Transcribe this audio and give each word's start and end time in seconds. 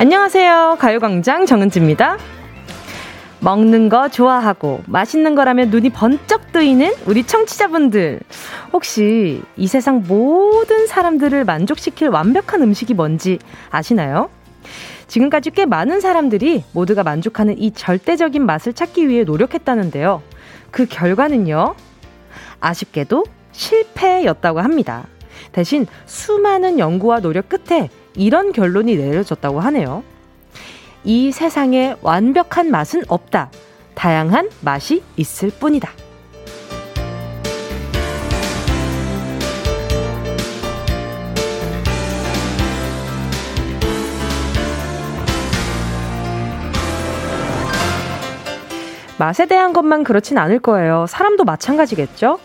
안녕하세요. 0.00 0.76
가요광장 0.78 1.44
정은지입니다. 1.44 2.18
먹는 3.40 3.88
거 3.88 4.08
좋아하고 4.08 4.84
맛있는 4.86 5.34
거라면 5.34 5.70
눈이 5.70 5.90
번쩍 5.90 6.52
뜨이는 6.52 6.92
우리 7.06 7.24
청취자분들. 7.24 8.20
혹시 8.72 9.42
이 9.56 9.66
세상 9.66 10.04
모든 10.06 10.86
사람들을 10.86 11.44
만족시킬 11.44 12.10
완벽한 12.10 12.62
음식이 12.62 12.94
뭔지 12.94 13.40
아시나요? 13.70 14.30
지금까지 15.08 15.50
꽤 15.50 15.66
많은 15.66 16.00
사람들이 16.00 16.62
모두가 16.70 17.02
만족하는 17.02 17.58
이 17.58 17.72
절대적인 17.72 18.46
맛을 18.46 18.74
찾기 18.74 19.08
위해 19.08 19.24
노력했다는데요. 19.24 20.22
그 20.70 20.86
결과는요. 20.86 21.74
아쉽게도 22.60 23.24
실패였다고 23.50 24.60
합니다. 24.60 25.08
대신 25.50 25.88
수많은 26.06 26.78
연구와 26.78 27.18
노력 27.18 27.48
끝에 27.48 27.90
이런 28.14 28.52
결론이 28.52 28.96
내려졌다고 28.96 29.60
하네요. 29.60 30.02
이 31.04 31.32
세상에 31.32 31.96
완벽한 32.02 32.70
맛은 32.70 33.04
없다. 33.08 33.50
다양한 33.94 34.50
맛이 34.60 35.02
있을 35.16 35.50
뿐이다. 35.50 35.90
맛에 49.18 49.46
대한 49.46 49.72
것만 49.72 50.04
그렇진 50.04 50.38
않을 50.38 50.60
거예요. 50.60 51.06
사람도 51.08 51.44
마찬가지겠죠? 51.44 52.38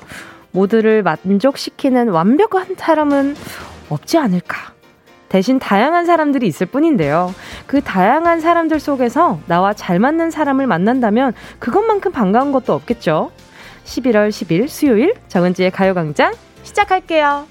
모두를 0.52 1.03
만족시키는 1.03 2.09
완벽한 2.09 2.75
사람은 2.77 3.36
없지 3.89 4.17
않을까. 4.17 4.73
대신 5.29 5.59
다양한 5.59 6.05
사람들이 6.05 6.47
있을 6.47 6.67
뿐인데요. 6.67 7.33
그 7.66 7.81
다양한 7.81 8.39
사람들 8.39 8.79
속에서 8.79 9.39
나와 9.47 9.73
잘 9.73 9.99
맞는 9.99 10.31
사람을 10.31 10.67
만난다면 10.67 11.33
그것만큼 11.59 12.11
반가운 12.11 12.52
것도 12.52 12.73
없겠죠. 12.73 13.31
11월 13.85 14.30
10일 14.30 14.67
수요일 14.67 15.15
정은지의 15.27 15.71
가요광장 15.71 16.33
시작할게요. 16.63 17.45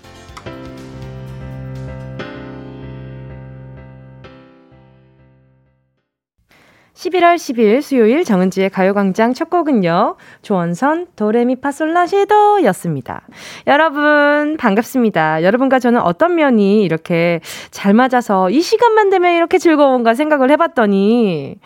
11월 6.94 7.36
10일 7.36 7.80
수요일 7.80 8.22
정은지의 8.24 8.70
가요광장 8.70 9.32
첫 9.32 9.48
곡은요. 9.48 10.16
조원선 10.42 11.06
도레미파솔라시도 11.16 12.64
였습니다. 12.64 13.22
여러분 13.66 14.56
반갑습니다. 14.58 15.42
여러분과 15.42 15.78
저는 15.78 16.00
어떤 16.00 16.34
면이 16.34 16.82
이렇게 16.82 17.40
잘 17.70 17.94
맞아서 17.94 18.50
이 18.50 18.60
시간만 18.60 19.10
되면 19.10 19.34
이렇게 19.34 19.58
즐거운가 19.58 20.14
생각을 20.14 20.50
해봤더니 20.50 21.56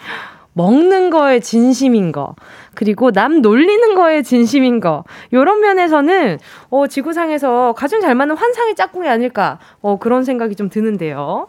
먹는 0.53 1.11
거에 1.11 1.41
진심인 1.41 2.13
거, 2.13 2.35
그리고 2.75 3.13
남 3.13 3.43
놀리는 3.43 3.95
거에 3.95 4.23
진심인 4.23 4.81
거, 4.81 5.05
요런 5.35 5.61
면에서는, 5.61 6.39
어, 6.71 6.87
지구상에서 6.87 7.75
가장 7.77 8.01
잘 8.01 8.15
맞는 8.15 8.39
환상의 8.39 8.75
짝꿍이 8.75 9.07
아닐까, 9.07 9.59
어, 9.83 9.99
그런 9.99 10.25
생각이 10.25 10.55
좀 10.55 10.71
드는데요. 10.71 11.49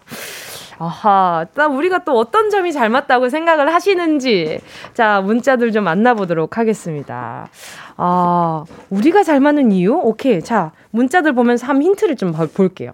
아하, 0.79 1.45
나 1.55 1.67
우리가 1.67 2.03
또 2.03 2.17
어떤 2.17 2.49
점이 2.49 2.71
잘 2.71 2.89
맞다고 2.89 3.29
생각을 3.29 3.73
하시는지, 3.73 4.59
자, 4.93 5.21
문자들 5.21 5.71
좀 5.71 5.83
만나보도록 5.83 6.57
하겠습니다. 6.57 7.47
아, 7.95 8.63
우리가 8.89 9.23
잘 9.23 9.39
맞는 9.39 9.71
이유? 9.71 9.93
오케이. 9.93 10.41
자, 10.41 10.71
문자들 10.91 11.33
보면서 11.33 11.65
한 11.65 11.81
힌트를 11.81 12.15
좀 12.15 12.31
볼게요. 12.31 12.91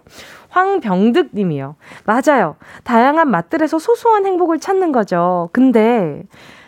황병득 0.48 1.30
님이요. 1.34 1.76
맞아요. 2.04 2.56
다양한 2.84 3.30
맛들에서 3.30 3.78
소소한 3.78 4.24
행복을 4.24 4.60
찾는 4.60 4.92
거죠. 4.92 5.50
근데, 5.52 6.22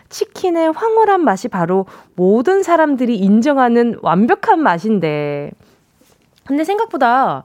치킨의 0.09 0.71
황홀한 0.71 1.23
맛이 1.23 1.47
바로 1.47 1.85
모든 2.15 2.63
사람들이 2.63 3.17
인정하는 3.17 3.97
완벽한 4.01 4.61
맛인데, 4.61 5.51
근데 6.45 6.63
생각보다 6.63 7.43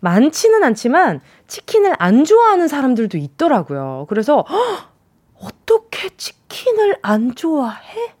많지는 0.00 0.62
않지만 0.62 1.20
치킨을 1.46 1.94
안 1.98 2.24
좋아하는 2.24 2.68
사람들도 2.68 3.18
있더라고요. 3.18 4.06
그래서 4.08 4.42
허, 4.42 4.56
어떻게 5.46 6.10
치킨을 6.16 6.96
안 7.02 7.34
좋아해? 7.34 8.12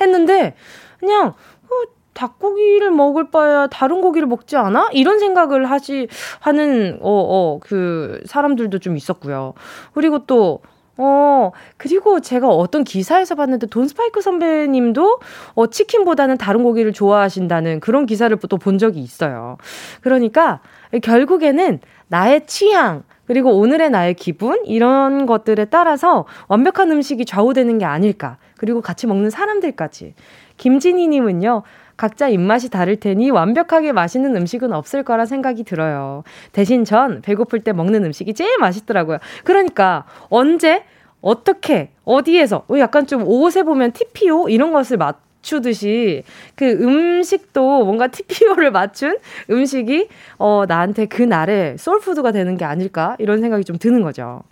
했는데 0.00 0.54
그냥 1.00 1.28
어, 1.28 1.94
닭고기를 2.14 2.90
먹을 2.90 3.30
바야 3.30 3.66
다른 3.66 4.00
고기를 4.00 4.28
먹지 4.28 4.56
않아? 4.56 4.90
이런 4.92 5.18
생각을 5.18 5.70
하지 5.70 6.08
하는 6.40 6.98
어어 7.00 7.58
그 7.60 8.20
사람들도 8.26 8.78
좀 8.78 8.96
있었고요. 8.96 9.54
그리고 9.94 10.24
또 10.26 10.60
어, 10.96 11.50
그리고 11.76 12.20
제가 12.20 12.48
어떤 12.48 12.84
기사에서 12.84 13.34
봤는데 13.34 13.66
돈 13.66 13.88
스파이크 13.88 14.20
선배님도 14.20 15.18
어, 15.54 15.66
치킨보다는 15.66 16.38
다른 16.38 16.62
고기를 16.62 16.92
좋아하신다는 16.92 17.80
그런 17.80 18.06
기사를 18.06 18.36
또 18.48 18.56
본 18.58 18.78
적이 18.78 19.00
있어요. 19.00 19.56
그러니까 20.00 20.60
결국에는 21.00 21.80
나의 22.08 22.46
취향, 22.46 23.02
그리고 23.26 23.58
오늘의 23.58 23.90
나의 23.90 24.14
기분, 24.14 24.64
이런 24.66 25.26
것들에 25.26 25.66
따라서 25.66 26.26
완벽한 26.48 26.90
음식이 26.90 27.24
좌우되는 27.24 27.78
게 27.78 27.84
아닐까. 27.84 28.36
그리고 28.58 28.80
같이 28.80 29.06
먹는 29.06 29.30
사람들까지. 29.30 30.14
김진희 30.56 31.08
님은요, 31.08 31.62
각자 31.96 32.28
입맛이 32.28 32.70
다를 32.70 32.96
테니 32.96 33.30
완벽하게 33.30 33.92
맛있는 33.92 34.36
음식은 34.36 34.72
없을 34.72 35.02
거라 35.02 35.26
생각이 35.26 35.64
들어요. 35.64 36.24
대신 36.52 36.84
전 36.84 37.22
배고플 37.22 37.60
때 37.60 37.72
먹는 37.72 38.04
음식이 38.04 38.34
제일 38.34 38.58
맛있더라고요. 38.58 39.18
그러니까 39.44 40.04
언제 40.28 40.84
어떻게 41.20 41.90
어디에서 42.04 42.64
어, 42.68 42.78
약간 42.78 43.06
좀 43.06 43.22
옷에 43.26 43.62
보면 43.62 43.92
TPO 43.92 44.48
이런 44.48 44.72
것을 44.72 44.96
맞추듯이 45.44 46.24
그 46.56 46.70
음식도 46.70 47.84
뭔가 47.84 48.08
TPO를 48.08 48.70
맞춘 48.70 49.18
음식이 49.50 50.08
어 50.38 50.64
나한테 50.66 51.06
그 51.06 51.22
날에 51.22 51.76
소울푸드가 51.76 52.32
되는 52.32 52.56
게 52.56 52.64
아닐까 52.64 53.16
이런 53.18 53.40
생각이 53.40 53.64
좀 53.64 53.78
드는 53.78 54.02
거죠. 54.02 54.42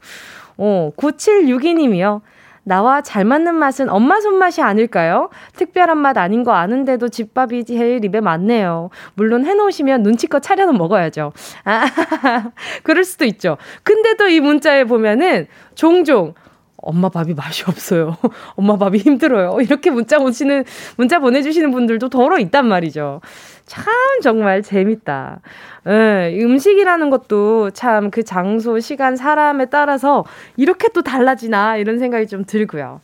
어 0.59 0.91
9762님이요. 0.97 2.21
나와 2.65 3.01
잘 3.01 3.25
맞는 3.25 3.57
맛은 3.57 3.89
엄마 3.89 4.21
손맛이 4.21 4.63
아닐까요? 4.63 5.31
특별한 5.57 5.99
맛 5.99 6.17
아닌 6.17 6.45
거 6.45 6.53
아는데도 6.53 7.09
집밥이 7.09 7.65
제일 7.65 8.05
입에 8.05 8.21
맞네요. 8.21 8.91
물론 9.15 9.45
해놓으시면 9.45 10.05
눈치껏 10.05 10.41
차려는 10.41 10.79
먹어야죠. 10.79 11.33
아, 11.65 11.85
그럴 12.85 13.03
수도 13.03 13.25
있죠. 13.25 13.57
근데도 13.83 14.29
이 14.29 14.39
문자에 14.39 14.85
보면은 14.85 15.49
종종 15.75 16.35
엄마 16.83 17.09
밥이 17.09 17.35
맛이 17.35 17.65
없어요. 17.67 18.17
엄마 18.57 18.77
밥이 18.77 18.99
힘들어요. 18.99 19.61
이렇게 19.61 19.91
문자 19.91 20.19
오시는, 20.19 20.65
문자 20.97 21.19
보내주시는 21.21 21.71
분들도 21.71 22.09
더러 22.11 22.39
있단 22.39 22.67
말이죠. 22.67 23.21
참 23.67 23.85
정말 24.23 24.63
재밌다. 24.63 25.41
예, 25.87 26.39
음식이라는 26.41 27.11
것도 27.11 27.71
참 27.71 28.11
그 28.11 28.23
장소, 28.25 28.79
시간, 28.81 29.17
사람에 29.17 29.67
따라서 29.67 30.25
이렇게 30.57 30.89
또 30.93 31.03
달라지나 31.03 31.77
이런 31.77 31.99
생각이 31.99 32.27
좀 32.27 32.45
들고요. 32.45 33.01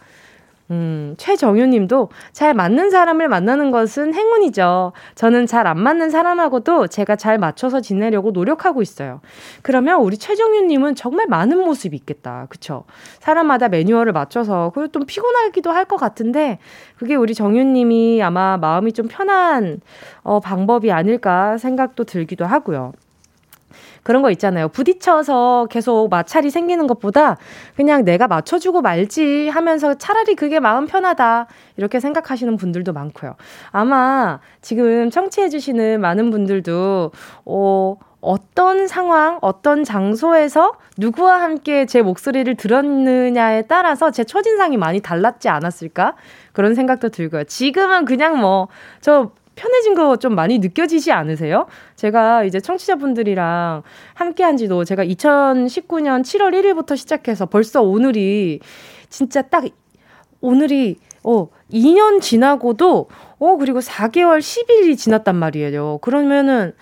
음, 0.71 1.15
최정유 1.17 1.67
님도 1.67 2.11
잘 2.33 2.53
맞는 2.53 2.91
사람을 2.91 3.29
만나는 3.29 3.71
것은 3.71 4.13
행운이죠. 4.15 4.93
저는 5.15 5.47
잘 5.47 5.67
안 5.67 5.79
맞는 5.81 6.11
사람하고도 6.11 6.87
제가 6.89 7.17
잘 7.17 7.39
맞춰서 7.39 7.81
지내려고 7.81 8.31
노력하고 8.31 8.81
있어요. 8.83 9.21
그러면 9.63 10.01
우리 10.01 10.17
최정유 10.19 10.63
님은 10.67 10.95
정말 10.95 11.27
많은 11.27 11.59
모습이 11.59 11.97
있겠다. 11.97 12.47
그쵸? 12.49 12.85
사람마다 13.21 13.69
매뉴얼을 13.69 14.13
맞춰서, 14.13 14.71
그리고 14.75 14.93
좀 14.93 15.05
피곤하기도 15.07 15.71
할 15.71 15.85
것 15.89 15.97
같은데, 15.97 16.59
그게 16.99 17.15
우리 17.15 17.35
정유 17.35 17.65
님이 17.65 18.23
아마 18.23 18.59
마음이 18.59 18.93
좀 18.93 19.09
편한, 19.09 19.81
어, 20.23 20.39
방법이 20.41 20.93
아닐까 20.93 21.57
생각도 21.59 22.05
들기도 22.05 22.45
하고요. 22.45 22.93
그런 24.09 24.23
거 24.23 24.31
있잖아요. 24.31 24.69
부딪혀서 24.69 25.67
계속 25.69 26.09
마찰이 26.09 26.49
생기는 26.49 26.87
것보다 26.87 27.37
그냥 27.77 28.07
내가 28.07 28.27
맞춰주고 28.27 28.81
말지 28.81 29.51
하면서 29.51 29.93
차라리 29.93 30.35
그게 30.35 30.61
마음 30.61 30.87
편하다. 30.87 31.47
이렇게 31.77 32.01
생각하시는 32.01 32.57
분들도 32.57 32.95
많고요. 32.95 33.35
아마 33.71 34.41
지금 34.63 35.11
청취해주시는 35.11 36.01
많은 36.01 36.31
분들도, 36.31 37.13
어, 37.45 37.97
어떤 38.23 38.89
상황, 38.89 39.39
어떤 39.43 39.85
장소에서 39.85 40.73
누구와 40.97 41.43
함께 41.43 41.85
제 41.85 42.01
목소리를 42.01 42.53
들었느냐에 42.57 43.63
따라서 43.69 44.11
제 44.11 44.25
첫인상이 44.25 44.79
많이 44.79 45.01
달랐지 45.01 45.51
않았을까? 45.51 46.15
그런 46.53 46.75
생각도 46.75 47.11
들고요. 47.11 47.45
지금은 47.45 48.07
그냥 48.07 48.41
뭐, 48.41 48.69
저 49.03 49.33
편해진 49.59 49.95
거 49.95 50.17
좀 50.17 50.35
많이 50.35 50.59
느껴지지 50.59 51.13
않으세요? 51.13 51.67
제가 51.97 52.45
이제 52.45 52.61
청취자분들이랑 52.61 53.83
함께 54.15 54.45
한 54.45 54.57
지도 54.57 54.85
제가 54.85 55.05
2019년 55.05 56.23
7월 56.23 56.55
1일부터 56.55 56.97
시작해서 56.97 57.47
벌써 57.47 57.83
오늘이 57.83 58.61
진짜 59.09 59.43
딱 59.43 59.65
오늘이 60.41 60.97
어 61.25 61.49
2년 61.73 62.21
지나고도 62.21 63.09
어 63.39 63.57
그리고 63.57 63.81
4개월 63.81 64.39
10일이 64.39 64.97
지났단 64.97 65.35
말이에요. 65.37 65.99
그러면은 65.99 66.73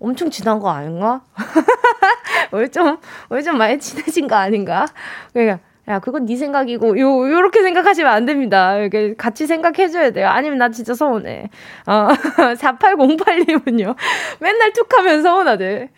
엄청 0.00 0.30
친한 0.30 0.58
거 0.58 0.68
아닌가? 0.70 1.22
오늘 2.52 2.70
좀, 2.70 2.98
오늘 3.30 3.42
좀 3.42 3.56
많이 3.56 3.78
친해진 3.78 4.28
거 4.28 4.36
아닌가? 4.36 4.86
그러니까, 5.32 5.60
야, 5.88 5.98
그건 5.98 6.24
네 6.24 6.36
생각이고, 6.36 6.98
요, 6.98 7.30
요렇게 7.30 7.62
생각하시면 7.62 8.10
안 8.10 8.24
됩니다. 8.24 8.76
이렇게 8.76 9.14
같이 9.14 9.46
생각해줘야 9.46 10.10
돼요. 10.12 10.28
아니면 10.28 10.58
나 10.58 10.70
진짜 10.70 10.94
서운해. 10.94 11.50
어, 11.86 12.08
4808님은요. 12.56 13.94
맨날 14.40 14.72
툭 14.72 14.92
하면 14.98 15.22
서운하대. 15.22 15.90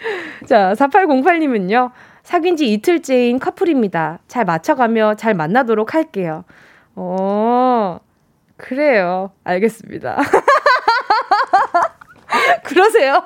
자, 0.46 0.72
4808님은요. 0.74 1.92
사귄 2.24 2.56
지 2.56 2.72
이틀째인 2.72 3.38
커플입니다. 3.38 4.18
잘 4.26 4.44
맞춰가며 4.44 5.14
잘 5.14 5.34
만나도록 5.34 5.94
할게요. 5.94 6.44
어, 6.96 8.00
그래요. 8.56 9.30
알겠습니다. 9.44 10.18
그러세요. 12.62 13.22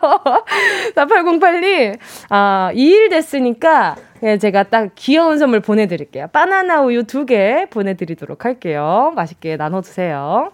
4808님, 0.94 1.98
아, 2.28 2.70
2일 2.74 3.10
됐으니까, 3.10 3.96
예, 4.22 4.38
제가 4.38 4.64
딱 4.64 4.90
귀여운 4.94 5.38
선물 5.38 5.60
보내드릴게요. 5.60 6.28
바나나 6.32 6.82
우유 6.82 7.04
두개 7.04 7.66
보내드리도록 7.70 8.44
할게요. 8.44 9.12
맛있게 9.16 9.56
나눠주세요. 9.56 10.52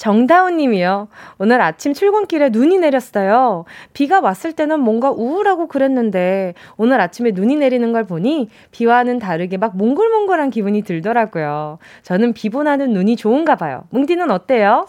정다운 0.00 0.56
님이요. 0.56 1.08
오늘 1.36 1.60
아침 1.60 1.92
출근길에 1.92 2.48
눈이 2.48 2.78
내렸어요. 2.78 3.66
비가 3.92 4.20
왔을 4.20 4.54
때는 4.54 4.80
뭔가 4.80 5.10
우울하고 5.10 5.68
그랬는데 5.68 6.54
오늘 6.78 7.02
아침에 7.02 7.32
눈이 7.32 7.56
내리는 7.56 7.92
걸 7.92 8.06
보니 8.06 8.48
비와는 8.70 9.18
다르게 9.18 9.58
막 9.58 9.76
몽글몽글한 9.76 10.48
기분이 10.48 10.80
들더라고요. 10.84 11.78
저는 12.02 12.32
비보나는 12.32 12.94
눈이 12.94 13.16
좋은가 13.16 13.56
봐요. 13.56 13.84
뭉디는 13.90 14.30
어때요? 14.30 14.86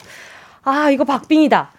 아, 0.63 0.89
이거 0.91 1.03
박빙이다. 1.03 1.71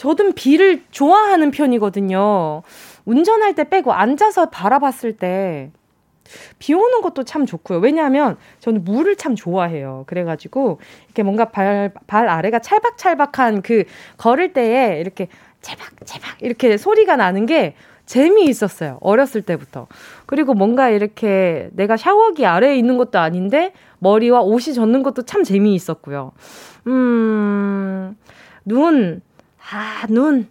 저도 0.00 0.32
비를 0.32 0.82
좋아하는 0.90 1.50
편이거든요. 1.50 2.62
운전할 3.04 3.54
때 3.54 3.68
빼고 3.68 3.92
앉아서 3.92 4.48
바라봤을 4.48 5.16
때 5.16 5.70
비 6.58 6.74
오는 6.74 7.00
것도 7.00 7.24
참 7.24 7.46
좋고요. 7.46 7.78
왜냐하면 7.78 8.36
저는 8.60 8.84
물을 8.84 9.16
참 9.16 9.34
좋아해요. 9.34 10.04
그래가지고 10.06 10.78
이렇게 11.06 11.22
뭔가 11.22 11.46
발, 11.46 11.92
발 12.06 12.28
아래가 12.28 12.60
찰박찰박한 12.60 13.62
그 13.62 13.84
걸을 14.16 14.52
때에 14.52 15.00
이렇게 15.00 15.28
채박채박 15.60 16.42
이렇게 16.42 16.76
소리가 16.76 17.16
나는 17.16 17.46
게 17.46 17.74
재미있었어요. 18.06 18.98
어렸을 19.00 19.42
때부터. 19.42 19.86
그리고 20.26 20.54
뭔가 20.54 20.88
이렇게 20.88 21.68
내가 21.72 21.96
샤워기 21.96 22.44
아래에 22.44 22.76
있는 22.76 22.96
것도 22.96 23.18
아닌데 23.18 23.72
머리와 23.98 24.40
옷이 24.40 24.74
젖는 24.74 25.02
것도 25.02 25.22
참 25.22 25.44
재미있었고요. 25.44 26.32
음, 26.86 28.16
눈, 28.64 29.22
아, 29.70 30.06
눈. 30.08 30.48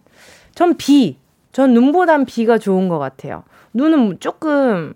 전 0.56 0.76
비. 0.78 1.18
전 1.52 1.74
눈보단 1.74 2.26
비가 2.26 2.58
좋은 2.58 2.90
것 2.90 3.00
같아요. 3.00 3.44
눈은 3.74 4.20
조금, 4.20 4.94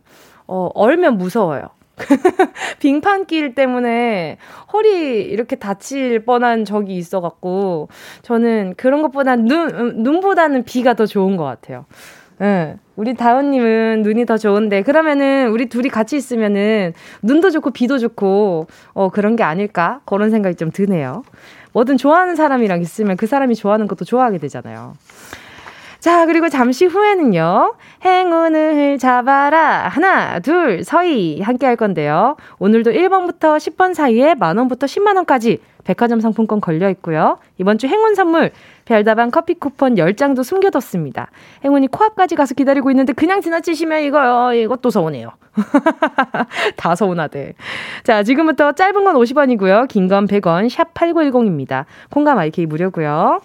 어, 0.47 0.69
얼면 0.73 1.17
무서워요. 1.17 1.69
빙판길 2.79 3.53
때문에 3.53 4.37
허리 4.71 5.21
이렇게 5.21 5.55
다칠 5.55 6.25
뻔한 6.25 6.63
적이 6.65 6.95
있어갖고, 6.95 7.89
저는 8.21 8.75
그런 8.77 9.01
것보다 9.01 9.35
눈, 9.35 9.69
음, 9.73 10.03
눈보다는 10.03 10.63
비가 10.63 10.93
더 10.93 11.05
좋은 11.05 11.37
것 11.37 11.43
같아요. 11.43 11.85
예. 12.41 12.45
네. 12.45 12.75
우리 12.95 13.15
다은님은 13.15 14.03
눈이 14.03 14.25
더 14.25 14.37
좋은데, 14.37 14.83
그러면은 14.83 15.49
우리 15.49 15.67
둘이 15.67 15.89
같이 15.89 16.15
있으면은 16.15 16.93
눈도 17.23 17.49
좋고 17.49 17.71
비도 17.71 17.97
좋고, 17.97 18.67
어, 18.93 19.09
그런 19.09 19.35
게 19.35 19.43
아닐까? 19.43 20.01
그런 20.05 20.29
생각이 20.29 20.55
좀 20.55 20.71
드네요. 20.71 21.23
뭐든 21.73 21.97
좋아하는 21.97 22.35
사람이랑 22.35 22.81
있으면 22.81 23.17
그 23.17 23.27
사람이 23.27 23.55
좋아하는 23.55 23.87
것도 23.87 24.05
좋아하게 24.05 24.37
되잖아요. 24.37 24.93
자, 25.99 26.25
그리고 26.25 26.49
잠시 26.49 26.85
후에는요. 26.85 27.75
행운을 28.03 28.97
잡아라. 28.97 29.87
하나, 29.87 30.39
둘, 30.39 30.83
서희 30.83 31.39
함께 31.41 31.65
할 31.65 31.77
건데요. 31.77 32.35
오늘도 32.59 32.91
1번부터 32.91 33.55
10번 33.55 33.93
사이에 33.93 34.35
만원부터 34.35 34.85
10만원까지 34.85 35.59
백화점 35.85 36.19
상품권 36.19 36.59
걸려 36.59 36.89
있고요. 36.89 37.37
이번 37.57 37.77
주 37.77 37.87
행운 37.87 38.15
선물 38.15 38.51
별다방 38.85 39.31
커피 39.31 39.53
쿠폰 39.53 39.95
10장도 39.95 40.43
숨겨뒀습니다. 40.43 41.29
행운이 41.63 41.87
코앞까지 41.87 42.35
가서 42.35 42.53
기다리고 42.53 42.91
있는데 42.91 43.13
그냥 43.13 43.41
지나치시면 43.41 44.01
이거요. 44.03 44.53
이것도 44.53 44.89
서운해요. 44.89 45.31
다 46.75 46.95
서운하대. 46.95 47.53
자, 48.03 48.23
지금부터 48.23 48.71
짧은 48.73 49.03
건 49.03 49.15
50원이고요. 49.15 49.87
긴 49.87 50.07
건 50.07 50.27
100원, 50.27 50.69
샵 50.69 50.93
8910입니다. 50.93 51.85
콩감 52.09 52.37
IK 52.39 52.65
무료고요. 52.65 53.41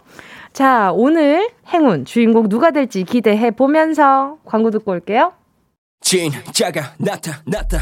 자, 0.52 0.90
오늘 0.92 1.48
행운 1.68 2.04
주인공 2.04 2.48
누가 2.48 2.70
될지 2.72 3.04
기대해 3.04 3.50
보면서 3.50 4.38
광고 4.44 4.70
듣고 4.70 4.92
올게요. 4.92 5.32
진짜가 6.00 6.94
나타났다. 6.98 7.78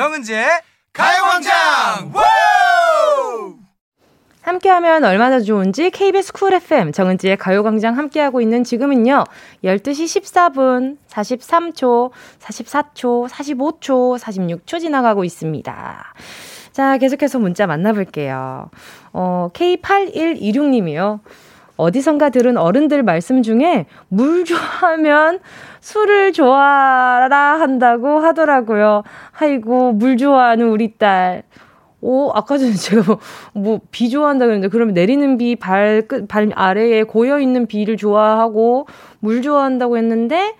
정은지의 0.00 0.46
가요광장. 0.94 2.10
함께하면 4.40 5.04
얼마나 5.04 5.40
좋은지 5.40 5.90
KBS 5.90 6.32
쿨 6.32 6.54
FM 6.54 6.92
정은지의 6.92 7.36
가요광장 7.36 7.98
함께하고 7.98 8.40
있는 8.40 8.64
지금은요 8.64 9.24
12시 9.62 10.22
14분 10.22 10.96
43초 11.10 12.12
44초 12.40 13.28
45초 13.28 14.18
46초 14.18 14.80
지나가고 14.80 15.22
있습니다. 15.24 16.14
자 16.72 16.96
계속해서 16.96 17.38
문자 17.38 17.66
만나볼게요. 17.66 18.70
어, 19.12 19.50
K8126님이요. 19.52 21.20
어디선가 21.80 22.30
들은 22.30 22.56
어른들 22.56 23.02
말씀 23.02 23.42
중에 23.42 23.86
물 24.08 24.44
좋아하면 24.44 25.40
술을 25.80 26.32
좋아라 26.32 27.60
한다고 27.60 28.20
하더라고요. 28.20 29.02
아이고, 29.38 29.92
물 29.92 30.16
좋아하는 30.16 30.68
우리 30.68 30.96
딸. 30.96 31.42
오, 32.02 32.30
아까 32.30 32.56
전에 32.56 32.72
제가 32.72 33.02
뭐, 33.06 33.18
뭐, 33.52 33.80
비 33.90 34.08
좋아한다 34.08 34.46
그랬는데, 34.46 34.68
그러면 34.68 34.94
내리는 34.94 35.36
비 35.36 35.56
발, 35.56 36.02
끝, 36.06 36.28
발 36.28 36.50
아래에 36.54 37.02
고여있는 37.02 37.66
비를 37.66 37.96
좋아하고, 37.96 38.86
물 39.20 39.42
좋아한다고 39.42 39.98
했는데, 39.98 40.54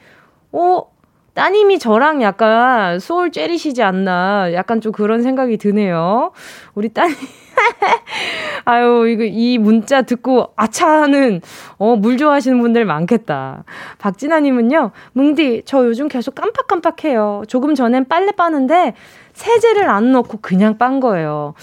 오, 0.53 0.87
따님이 1.35 1.79
저랑 1.79 2.23
약간 2.23 2.99
소울 2.99 3.31
째리시지 3.31 3.83
않나, 3.83 4.53
약간 4.53 4.81
좀 4.81 4.93
그런 4.93 5.23
생각이 5.23 5.57
드네요. 5.57 6.33
우리 6.75 6.89
따님. 6.89 7.15
아유, 8.65 9.07
이거, 9.09 9.25
이 9.25 9.59
문자 9.59 10.03
듣고, 10.03 10.53
아차하는, 10.57 11.41
어, 11.79 11.97
물 11.97 12.17
좋아하시는 12.17 12.59
분들 12.61 12.85
많겠다. 12.85 13.65
박진아님은요, 13.99 14.91
뭉디, 15.13 15.63
저 15.67 15.87
요즘 15.87 16.09
계속 16.09 16.35
깜빡깜빡해요. 16.35 17.45
조금 17.49 17.75
전엔 17.75 18.09
빨래 18.09 18.33
빠는데, 18.33 18.95
세제를 19.33 19.89
안 19.89 20.13
넣고 20.13 20.39
그냥 20.43 20.77
빤 20.79 21.01
거예요. 21.01 21.55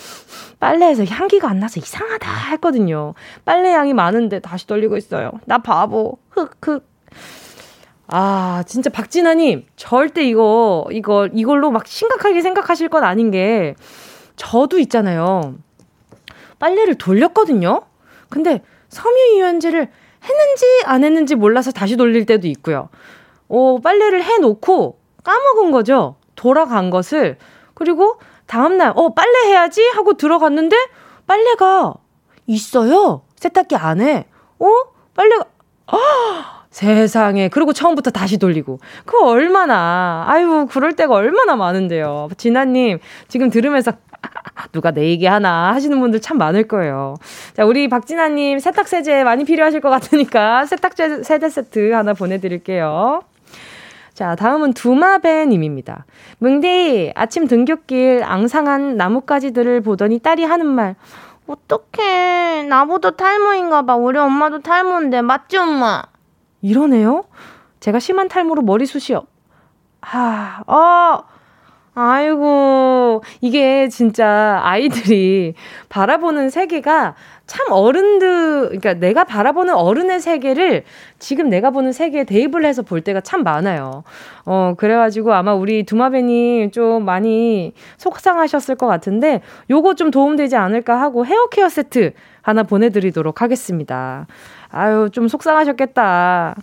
빨래에서 0.59 1.05
향기가 1.05 1.50
안 1.50 1.59
나서 1.59 1.79
이상하다 1.79 2.31
했거든요. 2.51 3.13
빨래 3.45 3.71
양이 3.74 3.93
많은데 3.93 4.39
다시 4.39 4.65
돌리고 4.65 4.97
있어요. 4.97 5.31
나 5.45 5.59
바보. 5.59 6.17
흑, 6.31 6.55
흑. 6.62 6.96
아, 8.07 8.63
진짜 8.65 8.89
박진아님, 8.89 9.65
절대 9.75 10.23
이거, 10.23 10.87
이거, 10.91 11.27
이걸로 11.33 11.71
막 11.71 11.87
심각하게 11.87 12.41
생각하실 12.41 12.89
건 12.89 13.03
아닌 13.03 13.31
게, 13.31 13.75
저도 14.37 14.79
있잖아요. 14.79 15.55
빨래를 16.59 16.95
돌렸거든요? 16.95 17.81
근데 18.29 18.61
섬유유연제를 18.89 19.89
했는지 20.23 20.65
안 20.85 21.03
했는지 21.03 21.35
몰라서 21.35 21.71
다시 21.71 21.97
돌릴 21.97 22.25
때도 22.25 22.47
있고요. 22.47 22.89
어, 23.49 23.79
빨래를 23.79 24.23
해놓고 24.23 24.99
까먹은 25.23 25.71
거죠. 25.71 26.15
돌아간 26.35 26.89
것을. 26.89 27.37
그리고 27.73 28.19
다음날, 28.45 28.93
어, 28.95 29.13
빨래 29.13 29.49
해야지? 29.49 29.85
하고 29.89 30.13
들어갔는데, 30.13 30.75
빨래가 31.25 31.93
있어요. 32.45 33.23
세탁기 33.35 33.75
안에. 33.75 34.27
어? 34.59 34.67
빨래가, 35.13 35.45
아! 35.87 36.56
세상에. 36.77 37.50
그리고 37.50 37.74
처음부터 37.74 38.12
다시 38.12 38.38
돌리고. 38.38 38.79
그거 39.03 39.25
얼마나, 39.25 40.25
아유, 40.27 40.67
그럴 40.69 40.93
때가 40.93 41.15
얼마나 41.15 41.55
많은데요. 41.55 42.29
진아님, 42.38 43.00
지금 43.27 43.50
들으면서, 43.50 43.93
누가 44.72 44.91
내 44.91 45.05
얘기 45.07 45.25
하나 45.25 45.74
하시는 45.74 46.00
분들 46.00 46.22
참 46.22 46.38
많을 46.38 46.67
거예요. 46.67 47.15
자, 47.55 47.65
우리 47.65 47.88
박진아님 47.88 48.60
세탁세제 48.60 49.24
많이 49.24 49.43
필요하실 49.43 49.81
것 49.81 49.89
같으니까 49.89 50.65
세탁세 50.69 51.24
세제 51.24 51.50
세트 51.50 51.93
하나 51.93 52.13
보내드릴게요. 52.13 53.22
자, 54.13 54.36
다음은 54.36 54.74
두마베님입니다. 54.74 56.05
뭉디, 56.38 57.13
아침 57.15 57.48
등굣길 57.48 58.24
앙상한 58.24 58.98
나뭇가지들을 58.98 59.81
보더니 59.81 60.19
딸이 60.19 60.43
하는 60.43 60.67
말. 60.67 60.96
어떡해. 61.48 62.63
나보다 62.63 63.12
탈모인가 63.12 63.84
봐. 63.84 63.96
우리 63.96 64.19
엄마도 64.19 64.62
탈모인데. 64.62 65.22
맞지, 65.22 65.57
엄마? 65.57 66.03
이러네요? 66.67 67.24
제가 67.79 68.00
심한 68.00 68.27
탈모로 68.27 68.62
머리숱이요. 68.63 69.25
아, 70.01 70.63
어, 70.67 71.24
아이고, 71.99 73.23
이게 73.41 73.89
진짜 73.89 74.59
아이들이 74.61 75.55
바라보는 75.89 76.51
세계가 76.51 77.15
참 77.47 77.65
어른들, 77.71 78.67
그러니까 78.67 78.93
내가 78.93 79.23
바라보는 79.23 79.73
어른의 79.73 80.19
세계를 80.19 80.83
지금 81.17 81.49
내가 81.49 81.71
보는 81.71 81.91
세계에 81.93 82.23
대입을 82.23 82.65
해서 82.65 82.83
볼 82.83 83.01
때가 83.01 83.21
참 83.21 83.41
많아요. 83.41 84.03
어, 84.45 84.75
그래가지고 84.77 85.33
아마 85.33 85.55
우리 85.55 85.85
두마베님 85.85 86.69
좀 86.69 87.03
많이 87.03 87.73
속상하셨을 87.97 88.75
것 88.75 88.85
같은데 88.85 89.41
요거 89.71 89.95
좀 89.95 90.11
도움되지 90.11 90.55
않을까 90.55 91.01
하고 91.01 91.25
헤어 91.25 91.47
케어 91.47 91.67
세트 91.67 92.13
하나 92.43 92.61
보내드리도록 92.61 93.41
하겠습니다. 93.41 94.27
아유, 94.69 95.09
좀 95.11 95.27
속상하셨겠다. 95.27 96.55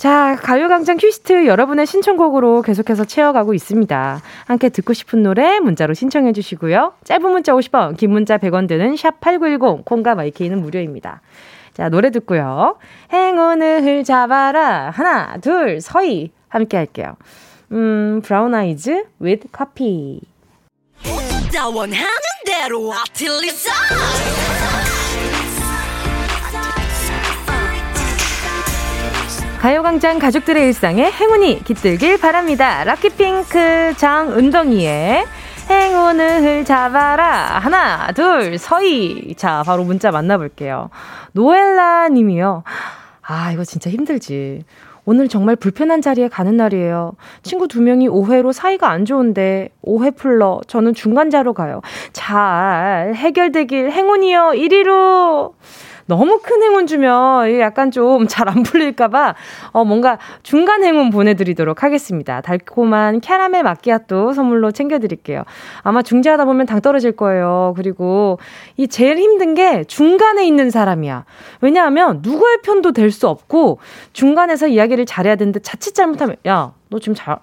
자, 0.00 0.34
가요광장 0.40 0.96
request 0.96 1.44
여러분의 1.44 1.84
신청곡으로 1.84 2.62
계속해서 2.62 3.04
채워가고 3.04 3.52
있습니다. 3.52 4.22
함께 4.46 4.70
듣고 4.70 4.94
싶은 4.94 5.22
노래 5.22 5.60
문자로 5.60 5.92
신청해 5.92 6.32
주시고요. 6.32 6.94
짧은 7.04 7.30
문자 7.30 7.52
50원, 7.52 7.98
긴 7.98 8.10
문자 8.12 8.38
100원 8.38 8.66
드는 8.66 8.96
샵 8.96 9.20
8910, 9.20 9.84
콩과 9.84 10.14
마이케이는 10.14 10.62
무료입니다. 10.62 11.20
자, 11.74 11.90
노래 11.90 12.10
듣고요. 12.10 12.78
행운을 13.12 14.02
잡아라. 14.04 14.88
하나, 14.88 15.36
둘, 15.36 15.82
서희. 15.82 16.32
함께 16.48 16.78
할게요. 16.78 17.16
음, 17.70 18.22
브라운 18.24 18.54
아이즈 18.54 19.04
with 19.20 19.48
coffee. 19.52 20.22
가요광장 29.60 30.18
가족들의 30.18 30.64
일상에 30.64 31.10
행운이 31.10 31.64
깃들길 31.64 32.18
바랍니다. 32.18 32.82
럭키핑크 32.84 33.92
장은동이의 33.98 35.26
행운을 35.68 36.64
잡아라. 36.64 37.58
하나, 37.58 38.10
둘, 38.12 38.56
서희. 38.56 39.34
자, 39.36 39.62
바로 39.66 39.84
문자 39.84 40.10
만나볼게요. 40.10 40.88
노엘라 41.32 42.08
님이요. 42.08 42.64
아, 43.20 43.52
이거 43.52 43.62
진짜 43.64 43.90
힘들지. 43.90 44.64
오늘 45.04 45.28
정말 45.28 45.56
불편한 45.56 46.00
자리에 46.00 46.28
가는 46.28 46.56
날이에요. 46.56 47.12
친구 47.42 47.68
두 47.68 47.82
명이 47.82 48.08
5회로 48.08 48.54
사이가 48.54 48.88
안 48.88 49.04
좋은데 49.04 49.68
5회 49.84 50.16
풀러 50.16 50.62
저는 50.68 50.94
중간자로 50.94 51.52
가요. 51.52 51.82
잘 52.14 53.12
해결되길 53.14 53.90
행운이요. 53.90 54.52
1위로. 54.54 55.52
너무 56.10 56.40
큰 56.42 56.60
행운 56.62 56.86
주면 56.88 57.58
약간 57.60 57.90
좀 57.90 58.26
잘 58.26 58.48
안 58.48 58.62
풀릴까봐 58.64 59.34
어, 59.72 59.84
뭔가 59.84 60.18
중간 60.42 60.82
행운 60.82 61.10
보내드리도록 61.10 61.82
하겠습니다. 61.84 62.40
달콤한 62.40 63.20
캐러멜 63.20 63.62
마끼아또 63.62 64.32
선물로 64.32 64.72
챙겨드릴게요. 64.72 65.44
아마 65.82 66.02
중재하다 66.02 66.44
보면 66.46 66.66
당 66.66 66.80
떨어질 66.80 67.12
거예요. 67.12 67.74
그리고 67.76 68.38
이 68.76 68.88
제일 68.88 69.18
힘든 69.18 69.54
게 69.54 69.84
중간에 69.84 70.44
있는 70.46 70.70
사람이야. 70.70 71.24
왜냐하면 71.60 72.20
누구의 72.22 72.58
편도 72.62 72.92
될 72.92 73.10
수 73.10 73.28
없고 73.28 73.78
중간에서 74.12 74.68
이야기를 74.68 75.04
잘해야 75.06 75.36
되는데 75.36 75.60
자칫 75.60 75.94
잘못하면 75.94 76.36
야, 76.46 76.72
너 76.88 76.98
지금 77.00 77.14
잘, 77.14 77.36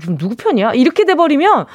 지금 0.00 0.16
누구 0.18 0.34
편이야? 0.36 0.72
이렇게 0.74 1.04
돼버리면 1.04 1.66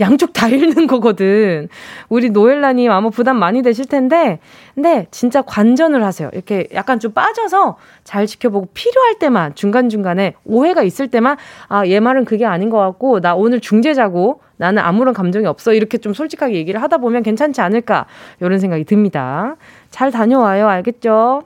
양쪽 0.00 0.32
다 0.32 0.48
잃는 0.48 0.86
거거든. 0.86 1.68
우리 2.08 2.30
노엘라님 2.30 2.90
아마 2.90 3.10
부담 3.10 3.36
많이 3.38 3.62
되실 3.62 3.86
텐데, 3.86 4.40
근데 4.74 5.06
진짜 5.10 5.42
관전을 5.42 6.04
하세요. 6.04 6.30
이렇게 6.32 6.66
약간 6.74 6.98
좀 6.98 7.12
빠져서 7.12 7.76
잘 8.02 8.26
지켜보고 8.26 8.68
필요할 8.74 9.18
때만, 9.18 9.54
중간중간에 9.54 10.34
오해가 10.44 10.82
있을 10.82 11.08
때만, 11.08 11.36
아, 11.68 11.86
얘 11.86 12.00
말은 12.00 12.24
그게 12.24 12.44
아닌 12.44 12.70
것 12.70 12.78
같고, 12.78 13.20
나 13.20 13.34
오늘 13.34 13.60
중재자고, 13.60 14.40
나는 14.56 14.82
아무런 14.82 15.14
감정이 15.14 15.46
없어. 15.46 15.72
이렇게 15.72 15.98
좀 15.98 16.12
솔직하게 16.12 16.54
얘기를 16.54 16.82
하다 16.82 16.98
보면 16.98 17.22
괜찮지 17.22 17.60
않을까. 17.60 18.06
이런 18.40 18.58
생각이 18.58 18.84
듭니다. 18.84 19.56
잘 19.90 20.10
다녀와요. 20.10 20.68
알겠죠? 20.68 21.42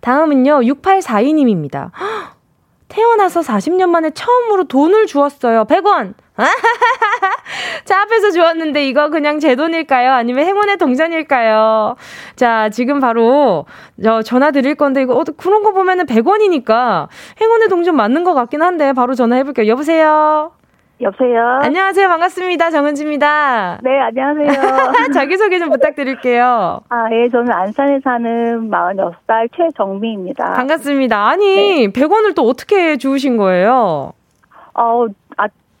다음은요, 0.00 0.60
6842님입니다. 0.60 1.90
태어나서 2.88 3.40
40년 3.40 3.88
만에 3.88 4.10
처음으로 4.10 4.64
돈을 4.64 5.06
주었어요. 5.06 5.64
100원! 5.64 6.14
자, 7.84 8.02
앞에서 8.02 8.30
주었는데 8.32 8.86
이거 8.88 9.08
그냥 9.10 9.38
제 9.38 9.54
돈일까요? 9.54 10.12
아니면 10.12 10.44
행운의 10.46 10.78
동전일까요? 10.78 11.96
자, 12.34 12.68
지금 12.70 13.00
바로 13.00 13.66
저 14.02 14.22
전화 14.22 14.50
드릴 14.50 14.74
건데 14.74 15.02
이거 15.02 15.14
어, 15.14 15.24
그런 15.36 15.62
거 15.62 15.72
보면은 15.72 16.06
100원이니까 16.06 17.08
행운의 17.40 17.68
동전 17.68 17.96
맞는 17.96 18.24
것 18.24 18.34
같긴 18.34 18.62
한데 18.62 18.92
바로 18.92 19.14
전화해 19.14 19.44
볼게요. 19.44 19.68
여보세요? 19.68 20.52
여보세요? 21.00 21.58
안녕하세요. 21.62 22.08
반갑습니다. 22.08 22.70
정은지입니다. 22.70 23.78
네, 23.82 24.00
안녕하세요. 24.00 24.92
자기소개 25.12 25.58
좀 25.58 25.70
부탁드릴게요. 25.70 26.80
아, 26.88 27.08
예, 27.12 27.28
저는 27.28 27.52
안산에 27.52 27.98
사는 28.02 28.70
46살 28.70 29.48
최정미입니다. 29.56 30.52
반갑습니다. 30.52 31.26
아니, 31.28 31.88
네. 31.88 31.92
100원을 31.92 32.34
또 32.34 32.42
어떻게 32.42 32.96
주우신 32.96 33.36
거예요? 33.36 34.12
어, 34.74 35.06
아, 35.06 35.08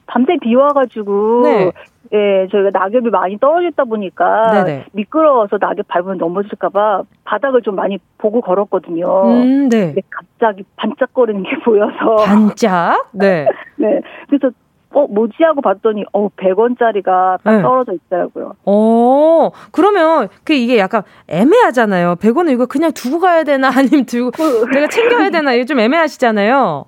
밤새 0.06 0.36
비 0.40 0.54
와가지고 0.54 1.42
네. 1.44 1.72
예, 2.12 2.46
저희가 2.50 2.70
낙엽이 2.72 3.10
많이 3.10 3.38
떨어졌다 3.38 3.84
보니까 3.84 4.64
네네. 4.64 4.84
미끄러워서 4.92 5.58
낙엽 5.60 5.88
밟으면 5.88 6.18
넘어질까봐 6.18 7.02
바닥을 7.24 7.62
좀 7.62 7.74
많이 7.74 7.98
보고 8.18 8.40
걸었거든요. 8.40 9.04
음, 9.24 9.68
네. 9.68 9.86
근데 9.86 10.02
갑자기 10.10 10.64
반짝거리는 10.76 11.42
게 11.42 11.58
보여서. 11.64 12.16
반짝? 12.24 13.08
네. 13.12 13.46
네. 13.76 14.00
그래서 14.28 14.50
어, 14.94 15.08
뭐지 15.08 15.42
하고 15.42 15.60
봤더니, 15.60 16.04
어, 16.12 16.28
100원짜리가 16.28 17.38
딱 17.42 17.56
네. 17.56 17.62
떨어져 17.62 17.94
있더라고요. 17.94 18.54
어, 18.64 19.50
그러면 19.72 20.28
그 20.44 20.52
이게 20.52 20.78
약간 20.78 21.02
애매하잖아요. 21.26 22.14
100원을 22.14 22.52
이거 22.52 22.66
그냥 22.66 22.92
두고 22.92 23.18
가야 23.18 23.42
되나, 23.42 23.70
아니면 23.74 24.06
들고, 24.06 24.30
그 24.30 24.70
내가 24.72 24.86
챙겨야 24.86 25.30
되나, 25.30 25.52
이게 25.52 25.64
좀 25.64 25.80
애매하시잖아요. 25.80 26.84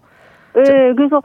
네, 0.55 0.63
그래서 0.95 1.21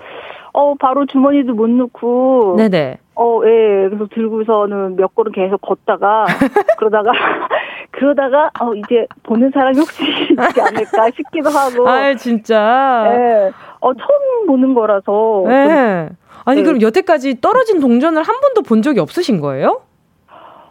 어, 0.54 0.76
바로 0.76 1.06
주머니도 1.06 1.54
못 1.54 1.70
넣고. 1.70 2.56
네네. 2.58 2.98
어, 3.16 3.42
예. 3.46 3.88
그래서 3.90 4.08
들고서는 4.14 4.96
몇 4.96 5.14
걸음 5.16 5.32
계속 5.32 5.62
걷다가, 5.62 6.26
그러다가, 6.80 7.12
그러다가, 7.92 8.50
어, 8.60 8.74
이제 8.74 9.06
보는 9.24 9.52
사람이 9.54 9.78
혹시 9.78 10.04
있지 10.04 10.62
않을까 10.62 11.12
싶기도 11.16 11.50
하고. 11.50 11.88
아, 11.88 12.16
진짜. 12.16 13.04
예. 13.08 13.52
어, 13.80 13.94
처음 13.94 14.48
보는 14.48 14.74
거라서. 14.74 15.44
예. 15.48 16.10
아니, 16.46 16.62
네. 16.62 16.66
그럼 16.66 16.82
여태까지 16.82 17.42
떨어진 17.42 17.80
동전을 17.80 18.24
한 18.24 18.40
번도 18.42 18.64
본 18.64 18.82
적이 18.82 19.00
없으신 19.02 19.40
거예요? 19.40 19.82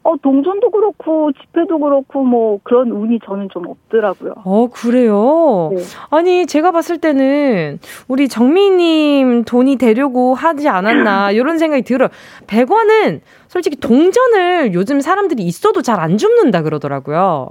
어, 0.02 0.14
동전도 0.22 0.70
그렇고, 0.70 1.30
지폐도 1.32 1.78
그렇고, 1.78 2.24
뭐, 2.24 2.58
그런 2.62 2.90
운이 2.90 3.18
저는 3.26 3.48
좀 3.52 3.66
없더라고요. 3.68 4.32
어, 4.44 4.68
그래요? 4.72 5.70
네. 5.74 5.82
아니, 6.08 6.46
제가 6.46 6.70
봤을 6.72 6.98
때는, 6.98 7.78
우리 8.08 8.26
정미님 8.28 9.44
돈이 9.44 9.76
되려고 9.76 10.34
하지 10.34 10.68
않았나, 10.68 11.32
이런 11.32 11.58
생각이 11.58 11.82
들어요. 11.82 12.08
100원은 12.46 13.20
솔직히 13.48 13.76
동전을 13.76 14.72
요즘 14.74 15.00
사람들이 15.00 15.42
있어도 15.42 15.82
잘 15.82 16.00
안 16.00 16.16
줍는다 16.16 16.62
그러더라고요. 16.62 17.48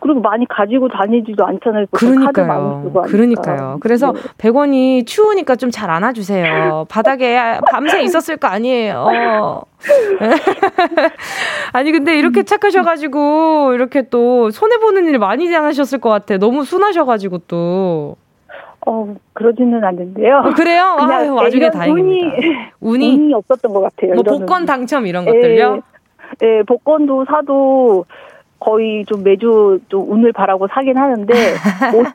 그리고 0.00 0.20
많이 0.20 0.46
가지고 0.48 0.88
다니지도 0.88 1.44
않잖아요. 1.44 1.86
그러니까요. 1.90 2.92
그러니까요. 3.04 3.78
그래서 3.80 4.12
네. 4.12 4.20
100원이 4.38 5.06
추우니까 5.06 5.56
좀 5.56 5.72
잘 5.72 5.90
안아주세요. 5.90 6.86
바닥에 6.88 7.58
밤새 7.70 8.02
있었을 8.02 8.36
거 8.36 8.46
아니에요. 8.46 9.62
아니 11.72 11.90
근데 11.90 12.18
이렇게 12.18 12.42
착하셔가지고 12.44 13.72
이렇게 13.74 14.02
또 14.08 14.50
손해 14.50 14.76
보는 14.76 15.06
일 15.06 15.18
많이 15.18 15.52
하셨을 15.52 15.98
것 15.98 16.10
같아. 16.10 16.36
너무 16.36 16.64
순하셔가지고 16.64 17.38
또. 17.48 18.16
어 18.84 19.14
그러지는 19.32 19.82
않는데요. 19.82 20.42
어, 20.44 20.50
그래요? 20.54 20.96
아유, 21.00 21.34
와중에 21.34 21.70
다행입니다. 21.70 22.36
운이, 22.80 23.06
운이, 23.06 23.34
없었던 23.34 23.72
것 23.72 23.80
같아요. 23.80 24.14
뭐 24.14 24.24
복권 24.24 24.66
당첨 24.66 25.06
이런 25.06 25.24
것들요? 25.24 25.82
예, 26.42 26.46
예, 26.46 26.62
복권도 26.64 27.24
사도 27.26 28.04
거의 28.64 29.04
좀 29.06 29.22
매주 29.24 29.80
좀 29.88 30.10
운을 30.10 30.32
바라고 30.32 30.68
사긴 30.72 30.96
하는데 30.96 31.32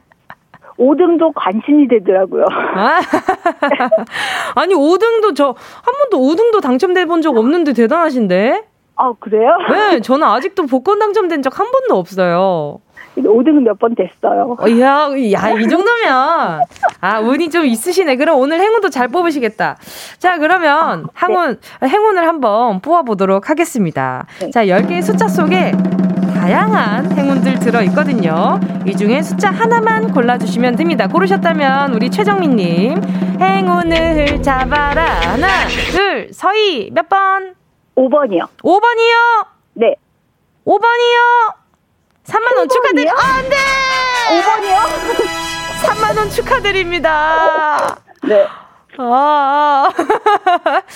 5, 0.80 0.96
등도 0.96 1.32
관심이 1.32 1.88
되더라고요. 1.88 2.46
아, 2.76 3.00
아니 4.56 4.76
5등도 4.76 5.36
저 5.36 5.56
한 5.82 5.94
번도 6.12 6.20
5등도 6.20 6.62
당첨돼 6.62 7.06
본 7.06 7.22
적 7.22 7.36
없는데 7.36 7.74
대단하신데? 7.74 8.64
아 8.96 9.12
그래요? 9.20 9.50
네, 9.72 10.00
저는 10.02 10.26
아직도 10.28 10.68
복권 10.68 11.00
당첨된 11.00 11.42
적 11.42 11.54
한 11.60 11.72
번도 11.72 11.96
없어요. 11.98 12.80
5등은 13.18 13.62
몇 13.64 13.80
번 13.80 13.96
됐어요. 13.96 14.56
어, 14.60 14.70
야, 14.80 15.10
야, 15.34 15.50
이 15.60 15.68
정도면. 15.68 16.62
아, 17.02 17.20
운이 17.20 17.50
좀 17.50 17.66
있으시네. 17.66 18.16
그럼 18.16 18.40
오늘 18.40 18.60
행운도 18.60 18.92
잘 18.92 19.08
뽑으시겠다. 19.08 19.78
자, 20.20 20.38
그러면 20.38 21.08
행운, 21.24 21.60
네. 21.82 21.88
행운을 21.88 22.28
한번 22.28 22.80
뽑아보도록 22.80 23.50
하겠습니다. 23.50 24.28
네. 24.40 24.52
자, 24.52 24.64
10개의 24.66 25.02
숫자 25.02 25.28
속에 25.28 25.72
다양한 26.48 27.12
행운들 27.12 27.60
들어있거든요. 27.60 28.58
이 28.86 28.96
중에 28.96 29.22
숫자 29.22 29.52
하나만 29.52 30.14
골라주시면 30.14 30.78
됩니다. 30.78 31.06
고르셨다면 31.06 31.94
우리 31.94 32.10
최정민님 32.10 33.02
행운을 33.38 34.42
잡아라. 34.42 35.04
하나, 35.32 35.68
둘, 35.92 36.30
서희 36.32 36.90
몇 36.94 37.10
번? 37.10 37.54
5번이요. 37.98 38.48
5번이요? 38.64 39.46
네. 39.74 39.96
5번이요? 40.66 41.54
3만원 42.24 42.70
축하드립니다. 42.72 43.14
아, 43.18 43.38
안 43.40 43.50
돼! 43.50 43.56
5번이요? 44.40 44.80
3만원 45.84 46.32
축하드립니다. 46.32 47.98
네. 48.24 48.48
아, 49.00 49.04
아. 49.04 49.90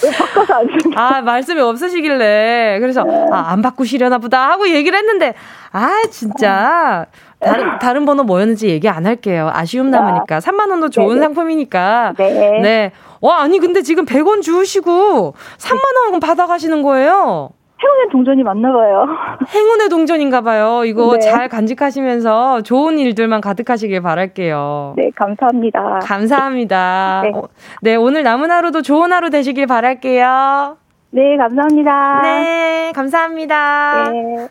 왜 0.03 0.11
바꿔서 0.11 0.53
안 0.55 0.67
아, 0.95 1.21
말씀이 1.21 1.59
없으시길래. 1.61 2.79
그래서, 2.79 3.03
네. 3.03 3.25
아, 3.31 3.51
안 3.51 3.61
바꾸시려나 3.61 4.17
보다 4.17 4.49
하고 4.49 4.69
얘기를 4.69 4.97
했는데, 4.97 5.33
아, 5.71 5.89
진짜. 6.09 7.05
다른, 7.39 7.79
다른 7.79 8.05
번호 8.05 8.23
뭐였는지 8.23 8.69
얘기 8.69 8.87
안 8.87 9.05
할게요. 9.05 9.49
아쉬움 9.53 9.89
남으니까. 9.89 10.39
3만원도 10.39 10.91
좋은 10.91 11.15
네네. 11.15 11.21
상품이니까. 11.21 12.13
네. 12.17 12.59
네. 12.61 12.91
와, 13.19 13.41
아니, 13.41 13.59
근데 13.59 13.81
지금 13.81 14.05
100원 14.05 14.41
주시고 14.41 15.33
3만원 15.57 16.21
받아가시는 16.21 16.83
거예요? 16.83 17.49
행운의 17.83 18.09
동전이 18.11 18.43
맞나 18.43 18.71
봐요. 18.71 19.05
행운의 19.53 19.89
동전인가 19.89 20.41
봐요. 20.41 20.83
이거 20.85 21.13
네. 21.13 21.19
잘 21.19 21.49
간직하시면서 21.49 22.61
좋은 22.61 22.99
일들만 22.99 23.41
가득하시길 23.41 24.01
바랄게요. 24.01 24.93
네, 24.97 25.09
감사합니다. 25.15 25.99
감사합니다. 26.03 27.21
네. 27.25 27.31
어, 27.33 27.43
네, 27.81 27.95
오늘 27.95 28.23
남은 28.23 28.51
하루도 28.51 28.81
좋은 28.81 29.11
하루 29.11 29.29
되시길 29.29 29.65
바랄게요. 29.67 30.77
네, 31.11 31.37
감사합니다. 31.37 32.21
네, 32.21 32.91
감사합니다. 32.93 34.09
네. 34.11 34.47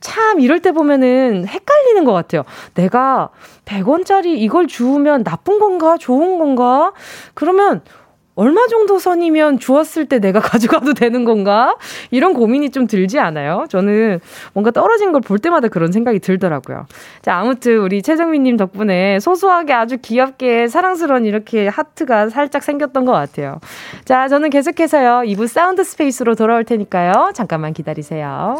참 0.00 0.40
이럴 0.40 0.60
때 0.60 0.72
보면은 0.72 1.46
헷갈리는 1.46 2.04
것 2.04 2.12
같아요. 2.12 2.42
내가 2.74 3.30
100원짜리 3.64 4.26
이걸 4.26 4.66
주우면 4.66 5.24
나쁜 5.24 5.58
건가 5.58 5.96
좋은 5.96 6.38
건가? 6.38 6.92
그러면 7.34 7.82
얼마 8.34 8.66
정도 8.66 8.98
선이면 8.98 9.58
주었을 9.58 10.06
때 10.06 10.18
내가 10.18 10.40
가져가도 10.40 10.94
되는 10.94 11.24
건가? 11.24 11.76
이런 12.10 12.32
고민이 12.32 12.70
좀 12.70 12.86
들지 12.86 13.18
않아요? 13.18 13.66
저는 13.68 14.20
뭔가 14.54 14.70
떨어진 14.70 15.12
걸 15.12 15.20
볼 15.22 15.38
때마다 15.38 15.68
그런 15.68 15.92
생각이 15.92 16.18
들더라고요. 16.18 16.86
자, 17.22 17.36
아무튼 17.36 17.78
우리 17.78 18.02
최정민님 18.02 18.56
덕분에 18.56 19.20
소소하게 19.20 19.72
아주 19.72 19.98
귀엽게 20.02 20.66
사랑스러운 20.68 21.24
이렇게 21.26 21.68
하트가 21.68 22.28
살짝 22.30 22.62
생겼던 22.64 23.04
것 23.04 23.12
같아요. 23.12 23.60
자, 24.04 24.26
저는 24.28 24.50
계속해서요. 24.50 25.22
2부 25.30 25.46
사운드 25.46 25.84
스페이스로 25.84 26.34
돌아올 26.34 26.64
테니까요. 26.64 27.32
잠깐만 27.34 27.72
기다리세요. 27.72 28.56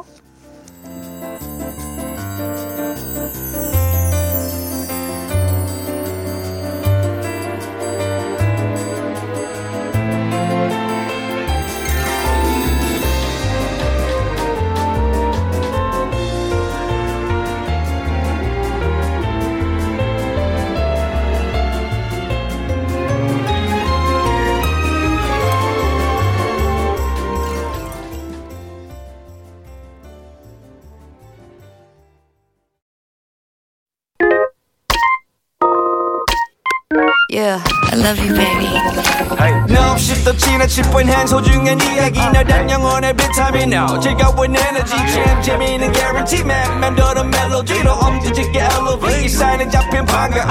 Yeah, 37.32 37.64
I 37.90 37.96
love 37.96 38.18
you, 38.20 38.34
baby. 38.36 38.68
Hey. 39.40 39.56
No, 39.72 39.96
shift 39.96 40.26
the 40.26 40.34
china 40.36 40.68
chip 40.68 40.84
when 40.92 41.08
hands 41.08 41.32
hold 41.32 41.48
you 41.48 41.64
and 41.66 41.80
이야기 41.82 42.20
나단 42.20 42.68
영혼의 42.68 43.16
비타민 43.16 43.72
now. 43.72 43.98
즐거운 43.98 44.54
에너지 44.54 44.92
jam 45.10 45.40
재미있는 45.42 45.94
guarantee 45.94 46.44
man. 46.44 46.78
맴도는 46.78 47.30
멜로디로 47.30 47.90
엄지짓게 47.90 48.58
elevate. 48.60 49.24
이 49.24 49.28
사인은 49.30 49.70
잡힌 49.70 50.04
반가움. 50.04 50.50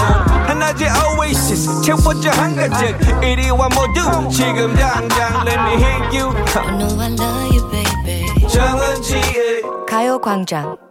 하나의 0.50 0.90
oasis 1.20 1.84
채워져 1.84 2.32
한가득. 2.32 2.98
이리와 3.24 3.70
모두 3.70 4.30
지금 4.32 4.74
당장 4.76 5.46
let 5.46 5.60
me 5.62 5.74
hit 5.78 6.18
you. 6.18 6.34
I 6.34 6.78
know 6.78 7.00
I 7.00 7.14
love 7.14 7.46
you, 7.54 7.62
baby. 7.70 8.48
정은지의 8.48 9.62
가요광장. 9.88 10.91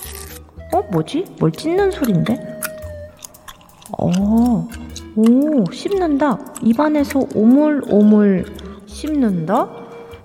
어, 0.73 0.81
뭐지? 0.91 1.25
뭘 1.39 1.51
찢는 1.51 1.91
소린데? 1.91 2.59
어, 3.97 4.67
오, 5.15 5.71
씹는다. 5.71 6.37
입안에서 6.61 7.19
오물오물 7.35 8.45
씹는다? 8.85 9.67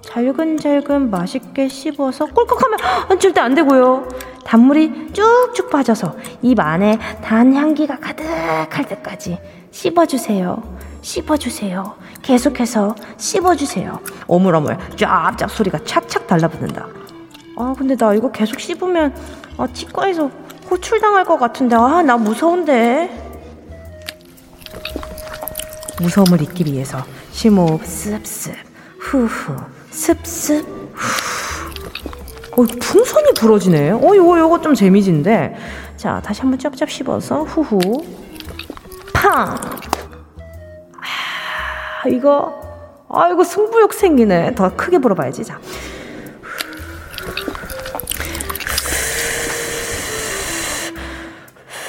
잘근잘근 0.03 1.11
맛있게 1.11 1.69
씹어서 1.69 2.27
꿀꺽하면 2.27 2.79
아, 3.09 3.19
절대 3.19 3.41
안 3.41 3.55
되고요. 3.55 4.07
단물이 4.45 5.13
쭉쭉 5.13 5.69
빠져서 5.71 6.17
입 6.43 6.61
안에 6.61 6.99
단 7.23 7.53
향기가 7.53 7.99
가득할 7.99 8.87
때까지 8.87 9.39
씹어주세요. 9.73 10.63
씹어주세요. 11.03 11.97
계속해서 12.23 12.95
씹어주세요. 13.17 13.99
오물오물 14.29 14.79
쫙쫙 14.97 15.51
소리가 15.51 15.81
착착 15.85 16.29
달라붙는다. 16.29 16.87
아, 17.59 17.75
근데 17.77 17.97
나 17.97 18.15
이거 18.15 18.31
계속 18.31 18.61
씹으면 18.61 19.15
아, 19.59 19.67
치과에서 19.73 20.31
호출당할 20.71 21.25
것 21.25 21.39
같은데, 21.39 21.77
아, 21.77 22.03
나 22.03 22.17
무서운데. 22.17 23.25
무서움을 26.01 26.43
잊기 26.43 26.65
위해서 26.71 27.03
심호흡 27.31 27.85
습습, 27.87 28.55
후후, 28.99 29.57
습습, 29.91 30.67
후. 30.93 32.63
어, 32.63 32.65
풍선이 32.81 33.33
부러지네. 33.39 33.91
어, 33.91 34.15
이거, 34.15 34.39
이거 34.39 34.61
좀 34.61 34.75
재미진데. 34.75 35.57
자, 35.97 36.21
다시 36.23 36.43
한번 36.43 36.59
짭짭 36.59 36.91
씹어서, 36.91 37.45
후후, 37.45 38.05
팡! 39.15 39.57
아, 42.03 42.09
이거, 42.09 42.61
아, 43.09 43.31
이거 43.31 43.43
승부욕 43.43 43.95
생기네. 43.95 44.55
더 44.55 44.75
크게 44.77 44.99
불어봐야지. 44.99 45.45
자. 45.45 45.59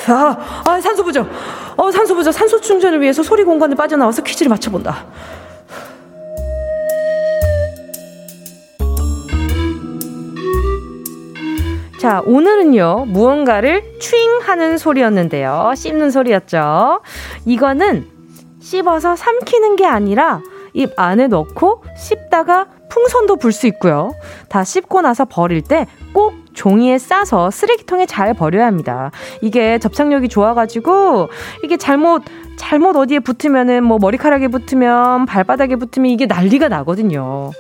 아, 0.08 0.64
아 0.66 0.82
산소 0.82 1.04
부족. 1.04 1.28
어, 1.76 1.92
산소 1.92 2.16
부족. 2.16 2.32
산소 2.32 2.60
충전을 2.62 3.02
위해서 3.02 3.24
소리 3.24 3.44
공간을 3.44 3.76
빠져나와서 3.76 4.24
퀴즈를 4.24 4.50
맞춰본다. 4.50 5.06
자, 12.00 12.22
오늘은요, 12.26 13.06
무언가를 13.08 14.00
추잉 14.00 14.40
하는 14.42 14.78
소리였는데요. 14.78 15.74
씹는 15.76 16.12
소리였죠. 16.12 17.02
이거는 17.46 18.08
씹어서 18.62 19.16
삼키는 19.16 19.76
게 19.78 19.86
아니라 19.86 20.42
입 20.74 20.94
안에 20.96 21.28
넣고 21.28 21.84
씹다가 21.98 22.68
풍선도 22.90 23.36
불 23.38 23.52
수 23.52 23.68
있고요. 23.68 24.12
다 24.50 24.64
씹고 24.64 25.02
나서 25.02 25.26
버릴 25.26 25.62
때 25.62 25.86
꼭 26.14 26.34
종이에 26.56 26.98
싸서 26.98 27.52
쓰레기통에 27.52 28.08
잘 28.08 28.34
버려야 28.34 28.66
합니다. 28.66 29.12
이게 29.42 29.78
접착력이 29.78 30.30
좋아가지고 30.30 31.30
이게 31.64 31.78
잘못 31.78 32.24
잘못 32.58 32.96
어디에 32.96 33.20
붙으면은 33.20 33.84
뭐 33.84 34.00
머리카락에 34.02 34.48
붙으면 34.48 35.28
발바닥에 35.28 35.76
붙으면 35.76 36.10
이게 36.10 36.26
난리가 36.26 36.70
나거든요. 36.70 37.52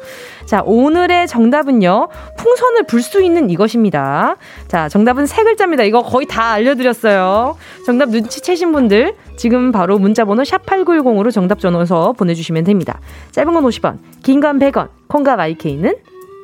자, 0.47 0.63
오늘의 0.65 1.27
정답은요. 1.27 2.07
풍선을 2.37 2.83
불 2.87 3.03
수 3.03 3.21
있는 3.21 3.51
이것입니다. 3.51 4.37
자, 4.67 4.89
정답은 4.89 5.27
세 5.27 5.43
글자입니다. 5.43 5.83
이거 5.83 6.01
거의 6.01 6.25
다 6.25 6.51
알려드렸어요. 6.53 7.57
정답 7.85 8.09
눈치채신 8.09 8.71
분들 8.71 9.13
지금 9.37 9.71
바로 9.71 9.99
문자번호 9.99 10.41
샵8910으로 10.41 11.31
정답 11.31 11.59
적어서 11.59 12.13
보내주시면 12.13 12.63
됩니다. 12.63 12.99
짧은 13.33 13.53
건 13.53 13.63
50원, 13.63 13.97
긴 14.23 14.39
건 14.41 14.57
100원, 14.57 14.87
콩과 15.07 15.35
마이케이는 15.35 15.95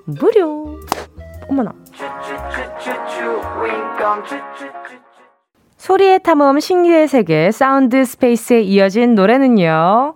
무료. 0.06 0.80
어머나. 1.50 1.74
소리의 5.78 6.24
탐험 6.24 6.60
신기의 6.60 7.08
세계 7.08 7.52
사운드 7.52 8.06
스페이스에 8.06 8.62
이어진 8.62 9.16
노래는요. 9.16 10.14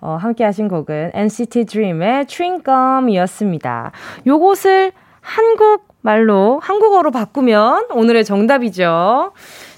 어, 0.00 0.16
함께 0.20 0.44
하신 0.44 0.68
곡은 0.68 1.12
NCT 1.14 1.64
DREAM의 1.64 2.26
Chewing 2.26 2.74
Gum이었습니다. 2.74 3.92
요것을 4.26 4.92
한국 5.20 5.86
말로 6.02 6.60
한국어로 6.62 7.10
바꾸면 7.10 7.86
오늘의 7.90 8.24
정답이죠. 8.24 9.32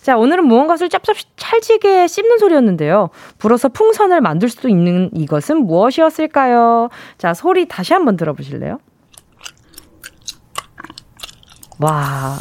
자, 0.09 0.16
오늘은 0.16 0.47
무언가를 0.47 0.88
짭짭 0.88 1.16
찰지게 1.37 2.07
씹는 2.07 2.38
소리였는데요. 2.38 3.11
불어서 3.37 3.68
풍선을 3.68 4.23
만들 4.23 4.49
수도 4.49 4.71
있는 4.71 5.11
이것은 5.12 5.66
무엇이었을까요? 5.66 6.88
자, 7.18 7.35
소리 7.35 7.68
다시 7.68 7.92
한번 7.92 8.16
들어보실래요? 8.16 8.79
와, 11.79 12.38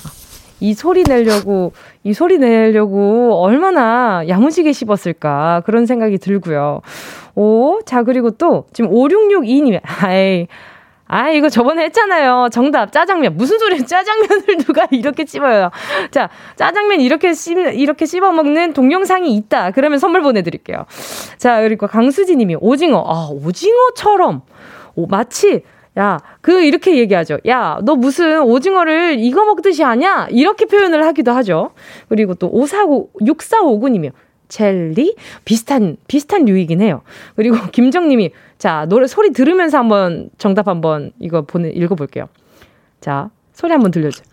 이 0.61 0.73
소리 0.73 1.03
내려고, 1.03 1.73
이 2.05 2.13
소리 2.13 2.37
내려고 2.37 3.35
얼마나 3.35 4.23
야무지게 4.25 4.71
씹었을까. 4.71 5.63
그런 5.65 5.85
생각이 5.85 6.19
들고요. 6.19 6.79
오, 7.35 7.81
자, 7.85 8.03
그리고 8.03 8.31
또, 8.31 8.63
지금 8.71 8.91
5662님이, 8.91 9.81
아이, 9.83 10.47
아, 11.07 11.29
이거 11.29 11.49
저번에 11.49 11.85
했잖아요. 11.85 12.49
정답, 12.51 12.91
짜장면. 12.91 13.37
무슨 13.37 13.59
소리예요? 13.59 13.83
짜장면을 13.87 14.57
누가 14.65 14.87
이렇게 14.91 15.25
씹어요? 15.25 15.71
자, 16.11 16.29
짜장면 16.55 17.01
이렇게 17.01 17.33
씹, 17.33 17.57
이렇게 17.57 18.05
씹어 18.05 18.31
먹는 18.31 18.73
동영상이 18.73 19.35
있다. 19.35 19.71
그러면 19.71 19.99
선물 19.99 20.21
보내드릴게요. 20.21 20.85
자, 21.37 21.61
그리고 21.61 21.87
강수지 21.87 22.35
님이 22.35 22.55
오징어. 22.59 23.03
아, 23.07 23.29
오징어처럼. 23.31 24.41
오, 24.95 25.07
마치 25.07 25.63
야, 25.97 26.19
그 26.41 26.63
이렇게 26.63 26.97
얘기하죠. 26.97 27.39
야, 27.47 27.79
너 27.83 27.95
무슨 27.95 28.43
오징어를 28.43 29.17
이거 29.19 29.45
먹듯이 29.45 29.81
하냐? 29.81 30.27
이렇게 30.29 30.65
표현을 30.65 31.03
하기도 31.05 31.31
하죠. 31.31 31.71
그리고 32.07 32.35
또 32.35 32.47
549, 32.47 33.09
6459님이요. 33.19 34.11
젤리? 34.49 35.15
비슷한, 35.45 35.97
비슷한 36.07 36.45
류이긴 36.45 36.81
해요. 36.81 37.01
그리고 37.35 37.57
김정님이, 37.71 38.31
자, 38.57 38.85
노래 38.87 39.07
소리 39.07 39.31
들으면서 39.31 39.77
한번 39.77 40.29
정답 40.37 40.67
한번 40.67 41.11
이거 41.19 41.41
보내, 41.41 41.69
읽어볼게요. 41.69 42.27
자, 43.01 43.29
소리 43.53 43.71
한번 43.71 43.91
들려줘. 43.91 44.23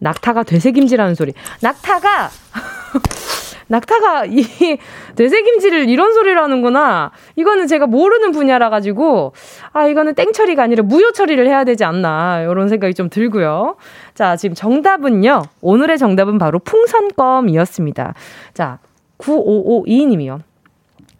낙타가 0.00 0.44
되새김질하는 0.44 1.14
소리. 1.14 1.32
낙타가, 1.60 2.30
낙타가 3.68 4.26
이 4.26 4.44
되새김질을 5.16 5.88
이런 5.88 6.12
소리를 6.12 6.40
하는구나. 6.40 7.10
이거는 7.36 7.66
제가 7.66 7.86
모르는 7.86 8.32
분야라 8.32 8.70
가지고 8.70 9.32
아 9.72 9.86
이거는 9.86 10.14
땡 10.14 10.32
처리가 10.32 10.62
아니라 10.62 10.82
무효 10.82 11.12
처리를 11.12 11.46
해야 11.46 11.64
되지 11.64 11.84
않나 11.84 12.40
이런 12.42 12.68
생각이 12.68 12.94
좀 12.94 13.08
들고요. 13.10 13.76
자 14.14 14.36
지금 14.36 14.54
정답은요. 14.54 15.42
오늘의 15.60 15.98
정답은 15.98 16.38
바로 16.38 16.58
풍선껌이었습니다. 16.60 18.14
자 18.54 18.78
9552님이요. 19.18 20.40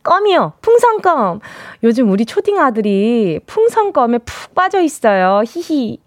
껌이요. 0.03 0.55
풍선껌. 0.63 1.41
요즘 1.83 2.11
우리 2.11 2.25
초딩 2.25 2.59
아들이 2.59 3.41
풍선껌에 3.47 4.19
푹 4.19 4.55
빠져 4.55 4.81
있어요. 4.81 5.43
히히. 5.47 5.99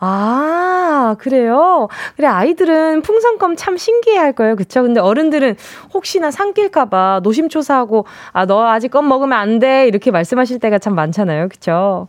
아, 0.00 1.16
그래요? 1.18 1.88
그래, 2.16 2.26
아이들은 2.26 3.02
풍선껌 3.02 3.56
참 3.56 3.76
신기해 3.76 4.18
할 4.18 4.32
거예요. 4.32 4.56
그쵸? 4.56 4.82
근데 4.82 5.00
어른들은 5.00 5.56
혹시나 5.94 6.30
삼킬까봐 6.30 7.20
노심초사하고, 7.22 8.04
아, 8.32 8.44
너 8.44 8.66
아직 8.66 8.90
껌 8.90 9.08
먹으면 9.08 9.38
안 9.38 9.60
돼. 9.60 9.86
이렇게 9.86 10.10
말씀하실 10.10 10.58
때가 10.58 10.78
참 10.78 10.94
많잖아요. 10.94 11.48
그쵸? 11.48 12.08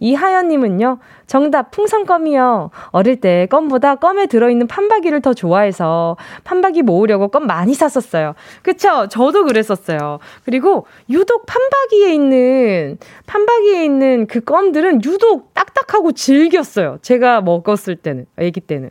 이하연님은요, 0.00 0.98
정답, 1.26 1.70
풍선껌이요. 1.70 2.70
어릴 2.88 3.20
때 3.20 3.46
껌보다 3.50 3.96
껌에 3.96 4.26
들어있는 4.26 4.66
판박이를 4.66 5.20
더 5.20 5.34
좋아해서 5.34 6.16
판박이 6.44 6.82
모으려고 6.82 7.28
껌 7.28 7.46
많이 7.46 7.74
샀었어요. 7.74 8.34
그쵸? 8.62 9.08
저도 9.08 9.44
그랬었어요. 9.44 10.18
그리고 10.44 10.86
유독 11.08 11.46
판박이에 11.46 12.14
있는, 12.14 12.98
판박이에 13.26 13.84
있는 13.84 14.26
그 14.26 14.40
껌들은 14.40 15.04
유독 15.04 15.54
딱딱하고 15.54 16.12
질겼어요. 16.12 16.98
제가 17.02 17.40
먹었을 17.40 17.96
때는, 17.96 18.26
아기 18.36 18.60
때는. 18.60 18.90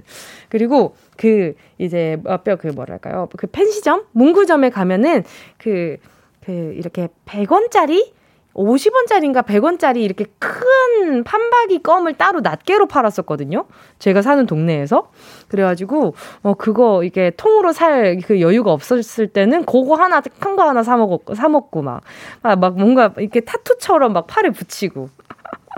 그리고 0.50 0.96
그, 1.18 1.54
이제, 1.78 2.18
어, 2.26 2.38
뼈, 2.38 2.56
그 2.56 2.68
뭐랄까요. 2.68 3.28
그 3.38 3.48
펜시점? 3.48 4.06
문구점에 4.12 4.70
가면은 4.70 5.24
그, 5.58 5.98
그, 6.44 6.74
이렇게 6.78 7.08
100원짜리? 7.26 8.12
50원짜리인가 8.56 9.44
100원짜리 9.46 9.98
이렇게 9.98 10.26
큰 10.39 11.24
판박이 11.24 11.82
껌을 11.84 12.13
따로 12.13 12.42
낱개로 12.42 12.88
팔았었거든요. 12.88 13.66
제가 14.00 14.22
사는 14.22 14.46
동네에서. 14.46 15.10
그래가지고, 15.48 16.13
어, 16.44 16.54
그거 16.56 17.04
이게 17.04 17.32
통으로 17.36 17.72
살 17.74 18.20
그 18.26 18.42
여유가 18.42 18.72
없었을 18.72 19.28
때는 19.28 19.66
그거 19.66 19.96
하나, 19.96 20.22
큰 20.22 20.56
거 20.56 20.63
하나 20.70 20.84
사먹었고, 20.84 21.34
사먹고 21.36 21.82
막, 21.82 22.02
아, 22.44 22.56
막 22.56 22.76
뭔가 22.78 23.13
이렇게 23.18 23.39
타투처럼 23.42 24.13
막 24.13 24.28
팔에 24.28 24.52
붙이고. 24.52 25.10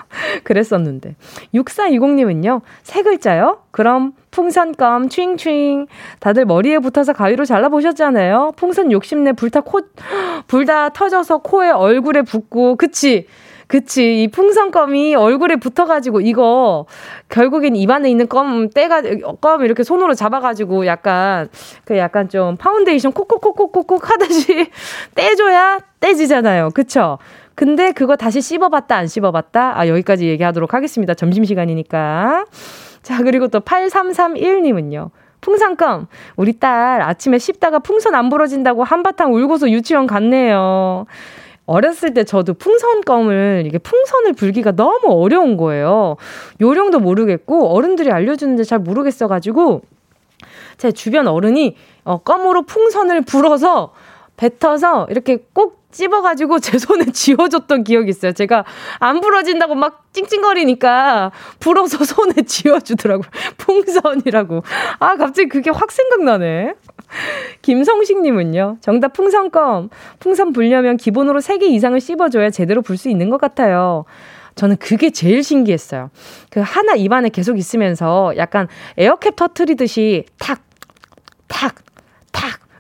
그랬었는데. 0.43 1.15
6420님은요, 1.53 2.62
세 2.84 3.03
글자요? 3.03 3.60
그럼 3.71 4.13
풍선껌, 4.31 5.10
칭칭. 5.10 5.88
다들 6.19 6.45
머리에 6.45 6.79
붙어서 6.79 7.13
가위로 7.13 7.45
잘라보셨잖아요? 7.45 8.53
풍선 8.55 8.91
욕심내 8.91 9.34
불타 9.34 9.62
코, 9.62 9.81
불다 10.47 10.89
터져서 10.89 11.39
코에 11.39 11.69
얼굴에 11.71 12.21
붙고, 12.23 12.75
그치? 12.75 13.27
그치. 13.67 14.21
이 14.21 14.27
풍선껌이 14.27 15.15
얼굴에 15.15 15.55
붙어가지고, 15.55 16.21
이거, 16.21 16.86
결국엔 17.29 17.75
입안에 17.75 18.12
있는 18.12 18.27
껌, 18.27 18.69
떼가, 18.69 19.01
껌 19.41 19.65
이렇게 19.65 19.81
손으로 19.84 20.13
잡아가지고, 20.13 20.86
약간, 20.86 21.49
그 21.84 21.97
약간 21.97 22.29
좀 22.29 22.58
파운데이션 22.58 23.12
콕콕콕콕콕콕 23.13 24.08
하듯이 24.12 24.69
떼줘야 25.15 25.79
떼지잖아요. 25.99 26.69
그쵸? 26.75 27.17
근데 27.56 27.94
그거 27.94 28.15
다시 28.15 28.41
씹어봤다, 28.41 28.96
안 28.96 29.08
씹어봤다? 29.08 29.80
아, 29.80 29.88
여기까지 29.88 30.28
얘기하도록 30.28 30.74
하겠습니다. 30.74 31.13
점심시간이니까. 31.13 32.46
자, 33.02 33.18
그리고 33.24 33.48
또 33.48 33.62
8331님은요. 33.62 35.10
풍선껌. 35.41 36.08
우리 36.36 36.60
딸 36.60 37.02
아침에 37.02 37.38
씹다가 37.38 37.80
풍선 37.80 38.15
안 38.15 38.30
부러진다고 38.30 38.84
한바탕 38.84 39.34
울고서 39.34 39.70
유치원 39.70 40.08
갔네요. 40.08 41.06
어렸을 41.68 42.13
때 42.13 42.24
저도 42.24 42.56
풍선껌을 42.56 43.63
이게 43.65 43.78
풍선을 43.78 44.34
불기가 44.34 44.72
너무 44.72 45.12
어려운 45.12 45.58
거예요. 45.58 46.18
요령도 46.62 47.00
모르겠고 47.00 47.70
어른들이 47.70 48.12
알려주는데 48.12 48.63
잘 48.63 48.80
모르겠어가지고 48.80 49.82
제 50.78 50.91
주변 50.91 51.28
어른이 51.28 51.76
어, 52.04 52.18
껌으로 52.18 52.63
풍선을 52.63 53.22
불어서 53.22 53.94
뱉어서 54.38 55.08
이렇게 55.10 55.38
꼭 55.54 55.86
찝어가지고 55.91 56.60
제 56.60 56.78
손에 56.78 57.06
쥐어줬던 57.12 57.86
기억이 57.86 58.10
있어요. 58.10 58.34
제가 58.34 58.65
안 59.00 59.21
부러진다고 59.21 59.76
막 59.76 60.06
찡찡거리니까 60.12 61.32
불어서 61.60 62.04
손에 62.04 62.34
쥐어주더라고요. 62.45 63.30
풍선이라고. 63.58 64.63
아, 65.00 65.15
갑자기 65.15 65.48
그게 65.48 65.69
확 65.69 65.91
생각나네. 65.91 66.74
김성식님은요, 67.62 68.78
정답 68.82 69.13
풍선껌. 69.13 69.89
풍선 70.19 70.52
불려면 70.54 70.98
기본으로 70.98 71.39
3개 71.39 71.63
이상을 71.63 72.00
씹어줘야 72.00 72.50
제대로 72.50 72.82
불 72.82 72.98
수 72.98 73.10
있는 73.10 73.30
것 73.30 73.39
같아요. 73.39 74.06
저는 74.56 74.78
그게 74.78 75.10
제일 75.10 75.43
신기했어요. 75.43 76.10
그 76.50 76.62
하나 76.62 76.93
입안에 76.95 77.30
계속 77.30 77.58
있으면서 77.58 78.34
약간 78.38 78.67
에어캡 78.98 79.32
터트리듯이 79.36 80.26
탁, 80.39 80.62
탁, 81.48 81.76
탁, 81.76 81.85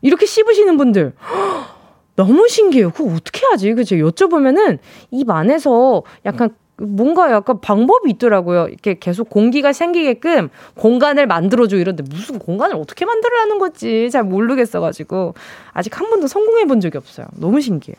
이렇게 0.05 0.27
씹으시는 0.27 0.77
분들. 0.77 1.13
너무 2.15 2.47
신기해요. 2.47 2.91
그거 2.91 3.11
어떻게 3.15 3.45
하지? 3.47 3.73
그죠? 3.73 3.95
여쭤보면은 3.95 4.77
입 5.09 5.29
안에서 5.29 6.03
약간 6.25 6.51
뭔가 6.77 7.31
약간 7.31 7.59
방법이 7.59 8.11
있더라고요. 8.11 8.67
이렇게 8.67 8.99
계속 8.99 9.29
공기가 9.29 9.73
생기게끔 9.73 10.49
공간을 10.75 11.25
만들어줘 11.25 11.77
이런데 11.77 12.03
무슨 12.03 12.37
공간을 12.37 12.75
어떻게 12.75 13.05
만들어라는 13.05 13.57
거지? 13.57 14.09
잘 14.11 14.23
모르겠어가지고 14.23 15.33
아직 15.73 15.99
한 15.99 16.09
번도 16.09 16.27
성공해 16.27 16.65
본 16.65 16.79
적이 16.81 16.97
없어요. 16.99 17.25
너무 17.37 17.59
신기해. 17.59 17.95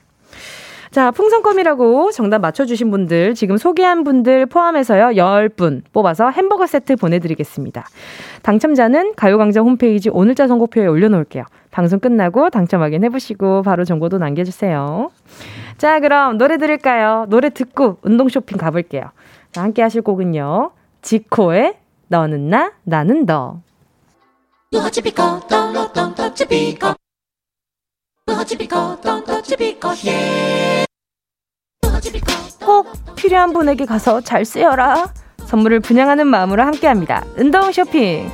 자, 0.93 1.11
풍선껌이라고 1.11 2.13
정답 2.13 2.39
맞춰주신 2.39 2.91
분들, 2.91 3.35
지금 3.35 3.57
소개한 3.59 4.05
분들 4.05 4.47
포함해서요, 4.47 5.09
10분 5.09 5.83
뽑아서 5.93 6.31
햄버거 6.31 6.67
세트 6.67 6.97
보내드리겠습니다. 6.97 7.85
당첨자는 8.43 9.15
가요광장 9.17 9.67
홈페이지 9.67 10.09
오늘자 10.09 10.47
선곡표에 10.47 10.87
올려놓을게요. 10.87 11.45
방송 11.77 12.01
끝나고 12.01 12.49
당첨 12.49 12.81
확인해 12.81 13.11
보시고 13.11 13.61
바로 13.61 13.85
정보도 13.85 14.17
남겨 14.17 14.45
주세요. 14.45 15.11
자, 15.77 16.01
그럼 16.01 16.39
노래 16.39 16.57
들을까요? 16.57 17.27
노래 17.29 17.51
듣고 17.51 17.99
운동 18.01 18.31
쇼핑 18.31 18.57
가 18.57 18.71
볼게요. 18.71 19.11
자, 19.53 19.63
함께 19.63 19.83
하실 19.83 20.01
곡은요. 20.01 20.71
지코의 21.03 21.77
너는 22.09 22.49
나, 22.49 22.73
나는 22.85 23.27
너. 23.27 23.61
꼭 32.65 32.87
필요한 33.17 33.53
분에게 33.53 33.85
가서 33.85 34.23
잘 34.23 34.47
쓰여라. 34.47 35.13
선물을 35.45 35.81
분양하는 35.81 36.27
마음으로 36.27 36.63
함께합니다. 36.63 37.27
운동 37.37 37.71
쇼핑. 37.71 38.31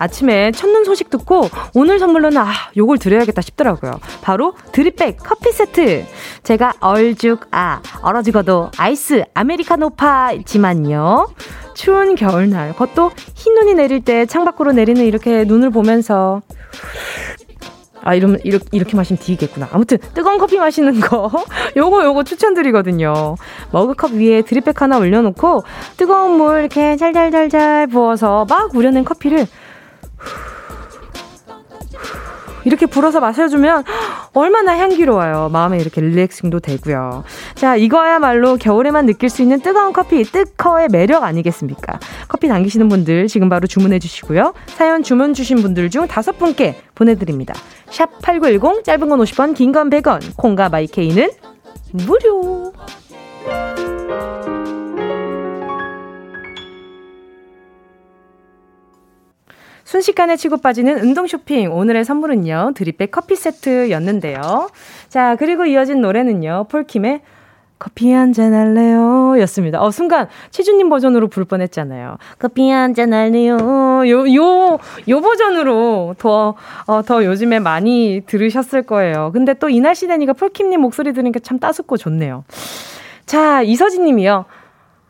아침에 0.00 0.50
첫눈 0.52 0.84
소식 0.84 1.10
듣고 1.10 1.48
오늘 1.74 1.98
선물로는 1.98 2.38
아, 2.38 2.50
요걸 2.74 2.96
드려야겠다 2.96 3.42
싶더라고요. 3.42 4.00
바로 4.22 4.54
드립백 4.72 5.18
커피 5.22 5.52
세트. 5.52 6.06
제가 6.42 6.72
얼죽, 6.80 7.48
아, 7.50 7.82
얼어 8.00 8.22
죽어도 8.22 8.70
아이스 8.78 9.24
아메리카노파지만요. 9.34 11.28
추운 11.74 12.14
겨울날, 12.14 12.72
그것도 12.72 13.10
흰 13.34 13.54
눈이 13.54 13.74
내릴 13.74 14.02
때 14.02 14.24
창밖으로 14.24 14.72
내리는 14.72 15.04
이렇게 15.04 15.44
눈을 15.44 15.68
보면서 15.68 16.40
아, 18.02 18.14
이러면, 18.14 18.40
이렇게, 18.44 18.64
이렇게 18.72 18.96
마시면 18.96 19.18
뒤겠구나. 19.20 19.68
아무튼, 19.72 19.98
뜨거운 20.14 20.38
커피 20.38 20.56
마시는 20.56 21.00
거. 21.00 21.30
요거, 21.76 22.02
요거 22.02 22.24
추천드리거든요. 22.24 23.34
머그컵 23.72 24.12
위에 24.12 24.40
드립백 24.40 24.80
하나 24.80 24.96
올려놓고, 24.96 25.64
뜨거운 25.98 26.38
물 26.38 26.60
이렇게 26.60 26.96
잘잘잘잘 26.96 27.88
부어서 27.88 28.46
막 28.48 28.74
우려낸 28.74 29.04
커피를 29.04 29.46
이렇게 32.64 32.84
불어서 32.86 33.20
마셔주면 33.20 33.84
얼마나 34.34 34.76
향기로워요. 34.76 35.48
마음에 35.50 35.78
이렇게 35.78 36.00
릴렉싱도 36.02 36.60
되고요. 36.60 37.24
자, 37.54 37.74
이거야말로 37.76 38.56
겨울에만 38.56 39.06
느낄 39.06 39.30
수 39.30 39.40
있는 39.42 39.60
뜨거운 39.60 39.92
커피, 39.94 40.22
뜨커의 40.24 40.88
매력 40.92 41.24
아니겠습니까? 41.24 41.98
커피 42.28 42.48
당기시는 42.48 42.88
분들 42.90 43.28
지금 43.28 43.48
바로 43.48 43.66
주문해 43.66 43.98
주시고요. 43.98 44.52
사연 44.66 45.02
주문 45.02 45.32
주신 45.32 45.62
분들 45.62 45.88
중 45.88 46.06
다섯 46.06 46.38
분께 46.38 46.76
보내드립니다. 46.94 47.54
샵 47.88 48.10
8910, 48.20 48.84
짧은 48.84 49.08
건 49.08 49.18
50원, 49.20 49.54
긴 49.54 49.72
건 49.72 49.88
100원, 49.88 50.36
콩과 50.36 50.68
마이케이는 50.68 51.30
무료. 51.92 52.72
순식간에 59.94 60.36
치고 60.36 60.58
빠지는 60.58 61.00
운동 61.00 61.26
쇼핑. 61.26 61.72
오늘의 61.72 62.04
선물은요, 62.04 62.74
드립백 62.76 63.10
커피 63.10 63.34
세트였는데요. 63.34 64.70
자, 65.08 65.34
그리고 65.34 65.66
이어진 65.66 66.00
노래는요, 66.00 66.66
폴킴의 66.70 67.22
커피 67.80 68.12
한 68.12 68.32
잔 68.32 68.54
할래요? 68.54 69.34
였습니다. 69.40 69.82
어, 69.82 69.90
순간, 69.90 70.28
치주님 70.52 70.90
버전으로 70.90 71.26
부를 71.26 71.44
뻔 71.44 71.60
했잖아요. 71.62 72.18
커피 72.38 72.70
한 72.70 72.94
잔 72.94 73.12
할래요? 73.12 73.56
요, 73.58 74.32
요, 74.32 74.78
요 75.08 75.20
버전으로 75.20 76.14
더, 76.18 76.54
어, 76.86 77.02
더 77.02 77.24
요즘에 77.24 77.58
많이 77.58 78.22
들으셨을 78.26 78.82
거예요. 78.84 79.32
근데 79.32 79.54
또 79.54 79.68
이 79.68 79.80
날씨 79.80 80.06
되니까 80.06 80.34
폴킴님 80.34 80.80
목소리 80.80 81.12
들으니까 81.12 81.40
참 81.40 81.58
따숩고 81.58 81.96
좋네요. 81.96 82.44
자, 83.26 83.62
이서진 83.62 84.04
님이요. 84.04 84.44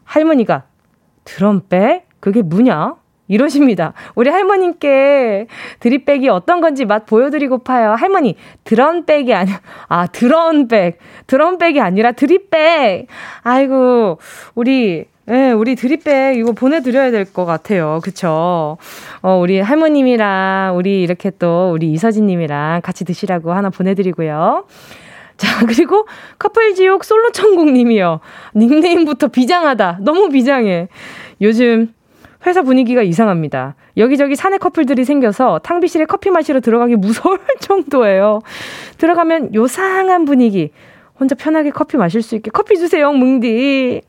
할머니가, 0.05 0.63
드럼백? 1.25 2.09
그게 2.19 2.41
뭐냐? 2.41 2.95
이러십니다. 3.31 3.93
우리 4.17 4.29
할머님께 4.29 5.47
드립백이 5.79 6.29
어떤 6.29 6.61
건지 6.61 6.85
맛 6.85 7.07
보여드리고파요. 7.07 7.93
할머니, 7.93 8.35
드럼백이 8.65 9.33
아니야. 9.33 9.61
아, 9.89 10.09
드럼백. 10.09 10.99
드럼백이 11.29 11.81
아니라 11.81 12.13
드립백. 12.13 13.07
아이고, 13.43 14.19
우리, 14.57 15.07
예, 15.29 15.33
네, 15.33 15.53
우리 15.53 15.77
드립백 15.77 16.37
이거 16.39 16.51
보내드려야 16.53 17.13
될 17.13 17.25
것 17.33 17.45
같아요. 17.45 18.01
그쵸? 18.03 18.79
어, 19.23 19.37
우리 19.37 19.61
할머님이랑 19.61 20.75
우리 20.77 21.03
이렇게 21.03 21.31
또 21.39 21.71
우리 21.73 21.93
이서진님이랑 21.93 22.81
같이 22.83 23.05
드시라고 23.05 23.53
하나 23.53 23.71
보내드리고요. 23.71 24.65
자, 25.37 25.65
그리고 25.67 26.07
커플지옥 26.41 27.05
솔로천국님이요. 27.05 28.19
닉네임부터 28.57 29.29
비장하다. 29.29 29.99
너무 30.01 30.31
비장해. 30.31 30.89
요즘 31.41 31.95
회사 32.47 32.63
분위기가 32.63 33.03
이상합니다. 33.03 33.75
여기저기 33.97 34.35
사내 34.35 34.59
커플들이 34.59 35.05
생겨서 35.05 35.61
탕비실에 35.63 36.07
커피 36.07 36.31
마시러 36.31 36.61
들어가기 36.61 36.97
무서울 36.97 37.39
정도예요. 37.61 38.41
들어가면 38.99 39.55
요상한 39.55 40.25
분위기. 40.25 40.71
혼자 41.19 41.35
편하게 41.35 41.71
커피 41.71 41.99
마실 41.99 42.23
수 42.23 42.35
있게 42.35 42.51
커피 42.51 42.79
주세요, 42.79 43.13
뭉디. 43.13 44.01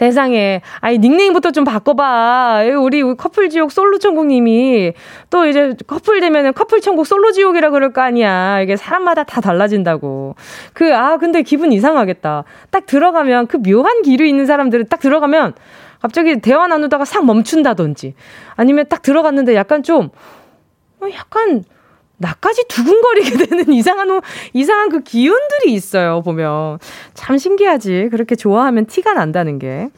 세상에. 0.00 0.62
아니, 0.80 0.98
닉네임부터 0.98 1.50
좀 1.50 1.64
바꿔봐. 1.64 2.62
우리 2.80 3.02
커플 3.02 3.50
지옥 3.50 3.70
솔로 3.70 3.98
천국님이 3.98 4.94
또 5.28 5.44
이제 5.44 5.74
커플 5.86 6.20
되면은 6.20 6.54
커플 6.54 6.80
천국 6.80 7.06
솔로 7.06 7.32
지옥이라 7.32 7.68
그럴 7.68 7.92
거 7.92 8.00
아니야. 8.00 8.62
이게 8.62 8.76
사람마다 8.76 9.24
다 9.24 9.42
달라진다고. 9.42 10.36
그, 10.72 10.94
아, 10.96 11.18
근데 11.18 11.42
기분 11.42 11.70
이상하겠다. 11.70 12.44
딱 12.70 12.86
들어가면 12.86 13.48
그 13.48 13.58
묘한 13.58 14.00
기류 14.00 14.24
있는 14.24 14.46
사람들은 14.46 14.86
딱 14.88 15.00
들어가면 15.00 15.52
갑자기 16.00 16.40
대화 16.40 16.66
나누다가 16.66 17.04
싹 17.04 17.24
멈춘다든지 17.24 18.14
아니면 18.56 18.86
딱 18.88 19.02
들어갔는데 19.02 19.54
약간 19.54 19.82
좀 19.82 20.10
어, 21.00 21.06
약간 21.12 21.64
나까지 22.18 22.66
두근거리게 22.68 23.36
되는 23.46 23.72
이상한 23.72 24.20
이상한 24.52 24.90
그 24.90 25.00
기운들이 25.00 25.72
있어요 25.72 26.22
보면 26.22 26.78
참 27.14 27.38
신기하지 27.38 28.08
그렇게 28.10 28.36
좋아하면 28.36 28.86
티가 28.86 29.14
난다는 29.14 29.58
게. 29.58 29.88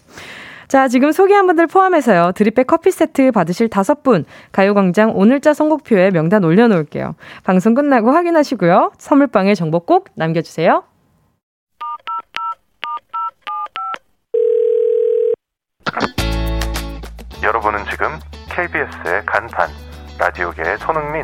자, 0.69 0.88
지금 0.88 1.12
소개한 1.12 1.47
분들 1.47 1.67
포함해서요. 1.67 2.33
드립백 2.35 2.67
커피 2.67 2.91
세트 2.91 3.33
받으실 3.33 3.69
다섯 3.69 4.03
분 4.03 4.25
가요광장 4.53 5.15
오늘자 5.15 5.53
선곡표에 5.53 6.12
명단 6.12 6.45
올려놓을게요. 6.45 7.15
방송 7.45 7.75
끝나고 7.75 8.11
확인하시고요. 8.11 8.93
선물방에 8.97 9.55
정보 9.55 9.81
꼭 9.81 10.09
남겨주세요. 10.15 10.83
여러분은 17.42 17.85
지금 17.90 18.18
KBS의 18.51 19.27
간판 19.27 19.68
라디오계의 20.18 20.79
손흥민 20.79 21.23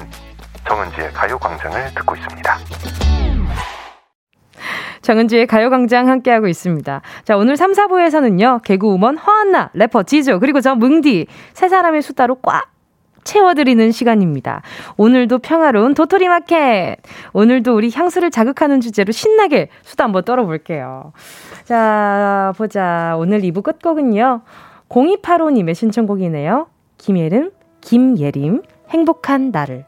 정은지의 0.66 1.12
가요광장을 1.12 1.94
듣고 1.94 2.16
있습니다. 2.16 2.58
정은지의 5.02 5.46
가요광장 5.46 6.08
함께하고 6.08 6.48
있습니다. 6.48 7.00
자, 7.24 7.36
오늘 7.36 7.56
3, 7.56 7.72
4부에서는요, 7.72 8.62
개그우먼 8.62 9.16
허한나, 9.16 9.70
래퍼 9.72 10.02
지조, 10.02 10.38
그리고 10.38 10.60
저 10.60 10.74
뭉디, 10.74 11.26
세 11.54 11.68
사람의 11.68 12.02
수다로 12.02 12.36
꽉 12.42 12.64
채워드리는 13.24 13.92
시간입니다. 13.92 14.62
오늘도 14.96 15.38
평화로운 15.38 15.94
도토리 15.94 16.28
마켓. 16.28 16.96
오늘도 17.32 17.74
우리 17.74 17.90
향수를 17.92 18.30
자극하는 18.30 18.80
주제로 18.80 19.12
신나게 19.12 19.68
수다 19.82 20.04
한번 20.04 20.24
떨어볼게요. 20.24 21.12
자, 21.64 22.52
보자. 22.56 23.16
오늘 23.18 23.40
2부 23.42 23.62
끝곡은요. 23.62 24.42
0285님의 24.88 25.74
신청곡이네요. 25.74 26.68
김예림, 26.96 27.50
김예림, 27.80 28.62
행복한 28.90 29.50
나를. 29.50 29.84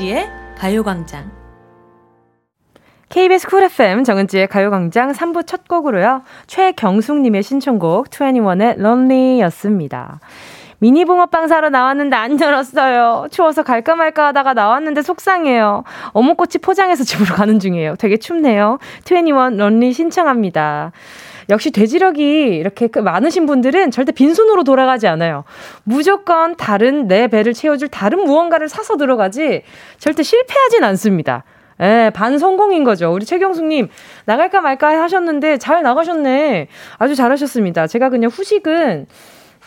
정은지의 0.00 0.30
가요광장. 0.56 1.30
KBS 3.10 3.46
쿨 3.46 3.64
FM 3.64 4.02
정은지의 4.04 4.46
가요광장 4.48 5.12
3부 5.12 5.46
첫 5.46 5.68
곡으로요. 5.68 6.22
최경숙님의 6.46 7.42
신청곡 7.42 8.08
21의 8.08 8.78
Lonely였습니다. 8.78 10.20
미니 10.78 11.04
붕어빵 11.04 11.48
사러 11.48 11.68
나왔는데 11.68 12.16
안 12.16 12.40
열었어요. 12.40 13.26
추워서 13.30 13.62
갈까 13.62 13.94
말까 13.94 14.28
하다가 14.28 14.54
나왔는데 14.54 15.02
속상해요. 15.02 15.84
어묵꼬치 16.12 16.60
포장해서 16.60 17.04
집으로 17.04 17.34
가는 17.34 17.58
중이에요. 17.58 17.96
되게 17.96 18.16
춥네요. 18.16 18.78
21 19.04 19.58
Lonely 19.58 19.92
신청합니다. 19.92 20.92
역시 21.50 21.70
돼지력이 21.70 22.56
이렇게 22.56 22.86
그 22.86 22.98
많으신 22.98 23.46
분들은 23.46 23.90
절대 23.90 24.12
빈손으로 24.12 24.64
돌아가지 24.64 25.06
않아요. 25.08 25.44
무조건 25.84 26.56
다른 26.56 27.08
내 27.08 27.28
배를 27.28 27.52
채워줄 27.52 27.88
다른 27.88 28.24
무언가를 28.24 28.68
사서 28.68 28.96
들어가지 28.96 29.62
절대 29.98 30.22
실패하진 30.22 30.84
않습니다. 30.84 31.44
예, 31.80 32.10
반 32.14 32.38
성공인 32.38 32.84
거죠. 32.84 33.10
우리 33.10 33.24
최경숙님, 33.24 33.88
나갈까 34.26 34.60
말까 34.60 35.02
하셨는데 35.02 35.56
잘 35.56 35.82
나가셨네. 35.82 36.68
아주 36.98 37.14
잘하셨습니다. 37.14 37.86
제가 37.86 38.10
그냥 38.10 38.30
후식은 38.30 39.06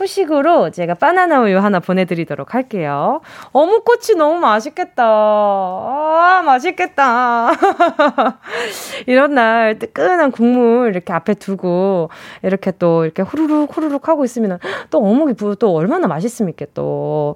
후식으로 0.04 0.72
제가 0.72 0.94
바나나 0.96 1.42
우유 1.42 1.58
하나 1.58 1.80
보내드리도록 1.80 2.54
할게요. 2.54 3.22
어묵꼬치 3.52 4.16
너무 4.16 4.40
맛있겠다. 4.40 5.04
아, 5.04 6.42
맛있겠다. 6.46 7.52
이런 9.08 9.34
날 9.34 9.80
뜨끈한 9.80 10.32
국물 10.32 10.90
이렇게 10.90 11.14
앞에 11.14 11.34
두고 11.36 12.10
이렇게 12.44 12.72
또 12.72 13.06
이렇게 13.06 13.22
후루룩 13.22 13.76
후루룩 13.76 14.08
하고 14.08 14.26
있으면 14.26 14.60
또 14.90 15.00
어묵이 15.00 15.36
또 15.60 15.74
얼마나 15.74 16.08
맛있습니까 16.08 16.66
또. 16.74 17.36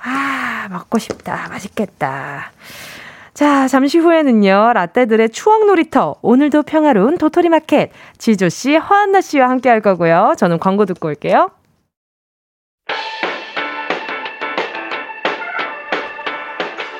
아, 0.00 0.68
먹고 0.70 0.98
싶다. 0.98 1.48
맛있겠다. 1.50 2.52
자, 3.34 3.68
잠시 3.68 3.98
후에는요, 3.98 4.72
라떼들의 4.74 5.30
추억 5.30 5.66
놀이터, 5.66 6.16
오늘도 6.22 6.62
평화로운 6.62 7.18
도토리 7.18 7.48
마켓, 7.48 7.90
지조씨, 8.16 8.76
허한나 8.76 9.20
씨와 9.20 9.48
함께 9.48 9.68
할 9.68 9.80
거고요. 9.80 10.34
저는 10.36 10.58
광고 10.58 10.86
듣고 10.86 11.08
올게요. 11.08 11.50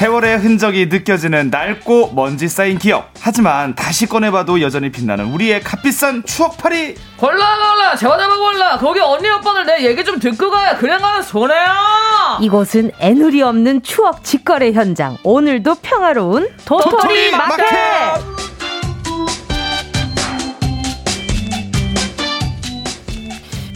세월의 0.00 0.38
흔적이 0.38 0.86
느껴지는 0.86 1.50
낡고 1.50 2.12
먼지 2.14 2.48
쌓인 2.48 2.78
기억. 2.78 3.12
하지만 3.20 3.74
다시 3.74 4.06
꺼내봐도 4.06 4.62
여전히 4.62 4.90
빛나는 4.90 5.26
우리의 5.26 5.60
값비싼 5.60 6.24
추억팔이. 6.24 6.94
골라 7.18 7.36
골라 7.58 7.96
제발 7.96 8.26
골라 8.34 8.78
거기 8.78 8.98
언니 8.98 9.28
오빠들 9.28 9.66
내 9.66 9.84
얘기 9.84 10.02
좀 10.02 10.18
듣고 10.18 10.50
가야 10.50 10.78
그냥 10.78 11.02
가면 11.02 11.22
손해야. 11.22 12.38
이곳은 12.40 12.92
애누리 12.98 13.42
없는 13.42 13.82
추억 13.82 14.24
직거래 14.24 14.72
현장. 14.72 15.18
오늘도 15.22 15.74
평화로운 15.82 16.48
도토리, 16.64 16.96
도토리 16.96 17.30
마켓. 17.32 17.56
마켓. 17.58 18.59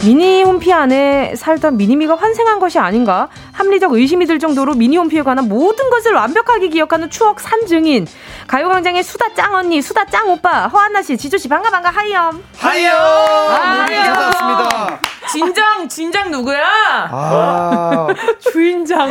미니 0.05 0.43
홈피 0.43 0.71
안에 0.71 1.33
살던 1.35 1.77
미니미가 1.77 2.15
환생한 2.15 2.59
것이 2.59 2.77
아닌가 2.77 3.27
합리적 3.53 3.91
의심이 3.93 4.27
들 4.27 4.37
정도로 4.37 4.75
미니 4.75 4.97
홈피에 4.97 5.23
관한 5.23 5.49
모든 5.49 5.89
것을 5.89 6.13
완벽하게 6.13 6.67
기억하는 6.67 7.09
추억 7.09 7.39
산증인. 7.39 8.05
가요광장의 8.45 9.01
수다 9.01 9.33
짱 9.33 9.55
언니 9.55 9.81
수다 9.81 10.05
짱 10.05 10.29
오빠 10.29 10.67
허한나 10.67 11.01
씨 11.01 11.17
지조 11.17 11.37
씨 11.39 11.47
반가 11.47 11.71
반가 11.71 11.89
하이엄 11.89 12.43
하이엄 12.59 12.95
아, 12.95 13.85
하이엄 13.89 14.13
반갑습니다 14.13 15.14
진장 15.31 15.87
진장 15.89 16.31
누구야? 16.31 16.63
아. 17.11 18.07
주인장 18.39 19.07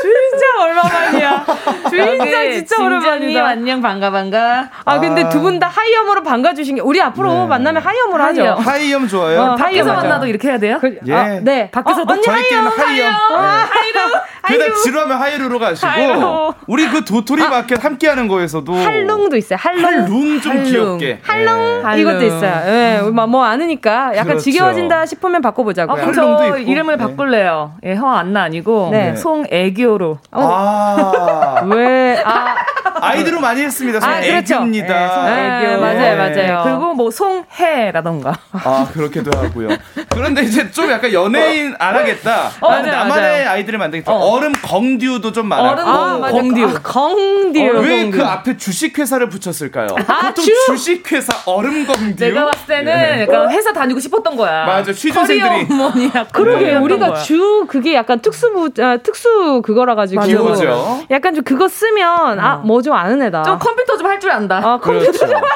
주인장 0.00 0.60
얼마만이야? 0.60 1.46
주인장 1.90 2.50
진짜 2.52 2.84
오랜만이다. 2.84 3.46
안녕 3.46 3.80
반가 3.80 4.10
반가. 4.10 4.68
아 4.84 4.98
근데 4.98 5.24
아. 5.24 5.28
두분 5.28 5.58
다 5.58 5.68
하이엄으로 5.68 6.22
반가 6.22 6.54
주신 6.54 6.76
게 6.76 6.80
우리 6.80 7.00
앞으로 7.00 7.32
네. 7.32 7.46
만나면 7.46 7.82
하이엄으로 7.82 8.22
하이엄. 8.22 8.58
하죠. 8.58 8.70
하이엄 8.70 9.08
좋아요. 9.08 9.40
어, 9.42 9.56
밖에서 9.56 9.92
만나도 9.92 10.26
이렇게 10.26 10.48
해야 10.48 10.58
돼요? 10.58 10.78
그, 10.80 10.98
예. 11.06 11.14
아, 11.14 11.40
네. 11.40 11.70
밖에서도 11.70 12.12
어, 12.12 12.16
언니 12.16 12.26
하이엄 12.26 12.66
하이엄. 12.66 13.12
아, 13.12 13.68
하이루. 13.70 13.98
그다 14.44 14.74
지루하면 14.82 15.18
하이루로 15.18 15.58
가시고 15.58 15.86
하이루. 15.86 16.54
우리 16.66 16.88
그 16.88 17.04
도토리 17.04 17.42
아. 17.42 17.48
마켓 17.48 17.82
함께하는 17.84 18.26
거에서도 18.28 18.74
할룽도 18.74 19.36
있어요. 19.36 19.58
할룽. 19.60 19.84
할룽 19.84 20.40
좀 20.40 20.52
할룽. 20.52 20.64
귀엽게. 20.98 21.20
할룽 21.22 21.82
네. 21.94 22.00
이것도 22.00 22.22
있어요. 22.22 22.62
예, 22.66 22.70
네. 22.70 23.02
뭐, 23.02 23.26
뭐 23.26 23.44
아느니까 23.44 24.10
약간 24.12 24.24
그렇죠. 24.26 24.42
지겨워진다 24.44 25.06
싶으면 25.06 25.42
바꿔. 25.52 25.62
바꿔보자고요. 25.62 26.02
아, 26.02 26.12
저 26.12 26.58
이름을 26.58 26.96
네. 26.96 27.04
바꿀래요. 27.04 27.74
예, 27.84 27.94
허 27.94 28.08
안나 28.08 28.42
아니고 28.42 28.88
네. 28.90 29.16
송애교로. 29.16 30.18
어. 30.32 30.40
아. 30.42 31.62
왜? 31.64 32.20
아. 32.24 32.56
아이들로 33.00 33.40
많이 33.40 33.62
했습니다. 33.62 34.00
송애교입니다. 34.00 34.94
아, 34.94 35.08
그렇죠. 35.08 35.22
네, 35.24 35.66
네, 35.66 35.76
맞아요, 35.76 36.16
맞아요. 36.16 36.62
그리고 36.64 36.94
뭐 36.94 37.10
송해라던가. 37.10 38.32
아, 38.52 38.88
그렇게도 38.92 39.30
하고요. 39.36 39.68
그런데 40.14 40.42
이제 40.42 40.70
좀 40.70 40.90
약간 40.90 41.12
연예인 41.12 41.74
안 41.78 41.94
하겠다. 41.96 42.50
어, 42.60 42.68
맞아요, 42.70 42.86
나만의 42.86 43.08
맞아요. 43.44 43.50
아이들을 43.50 43.78
만들겠다. 43.78 44.12
어. 44.12 44.38
름 44.40 44.52
건듀도 44.52 45.32
좀 45.32 45.48
많았고. 45.48 45.90
얼음 45.90 46.24
아, 46.24 46.30
건듀. 46.30 46.64
아, 46.64 46.80
건듀. 46.82 47.58
왜그 47.60 48.22
앞에 48.24 48.56
주식회사를 48.56 49.28
붙였을까요? 49.28 49.88
아, 50.06 50.28
보통 50.28 50.44
주? 50.44 50.76
식회사 50.76 51.32
얼음 51.46 51.86
건듀. 51.86 52.16
내가 52.24 52.46
봤을 52.46 52.66
때는 52.66 52.84
네. 52.84 53.22
약간 53.22 53.50
회사 53.50 53.72
다니고 53.72 54.00
싶었던 54.00 54.36
거야. 54.36 54.64
맞아, 54.66 54.92
취준생들이. 54.92 55.66
어머니야. 55.70 56.26
그러게 56.32 56.74
우리가 56.76 57.08
거야. 57.08 57.20
주 57.22 57.64
그게 57.68 57.94
약간 57.94 58.20
특수부 58.20 58.70
아, 58.80 58.96
특수 59.02 59.62
그거라 59.62 59.94
가지고 59.94 60.22
기호죠. 60.24 61.06
약간 61.10 61.34
좀 61.34 61.44
그거 61.44 61.68
쓰면 61.68 62.38
아 62.40 62.62
뭐 62.64 62.82
좀 62.82 62.94
아는 62.94 63.22
애다. 63.22 63.42
좀 63.44 63.58
컴퓨터 63.58 63.96
좀 63.96 64.06
할 64.06 64.18
줄 64.20 64.30
안다. 64.30 64.56
아 64.58 64.78
컴퓨터 64.78 65.10
그렇죠. 65.12 65.18
좀할 65.18 65.28
줄 65.28 65.36
안다. 65.36 65.48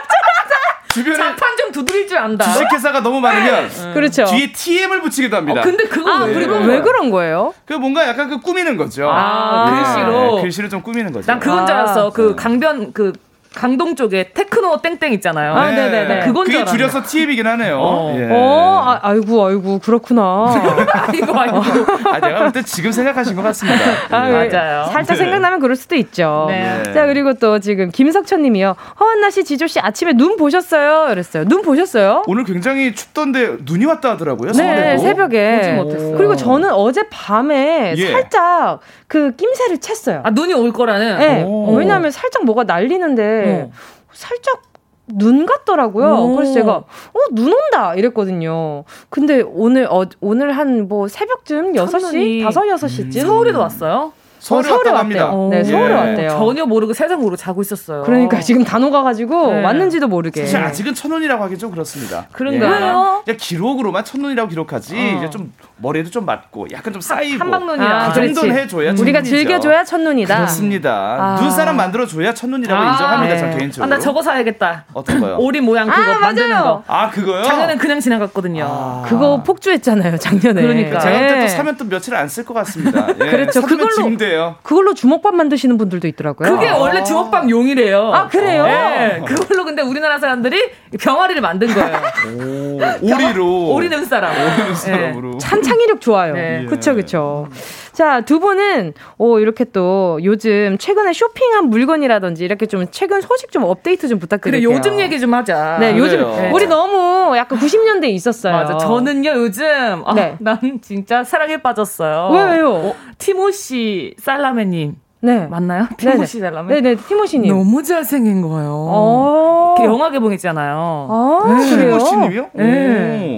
주변에 0.96 1.16
자판 1.16 1.56
좀 1.58 1.72
두드릴 1.72 2.08
줄 2.08 2.16
안다. 2.16 2.44
주식회사가 2.52 3.00
너무 3.00 3.20
많으면 3.20 3.68
그렇죠. 3.92 4.24
뒤에 4.24 4.52
TM을 4.52 5.02
붙이기도 5.02 5.36
합니다. 5.36 5.60
어, 5.60 5.64
근데 5.64 5.84
그거 5.84 6.10
아, 6.10 6.24
왜, 6.24 6.46
왜 6.46 6.80
그런 6.80 7.10
거예요? 7.10 7.52
그 7.66 7.74
뭔가 7.74 8.08
약간 8.08 8.30
그 8.30 8.40
꾸미는 8.40 8.76
거죠. 8.78 9.08
아, 9.10 9.70
네. 9.70 9.76
글씨로 9.82 10.40
글씨로 10.40 10.68
좀 10.70 10.82
꾸미는 10.82 11.12
거죠. 11.12 11.26
난 11.26 11.38
그건 11.38 11.66
줄 11.66 11.74
알았어. 11.74 12.10
그 12.10 12.34
강변 12.34 12.92
그 12.92 13.12
강동 13.56 13.96
쪽에 13.96 14.30
테크노 14.34 14.82
땡땡 14.82 15.14
있잖아요. 15.14 15.54
아, 15.54 15.70
네, 15.70 15.90
네, 15.90 16.04
네. 16.06 16.20
그건 16.26 16.44
그게 16.44 16.64
줄여서 16.64 17.02
TM이긴 17.02 17.46
하네요. 17.46 17.78
어, 17.80 18.14
예. 18.18 18.28
어 18.30 18.82
아, 18.86 19.00
아이고, 19.02 19.46
아이고, 19.46 19.78
그렇구나. 19.78 20.76
아이고, 21.08 21.40
아이고. 21.40 21.62
아, 22.12 22.20
내가 22.20 22.42
볼때 22.42 22.62
지금 22.62 22.92
생각하신 22.92 23.34
것 23.34 23.42
같습니다. 23.42 23.80
아, 24.10 24.28
네. 24.28 24.48
맞아요. 24.48 24.84
살짝 24.92 25.16
네. 25.16 25.24
생각나면 25.24 25.60
그럴 25.60 25.74
수도 25.74 25.96
있죠. 25.96 26.46
네. 26.50 26.82
자, 26.92 27.06
그리고 27.06 27.32
또 27.34 27.58
지금 27.58 27.90
김석천 27.90 28.42
님이요. 28.42 28.76
허한나 29.00 29.30
씨, 29.30 29.42
지조 29.42 29.66
씨 29.66 29.80
아침에 29.80 30.12
눈 30.12 30.36
보셨어요? 30.36 31.06
그랬어요. 31.08 31.44
눈 31.44 31.62
보셨어요? 31.62 32.24
오늘 32.26 32.44
굉장히 32.44 32.94
춥던데 32.94 33.56
눈이 33.64 33.86
왔다 33.86 34.10
하더라고요. 34.10 34.52
네, 34.52 34.98
새벽에. 34.98 35.82
그리고 36.16 36.36
저는 36.36 36.70
어제 36.72 37.08
밤에 37.08 37.94
예. 37.96 38.12
살짝 38.12 38.80
그 39.08 39.34
낌새를 39.36 39.78
챘어요. 39.78 40.20
아, 40.24 40.30
눈이 40.30 40.52
올 40.52 40.72
거라는? 40.72 41.18
네. 41.18 41.46
왜냐하면 41.74 42.10
살짝 42.10 42.44
뭐가 42.44 42.64
날리는데 42.64 43.45
어. 43.52 43.70
살짝 44.12 44.62
눈 45.08 45.46
같더라고요. 45.46 46.14
오. 46.14 46.36
그래서 46.36 46.52
제가 46.54 46.72
어 46.78 46.84
눈 47.32 47.52
온다 47.52 47.94
이랬거든요. 47.94 48.84
근데 49.08 49.40
오늘 49.42 49.86
어 49.90 50.04
오늘 50.20 50.52
한 50.52 50.88
뭐 50.88 51.06
새벽쯤 51.08 51.72
6시, 51.74 52.44
5, 52.46 52.50
6시쯤 52.50 53.16
음. 53.16 53.26
서울에도 53.26 53.58
왔어요. 53.60 54.12
서울에, 54.46 54.68
서울에 54.68 54.90
왔대요. 54.90 55.48
네, 55.50 55.64
서울에 55.64 55.90
예. 55.90 55.94
왔대요. 55.94 56.28
전혀 56.30 56.64
모르고 56.66 56.92
세상 56.92 57.18
모르고 57.18 57.34
자고 57.36 57.62
있었어요. 57.62 58.04
그러니까 58.04 58.38
지금 58.38 58.62
단어 58.62 58.90
가가지고 58.90 59.54
네. 59.54 59.62
왔는지도 59.64 60.06
모르게. 60.06 60.42
사실 60.42 60.58
아직은 60.58 60.94
천원이라고 60.94 61.42
하기 61.44 61.58
좀 61.58 61.72
그렇습니다. 61.72 62.26
그런가요? 62.30 63.24
예. 63.26 63.34
기록으로만 63.36 64.04
천원이라고 64.04 64.48
기록하지 64.48 64.94
어. 64.96 65.16
이제 65.18 65.30
좀 65.30 65.52
머리에도 65.78 66.10
좀 66.10 66.24
맞고 66.24 66.68
약간 66.70 66.92
좀 66.92 67.02
쌓이고 67.02 67.40
한방눈이라 67.40 68.04
아, 68.04 68.08
그 68.12 68.14
정도는 68.14 68.54
해줘야 68.56 68.92
음. 68.92 68.98
우리가 69.00 69.22
즐겨줘야 69.22 69.82
첫눈이다. 69.82 70.36
그렇습니다. 70.36 71.16
아. 71.18 71.40
눈사람 71.40 71.76
만들어줘야 71.76 72.32
첫눈이라고 72.32 72.80
아. 72.80 72.92
인정합니다. 72.92 73.34
네. 73.34 73.40
저 73.40 73.58
개인적으로. 73.58 73.84
아, 73.92 73.96
나 73.96 74.00
저거 74.00 74.22
사야겠다. 74.22 74.84
어떤 74.92 75.20
거요? 75.20 75.36
오리 75.40 75.60
모양 75.60 75.88
그거 75.88 76.00
아, 76.12 76.18
만드는 76.20 76.60
거. 76.62 76.84
아 76.86 77.10
그거요? 77.10 77.42
작년엔 77.42 77.78
그냥 77.78 77.98
지나갔거든요. 77.98 78.64
아. 78.68 79.02
그거 79.08 79.42
폭주했잖아요 79.42 80.16
작년에. 80.18 80.62
그러니까. 80.62 81.00
제가 81.00 81.18
그때 81.18 81.40
또 81.42 81.48
사면 81.48 81.76
또 81.76 81.84
며칠 81.88 82.14
안 82.14 82.28
쓸 82.28 82.44
것 82.44 82.54
같습니다. 82.54 83.08
예, 83.08 83.30
그렇죠. 83.30 83.62
그걸로 83.62 83.88
문 84.02 84.16
제예요. 84.36 84.56
그걸로 84.62 84.94
주먹밥 84.94 85.34
만드시는 85.34 85.78
분들도 85.78 86.06
있더라고요. 86.08 86.48
그게 86.50 86.68
아. 86.68 86.76
원래 86.76 87.02
주먹밥 87.02 87.48
용이래요. 87.50 88.12
아 88.12 88.28
그래요? 88.28 88.64
네. 88.64 89.22
그걸로 89.26 89.64
근데 89.64 89.82
우리나라 89.82 90.18
사람들이 90.18 90.70
병아리를 91.00 91.40
만든 91.40 91.68
거예요. 91.72 92.00
오, 92.38 92.78
오리로. 93.02 93.70
오리 93.74 93.88
눈사람. 93.88 94.32
오리 94.32 94.64
눈사람으로. 94.68 95.30
네. 95.32 95.38
참 95.38 95.62
창의력 95.62 96.00
좋아요. 96.00 96.34
네. 96.34 96.66
그쵸 96.66 96.94
그쵸. 96.94 97.48
자, 97.96 98.20
두 98.20 98.40
분은 98.40 98.92
오 99.16 99.38
이렇게 99.38 99.64
또 99.64 100.18
요즘 100.22 100.76
최근에 100.78 101.14
쇼핑한 101.14 101.70
물건이라든지 101.70 102.44
이렇게 102.44 102.66
좀 102.66 102.84
최근 102.90 103.22
소식 103.22 103.50
좀 103.50 103.64
업데이트 103.64 104.06
좀 104.06 104.18
부탁드릴게요. 104.18 104.68
그래 104.68 104.76
요즘 104.76 105.00
얘기 105.00 105.18
좀 105.18 105.32
하자. 105.32 105.78
네, 105.80 105.96
요즘 105.96 106.20
네. 106.20 106.50
우리 106.52 106.66
너무 106.66 107.34
약간 107.38 107.58
90년대에 107.58 108.10
있었어요. 108.10 108.52
맞아. 108.52 108.76
저는요 108.76 109.30
요즘 109.30 109.64
아, 110.04 110.12
네. 110.14 110.36
난 110.40 110.58
진짜 110.82 111.24
사랑에 111.24 111.56
빠졌어요. 111.62 112.34
왜요? 112.34 112.70
어, 112.70 112.94
티모시 113.16 114.14
살라메 114.18 114.66
님. 114.66 114.96
네. 115.22 115.46
맞나요? 115.46 115.88
티모시 115.96 116.40
살라메? 116.40 116.74
네네, 116.74 116.96
티모시님. 116.96 117.50
너무 117.50 117.82
잘생긴 117.82 118.42
거예요. 118.42 118.72
어. 118.74 119.74
영화 119.84 120.10
개봉했잖아요. 120.10 121.08
아, 121.10 121.44
네. 121.48 121.76
티모시님이요? 121.76 122.50
네. 122.52 123.34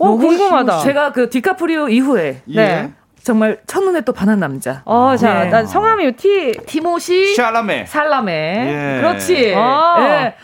오, 0.00 0.16
궁금하다. 0.18 0.80
제가 0.80 1.12
그 1.12 1.30
디카프리오 1.30 1.88
이후에 1.88 2.42
예. 2.48 2.54
네. 2.56 2.92
정말 3.22 3.58
첫눈에 3.66 4.00
또 4.02 4.12
반한 4.12 4.40
남자. 4.40 4.82
어, 4.84 5.14
자, 5.16 5.44
네. 5.44 5.50
난 5.50 5.66
성함이 5.66 6.12
티 6.12 6.52
티모시 6.66 7.34
샬라메. 7.34 7.86
살라메. 7.86 8.32
예. 8.96 9.00
그렇지. 9.00 9.54
아. 9.56 9.96
예. 10.00 10.34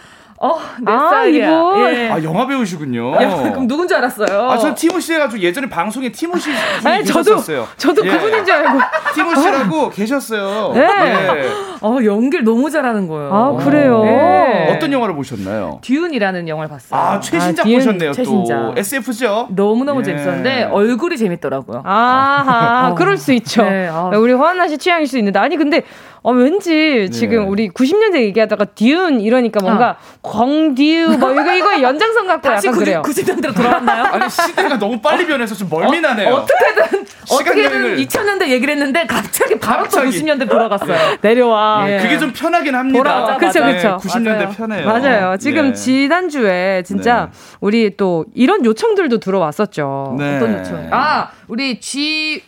어, 0.47 0.59
내 0.80 0.92
아, 0.92 0.99
스타일이야. 1.09 1.47
이분. 1.47 1.94
예. 1.94 2.11
아, 2.11 2.22
영화 2.22 2.47
배우시군요. 2.47 3.14
야, 3.20 3.36
그럼 3.51 3.66
누군지 3.66 3.94
알았어요? 3.94 4.51
아, 4.51 4.59
전 4.59 4.74
티모시 4.74 5.14
해가지고 5.14 5.42
예전에 5.42 5.68
방송에 5.68 6.11
티모시 6.12 6.51
아니, 6.84 7.05
저도, 7.05 7.36
저도 7.76 8.07
예. 8.07 8.11
그분인 8.11 8.44
줄 8.44 8.55
알고. 8.55 8.78
티모시라고 9.14 9.90
계셨어요. 9.90 10.72
네. 10.74 10.86
네. 10.86 11.49
어, 11.80 11.99
연기를 12.05 12.44
너무 12.44 12.70
잘하는 12.70 13.09
거예요. 13.09 13.32
아, 13.32 13.64
그래요? 13.64 14.03
네. 14.05 14.72
어떤 14.74 14.92
영화를 14.92 15.14
보셨나요? 15.14 15.80
듀운이라는 15.82 16.49
영화를 16.49 16.68
봤어요. 16.68 17.01
아, 17.01 17.20
최신작 17.20 17.66
아, 17.66 17.68
보셨네요, 17.68 18.12
최신작. 18.12 18.74
또. 18.74 18.74
SF죠? 18.76 19.49
너무너무 19.51 20.01
예. 20.01 20.05
재밌었는데, 20.05 20.64
얼굴이 20.72 21.16
재밌더라고요. 21.16 21.82
아하, 21.84 22.88
어. 22.92 22.94
그럴 22.94 23.16
수 23.16 23.32
있죠. 23.34 23.62
네, 23.64 23.88
아. 23.88 24.11
우리 24.14 24.32
허한나 24.32 24.68
씨 24.68 24.78
취향일 24.78 25.07
수 25.07 25.18
있는데. 25.18 25.38
아니, 25.38 25.57
근데 25.57 25.82
어, 26.23 26.33
왠지 26.33 27.09
지금 27.12 27.39
네. 27.39 27.45
우리 27.45 27.69
90년대 27.71 28.17
얘기하다가 28.23 28.64
듀운 28.67 29.21
이러니까 29.21 29.61
뭔가 29.62 29.91
어. 29.91 29.97
광듀 30.23 31.17
뭐 31.19 31.33
이거 31.33 31.55
이거 31.55 31.83
연장선 31.83 32.27
같고 32.27 32.49
다시 32.49 32.67
약간 32.67 32.79
90, 32.79 32.85
그래요. 32.85 33.03
90년대로 33.05 33.55
돌아왔나요? 33.55 34.05
아니 34.12 34.29
시대가 34.31 34.79
너무 34.79 35.01
빨리 35.01 35.27
변해서 35.27 35.55
좀 35.55 35.69
멀미나네요. 35.69 36.35
어, 36.35 36.47
떻게든 36.47 37.07
어떻게든 37.31 37.97
2000년대 37.97 38.49
얘기를 38.49 38.75
했는데 38.75 39.07
갑자기 39.07 39.59
바로 39.59 39.83
갑자기. 39.85 40.11
또 40.11 40.19
90년대 40.27 40.49
돌아갔어요. 40.49 41.17
내려와. 41.23 41.85
예. 41.91 41.99
그게 41.99 42.19
좀 42.19 42.33
편하긴 42.33 42.75
합니다. 42.75 42.99
돌아. 42.99 43.37
그렇죠, 43.37 43.61
그렇죠. 43.61 43.99
90년대 44.03 44.25
맞아요. 44.25 44.51
편해요. 44.51 44.87
맞아요. 44.87 45.37
지금 45.39 45.69
예. 45.69 45.73
지난주에 45.75 46.83
진짜 46.85 47.31
네. 47.33 47.39
우리 47.61 47.97
또 47.97 48.25
이런 48.35 48.64
요청들도 48.64 49.19
들어왔었죠. 49.19 50.17
네. 50.19 50.37
어떤 50.37 50.59
요청? 50.59 50.89
아, 50.91 51.31
우리 51.49 51.80
GMOVER 51.80 52.47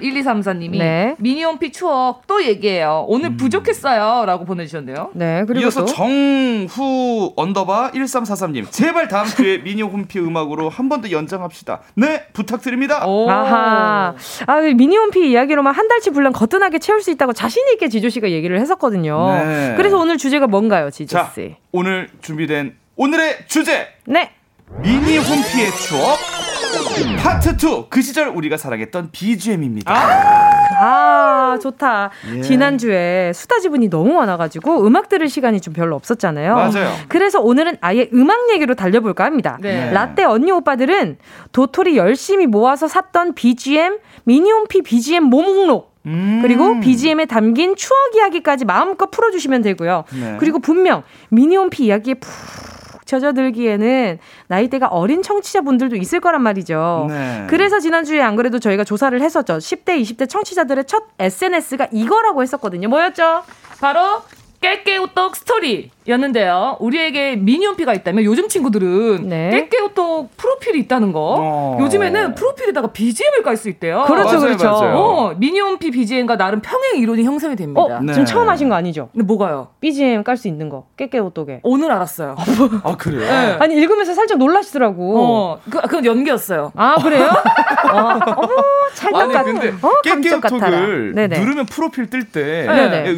1234님이 0.00 0.78
네. 0.78 1.16
미니홈피 1.18 1.72
추억 1.72 2.26
또 2.26 2.42
얘기해요. 2.44 3.04
오늘 3.08 3.30
음. 3.30 3.36
부족했어요. 3.36 4.24
라고 4.26 4.44
보내주셨네요. 4.44 5.10
네. 5.14 5.44
그리고 5.46 5.64
이어서 5.64 5.80
또? 5.80 5.86
정후 5.86 7.32
언더바 7.36 7.90
1343님. 7.92 8.70
제발 8.70 9.08
다음 9.08 9.26
주에 9.26 9.58
미니홈피 9.58 10.18
음악으로 10.20 10.68
한 10.68 10.88
번 10.88 10.94
더 11.02 11.10
연장합시다. 11.10 11.80
네, 11.96 12.22
부탁드립니다. 12.32 13.04
오. 13.06 13.28
아하. 13.28 14.14
아, 14.46 14.60
그 14.60 14.66
미니홈피 14.68 15.28
이야기로만 15.30 15.74
한 15.74 15.88
달치 15.88 16.10
분량 16.10 16.32
거뜬하게 16.32 16.78
채울 16.78 17.02
수 17.02 17.10
있다고 17.10 17.32
자신있게 17.32 17.88
지조씨가 17.88 18.30
얘기를 18.30 18.60
했었거든요. 18.60 19.34
네. 19.44 19.74
그래서 19.76 19.98
오늘 19.98 20.16
주제가 20.18 20.46
뭔가요, 20.46 20.90
지조씨? 20.90 21.14
자, 21.14 21.56
오늘 21.72 22.08
준비된 22.22 22.76
오늘의 22.96 23.38
주제. 23.48 23.88
네. 24.06 24.30
미니 24.82 25.18
홈피의 25.18 25.70
추억 25.72 26.16
파트 27.22 27.50
2. 27.50 27.86
그 27.88 28.02
시절 28.02 28.28
우리가 28.28 28.56
사랑했던 28.56 29.10
BGM입니다. 29.12 29.92
아, 29.92 30.74
아 30.80 31.58
좋다. 31.60 32.10
예. 32.34 32.40
지난주에 32.42 33.32
수다 33.34 33.58
지분이 33.60 33.90
너무 33.90 34.14
많아가지고 34.14 34.86
음악 34.86 35.08
들을 35.08 35.28
시간이 35.28 35.60
좀 35.60 35.74
별로 35.74 35.96
없었잖아요. 35.96 36.54
맞아요. 36.54 36.92
그래서 37.08 37.40
오늘은 37.40 37.78
아예 37.80 38.08
음악 38.12 38.50
얘기로 38.52 38.74
달려볼까 38.74 39.24
합니다. 39.24 39.58
네. 39.60 39.90
라떼 39.92 40.24
언니 40.24 40.50
오빠들은 40.52 41.18
도토리 41.52 41.96
열심히 41.96 42.46
모아서 42.46 42.88
샀던 42.88 43.34
BGM, 43.34 43.98
미니홈피 44.24 44.82
BGM 44.82 45.24
모목록 45.24 45.94
음. 46.06 46.40
그리고 46.42 46.80
BGM에 46.80 47.24
담긴 47.24 47.76
추억 47.76 47.96
이야기까지 48.14 48.64
마음껏 48.64 49.10
풀어주시면 49.10 49.62
되고요. 49.62 50.04
네. 50.12 50.36
그리고 50.38 50.58
분명 50.58 51.02
미니홈피 51.30 51.86
이야기에 51.86 52.14
푹 52.14 52.30
젖어들기에는 53.04 54.18
나이대가 54.48 54.88
어린 54.88 55.22
청취자분들도 55.22 55.96
있을 55.96 56.20
거란 56.20 56.42
말이죠. 56.42 57.06
네. 57.08 57.46
그래서 57.48 57.80
지난주에 57.80 58.20
안 58.20 58.36
그래도 58.36 58.58
저희가 58.58 58.84
조사를 58.84 59.20
했었죠. 59.20 59.58
10대, 59.58 60.00
20대 60.00 60.28
청취자들의 60.28 60.84
첫 60.86 61.04
SNS가 61.18 61.88
이거라고 61.92 62.42
했었거든요. 62.42 62.88
뭐였죠? 62.88 63.42
바로 63.80 64.22
깨깨우떡 64.68 65.36
스토리였는데요. 65.36 66.78
우리에게 66.80 67.36
미니홈피가 67.36 67.92
있다면 67.92 68.24
요즘 68.24 68.48
친구들은 68.48 69.28
네. 69.28 69.50
깨깨우떡 69.50 70.38
프로필이 70.38 70.78
있다는 70.80 71.12
거. 71.12 71.36
어. 71.38 71.76
요즘에는 71.80 72.34
프로필에다가 72.34 72.88
BGM을 72.92 73.42
깔 73.42 73.58
수 73.58 73.68
있대요. 73.68 74.02
그렇죠, 74.06 74.24
맞아요, 74.38 74.40
그렇죠. 74.40 74.64
맞아요. 74.70 74.96
어, 74.96 75.34
미니홈피 75.36 75.90
BGM과 75.90 76.36
나름 76.38 76.60
평행 76.60 76.96
이론이 76.96 77.22
형성이 77.24 77.54
됩니다. 77.56 77.80
어, 77.82 78.00
네. 78.00 78.12
지금 78.14 78.24
처음 78.24 78.48
하신 78.48 78.68
거 78.70 78.74
아니죠? 78.74 79.10
근데 79.12 79.24
뭐가요? 79.26 79.68
BGM 79.80 80.24
깔 80.24 80.36
수 80.38 80.48
있는 80.48 80.68
거. 80.70 80.86
깨깨우떡에. 80.96 81.60
오늘 81.62 81.92
알았어요. 81.92 82.34
아, 82.82 82.96
그래요? 82.96 83.20
네. 83.20 83.56
아니, 83.60 83.74
읽으면서 83.76 84.14
살짝 84.14 84.38
놀라시더라고. 84.38 85.18
어, 85.22 85.60
그, 85.70 85.80
그건 85.82 86.04
연기였어요. 86.06 86.72
아, 86.74 86.96
그래요? 87.02 87.26
어, 87.92 88.18
찰떡. 88.94 89.44
근데 89.44 89.74
어, 89.82 89.90
깨깨우떡을 90.02 91.12
누르면 91.14 91.66
프로필 91.66 92.08
뜰 92.10 92.24
때 92.24 92.66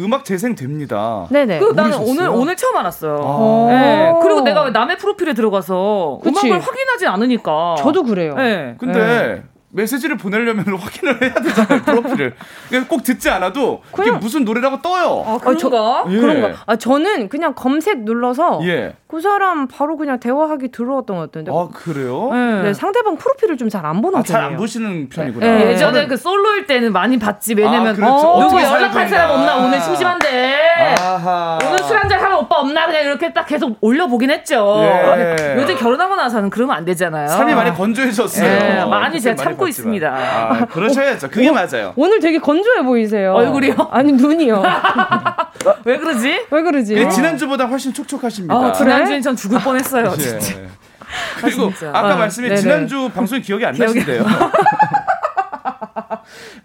음악 0.03 0.25
재생됩니다. 0.25 1.25
네네. 1.45 1.59
그 1.59 1.73
나는 1.73 1.97
오늘 1.99 2.29
오늘 2.29 2.55
처음 2.55 2.77
알았어요. 2.77 3.19
아. 3.23 3.67
네. 3.69 4.13
그리고 4.21 4.41
내가 4.41 4.63
왜 4.63 4.71
남의 4.71 4.97
프로필에 4.97 5.33
들어가서 5.33 6.19
그치. 6.23 6.47
음악을 6.47 6.65
확인하지 6.65 7.07
않으니까. 7.07 7.75
저도 7.77 8.03
그래요. 8.03 8.35
네. 8.35 8.75
근데 8.79 8.99
네. 8.99 9.43
메시지를 9.77 10.17
보내려면 10.17 10.65
확인을 10.77 11.21
해야 11.21 11.33
되잖아요, 11.35 11.81
프로필을. 11.83 12.33
그러니까 12.67 12.89
꼭 12.89 13.03
듣지 13.03 13.29
않아도 13.29 13.81
그게 13.91 14.11
무슨 14.11 14.43
노래라고 14.43 14.81
떠요. 14.81 15.23
아, 15.25 15.37
그런가? 15.37 16.03
예. 16.09 16.19
그런가? 16.19 16.57
아, 16.65 16.75
저는 16.75 17.29
그냥 17.29 17.53
검색 17.55 17.99
눌러서 18.03 18.59
예. 18.63 18.95
그 19.07 19.21
사람 19.21 19.67
바로 19.67 19.95
그냥 19.95 20.19
대화하기 20.19 20.71
들어왔던 20.71 21.15
것 21.15 21.21
같은데. 21.31 21.51
아, 21.55 21.67
그래요? 21.73 22.29
네. 22.33 22.63
네 22.63 22.73
상대방 22.73 23.15
프로필을 23.17 23.55
좀 23.57 23.69
잘 23.69 23.85
안 23.85 24.01
보는 24.01 24.19
아, 24.19 24.21
편이에요. 24.23 24.23
잘 24.23 24.43
안 24.43 24.57
보시는 24.57 25.09
편이구나. 25.09 25.45
네. 25.45 25.57
네. 25.65 25.71
예전에 25.71 25.93
저는... 25.93 26.07
그 26.07 26.17
솔로일 26.17 26.65
때는 26.67 26.91
많이 26.91 27.17
봤지. 27.19 27.53
왜냐면 27.53 27.87
아, 27.89 27.93
그렇죠. 27.93 28.13
어, 28.13 28.43
누구 28.43 28.61
연락할 28.61 29.07
사람 29.07 29.31
없나? 29.31 29.57
오늘 29.57 29.79
심심한데. 29.79 30.95
아하. 30.99 31.59
오늘 31.65 31.77
술 31.83 31.97
한잔 31.97 32.19
하면 32.19 32.39
오빠 32.39 32.55
없나? 32.57 32.85
그냥 32.87 33.03
이렇게 33.03 33.31
딱 33.33 33.45
계속 33.45 33.77
올려보긴 33.81 34.29
했죠. 34.31 34.79
예. 35.17 35.55
요즘 35.57 35.75
결혼하고 35.77 36.15
나서는 36.15 36.49
그러면 36.49 36.75
안 36.77 36.85
되잖아요. 36.85 37.27
삶이 37.27 37.53
많이 37.53 37.73
건조해졌어요. 37.73 38.47
예. 38.47 38.85
많이 38.85 39.19
제가 39.21 39.35
참고 39.35 39.66
있습니다. 39.67 40.07
아, 40.09 40.65
그러셔야죠. 40.65 41.29
그게 41.29 41.49
오, 41.49 41.53
맞아요. 41.53 41.93
오늘 41.95 42.19
되게 42.19 42.37
건조해 42.39 42.83
보이세요. 42.83 43.33
얼굴이요? 43.33 43.75
아니 43.91 44.11
눈이요. 44.13 44.63
왜 45.85 45.97
그러지? 45.97 46.45
왜 46.49 46.61
그러지? 46.61 47.09
지난주보다 47.09 47.65
훨씬 47.65 47.93
촉촉하십니다. 47.93 48.55
아, 48.55 48.71
지난주엔 48.71 49.21
전 49.21 49.35
죽을 49.35 49.59
뻔했어요. 49.59 50.13
예. 50.17 50.17
진짜. 50.17 50.55
그리고 51.39 51.71
아, 51.93 52.01
까 52.03 52.15
말씀해 52.15 52.55
지난주 52.57 53.09
방송이 53.13 53.41
기억이 53.41 53.65
안 53.65 53.73
기억이... 53.73 53.99
나신대요. 53.99 54.25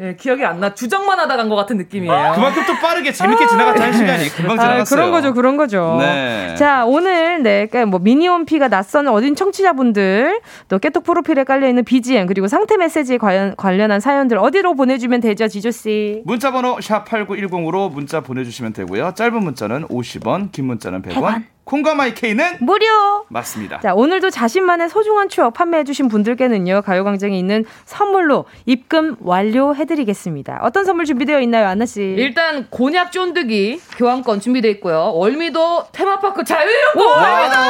예, 0.01 0.17
기억이 0.17 0.45
안 0.45 0.61
나. 0.61 0.75
주정만 0.75 1.19
하다 1.21 1.37
간 1.37 1.49
것 1.49 1.57
같은 1.57 1.77
느낌이에요. 1.77 2.33
그만큼 2.35 2.63
또 2.67 2.75
빠르게 2.81 3.13
재밌게 3.13 3.47
지나갔다는 3.47 3.93
시간이 3.93 4.29
금방 4.31 4.57
지나갔어요. 4.59 4.81
아, 4.81 4.85
그런 4.85 5.11
거죠, 5.11 5.35
그런 5.35 5.57
거죠. 5.57 5.97
네. 6.01 6.55
자, 6.57 6.85
오늘 6.87 7.43
네, 7.43 7.67
그러니까 7.67 7.91
뭐 7.91 7.99
미니홈피가 8.01 8.69
낯선 8.69 9.09
어린 9.09 9.35
청취자분들 9.35 10.41
또 10.69 10.79
깨톡 10.79 11.05
프로필에 11.05 11.45
깔려 11.45 11.69
있는 11.69 11.85
BGM 11.85 12.27
그리고 12.27 12.49
상태 12.49 12.77
메시지에 12.77 13.19
관련, 13.19 13.55
관련한 13.57 14.01
사연들 14.01 14.39
어디로 14.39 14.75
보내주면 14.75 15.21
되죠, 15.21 15.49
지조 15.49 15.71
씨? 15.71 16.23
문자번호 16.25 16.81
샵 16.81 17.05
#8910으로 17.09 17.93
문자 17.93 18.21
보내주시면 18.21 18.73
되고요. 18.73 19.13
짧은 19.15 19.35
문자는 19.43 19.89
50원, 19.89 20.53
긴 20.53 20.67
문자는 20.67 21.03
100원. 21.03 21.15
100원. 21.15 21.43
콩과 21.65 21.95
마이케이는 21.95 22.57
무료. 22.61 22.87
맞습니다. 23.29 23.81
자, 23.81 23.95
오늘도 23.95 24.31
자신만의 24.31 24.89
소중한 24.89 25.29
추억 25.29 25.55
판매해 25.55 25.85
주신 25.85 26.09
분들께는요. 26.09 26.83
가요 26.83 27.05
광장에 27.05 27.39
있는 27.39 27.65
선물로 27.85 28.47
입금 28.67 29.17
완료해 29.21 29.85
드리겠습니다. 29.85 30.59
어떤 30.63 30.85
선물 30.85 31.05
준비되어 31.05 31.41
있나요, 31.43 31.69
안나 31.69 31.87
씨? 31.87 32.03
일단 32.03 32.67
곤약 32.69 33.13
쫀득이 33.13 33.81
교환권 33.97 34.41
준비되어 34.41 34.71
있고요. 34.73 35.13
월미도 35.15 35.87
테마파크 35.93 36.43
자유이용권 36.45 37.07
월미도! 37.07 37.63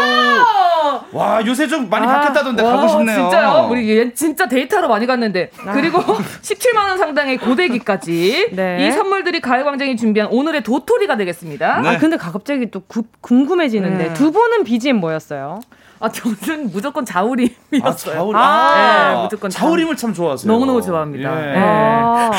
와, 1.12 1.44
요새 1.46 1.66
좀 1.68 1.88
많이 1.90 2.06
아, 2.06 2.12
바뀌었다던데 2.20 2.62
와, 2.62 2.76
가고 2.76 2.88
싶네요. 2.88 3.16
진짜요? 3.16 3.68
우리 3.70 4.14
진짜 4.14 4.48
데이터로 4.48 4.88
많이 4.88 5.06
갔는데. 5.06 5.50
아. 5.66 5.72
그리고 5.72 5.98
17만 6.42 6.88
원 6.88 6.98
상당의 6.98 7.36
고데기까지 7.38 8.50
네. 8.52 8.88
이 8.88 8.92
선물들이 8.92 9.40
가요 9.40 9.64
광장이 9.64 9.96
준비한 9.96 10.30
오늘의 10.32 10.62
도토리가 10.62 11.16
되겠습니다. 11.18 11.80
네. 11.80 11.88
아, 11.90 11.98
근데 11.98 12.16
갑자기 12.16 12.70
또 12.70 12.80
구, 12.86 13.04
궁금해지는 13.20 13.81
보는데 13.82 14.08
네. 14.08 14.14
두 14.14 14.30
분은 14.32 14.64
BGM 14.64 14.96
뭐였어요? 14.96 15.60
아 16.00 16.08
저는 16.08 16.70
무조건 16.72 17.04
자우림이었어요. 17.04 17.84
아, 17.84 17.96
자우림. 17.96 18.36
아, 18.36 19.14
네, 19.14 19.22
무조건 19.22 19.50
자우림을 19.50 19.96
참 19.96 20.12
좋아하세요. 20.12 20.50
너무 20.50 20.66
너무 20.66 20.82
좋아합니다. 20.82 21.48
예. 21.48 21.52
네. 21.52 21.58
아. 21.58 22.30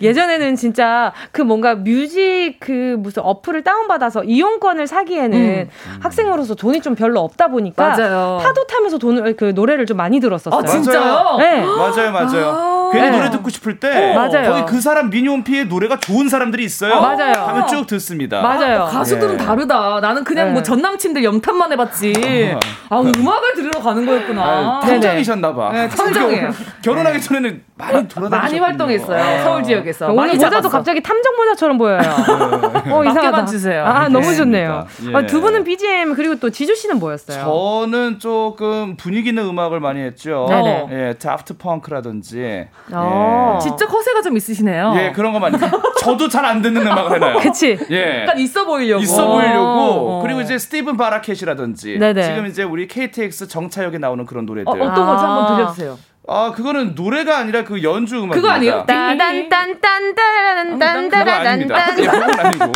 예전에는 0.00 0.56
진짜 0.56 1.12
그 1.32 1.42
뭔가 1.42 1.74
뮤직 1.74 2.56
그 2.60 2.96
무슨 2.98 3.22
어플을 3.24 3.62
다운받아서 3.62 4.24
이용권을 4.24 4.86
사기에는 4.86 5.38
음. 5.38 5.68
학생으로서 6.00 6.54
돈이 6.54 6.80
좀 6.80 6.94
별로 6.94 7.20
없다 7.20 7.48
보니까 7.48 7.96
맞아요. 7.96 8.38
파도 8.42 8.66
타면서 8.66 8.98
돈을 8.98 9.36
그 9.36 9.52
노래를 9.54 9.86
좀 9.86 9.96
많이 9.96 10.20
들었었어요. 10.20 10.60
아, 10.60 10.64
진짜요? 10.64 11.36
네. 11.38 11.64
맞아요, 11.64 12.12
맞아요. 12.12 12.46
아~ 12.48 12.90
괜히 12.92 13.10
네. 13.10 13.16
노래 13.16 13.30
듣고 13.30 13.50
싶을 13.50 13.80
때 13.80 14.12
어, 14.12 14.14
맞아요. 14.14 14.52
거기 14.52 14.64
그 14.72 14.80
사람 14.80 15.10
미니홈피에 15.10 15.64
노래가 15.64 15.98
좋은 15.98 16.28
사람들이 16.28 16.64
있어요. 16.64 16.94
아, 16.94 17.00
맞아요. 17.00 17.32
하면 17.34 17.66
쭉 17.66 17.86
듣습니다. 17.86 18.40
맞아요. 18.42 18.82
아, 18.82 18.86
가수들은 18.86 19.36
네. 19.38 19.44
다르다. 19.44 20.00
나는 20.00 20.22
그냥 20.24 20.46
뭐 20.52 20.54
네. 20.54 20.60
뭐 20.60 20.62
전 20.66 20.82
남친들 20.82 21.22
염탐만 21.22 21.72
해봤지. 21.72 22.56
아, 22.88 23.00
음악을 23.00 23.54
들으러 23.54 23.80
가는 23.80 24.04
거였구나. 24.04 24.80
탐정이셨나 24.82 25.54
봐. 25.54 25.70
네, 25.72 25.88
탐정이에요. 25.88 26.50
결혼하기 26.82 27.20
전에는 27.20 27.62
많이 27.76 28.08
돌아다니셨 28.08 28.30
많이 28.30 28.58
활동했어요. 28.58 29.44
서울 29.44 29.62
지역 29.62 29.85
에서. 29.88 30.08
오늘 30.12 30.34
모자도 30.34 30.68
갑자기 30.68 31.02
탐정 31.02 31.36
모자처럼 31.36 31.78
보여요. 31.78 32.00
네. 32.00 32.92
어, 32.92 33.04
이상하다. 33.04 33.44
주세요. 33.46 33.84
아, 33.84 34.08
너무 34.08 34.34
좋네요. 34.34 34.86
예. 35.10 35.16
아, 35.16 35.26
두 35.26 35.40
분은 35.40 35.64
BGM 35.64 36.14
그리고 36.14 36.36
또 36.36 36.50
지조 36.50 36.74
씨는 36.74 36.98
뭐였어요? 36.98 37.44
저는 37.44 38.18
조금 38.18 38.96
분위기 38.96 39.28
있는 39.30 39.44
음악을 39.46 39.80
많이 39.80 40.00
했죠. 40.00 40.46
네네. 40.48 40.86
예, 40.90 41.14
다프트 41.18 41.56
펑크라든지. 41.58 42.66
어. 42.92 43.58
예. 43.58 43.62
진짜 43.62 43.86
허세가 43.86 44.22
좀 44.22 44.36
있으시네요. 44.36 44.94
예, 44.96 45.12
그런 45.12 45.32
거 45.32 45.38
많이. 45.38 45.56
저도 46.00 46.28
잘 46.28 46.46
안 46.46 46.62
듣는 46.62 46.82
음악을 46.82 47.16
해놔요. 47.16 47.38
그치. 47.40 47.76
예. 47.90 48.22
약간 48.22 48.38
있어 48.38 48.64
보이려고. 48.64 49.02
있어 49.02 49.26
보이려고. 49.26 50.18
어. 50.18 50.20
그리고 50.22 50.40
이제 50.40 50.56
스티븐 50.58 50.96
바라켓이라든지. 50.96 51.98
네네. 51.98 52.22
지금 52.22 52.46
이제 52.46 52.62
우리 52.62 52.86
KTX 52.86 53.48
정차역에 53.48 53.98
나오는 53.98 54.24
그런 54.26 54.46
노래들. 54.46 54.68
어, 54.68 54.72
어떤 54.72 55.06
거지 55.06 55.24
한번 55.24 55.56
들려주세요. 55.56 55.98
아 56.28 56.52
그거는 56.54 56.94
노래가 56.96 57.38
아니라 57.38 57.62
그 57.62 57.84
연주 57.84 58.20
음악 58.20 58.34
그거 58.34 58.48
아니에요? 58.48 58.82
딴딴딴딴딴딴딴딴딴 58.86 61.60
예, 62.00 62.06
그건 62.06 62.40
아니고 62.40 62.72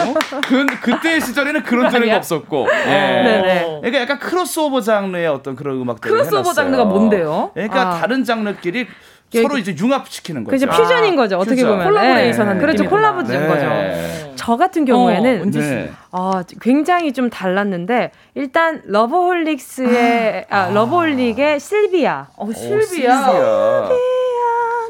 그 0.47 0.67
그때 0.81 1.19
시절에는 1.19 1.65
그런 1.65 1.91
노래가 1.91 2.19
없었고 2.19 2.69
예. 2.71 2.77
네네. 2.87 3.65
그러니까 3.81 4.03
약간 4.03 4.21
크로스오버 4.21 4.83
장르의 4.83 5.27
어떤 5.27 5.57
그런 5.57 5.81
음악들 5.81 6.09
크로스오버 6.11 6.53
장르가 6.53 6.85
뭔데요? 6.85 7.51
그러니까 7.55 7.89
아. 7.89 7.99
다른 7.99 8.23
장르끼리 8.25 8.87
서로 9.33 9.59
이제 9.59 9.75
융합시키는 9.77 10.45
거죠. 10.45 10.67
그죠 10.67 10.71
퓨전인 10.71 11.17
거죠. 11.17 11.35
아, 11.37 11.41
어떻게 11.41 11.65
보면 11.65 11.83
콜라보레이션 11.85 12.55
네. 12.55 12.61
그렇죠. 12.61 12.89
콜라보인 12.89 13.27
네. 13.27 13.49
거죠. 13.49 14.30
저 14.41 14.57
같은 14.57 14.87
경우에는 14.87 15.43
어, 15.43 15.51
네. 15.51 15.93
어, 16.13 16.41
굉장히 16.63 17.13
좀 17.13 17.29
달랐는데 17.29 18.11
일단 18.35 18.81
러브홀릭스의 18.87 20.47
아, 20.49 20.59
아, 20.59 20.71
러브홀릭의 20.71 21.61
실비아. 21.61 22.29
어, 22.39 22.51
실비아. 22.51 23.27
실비아 23.27 23.91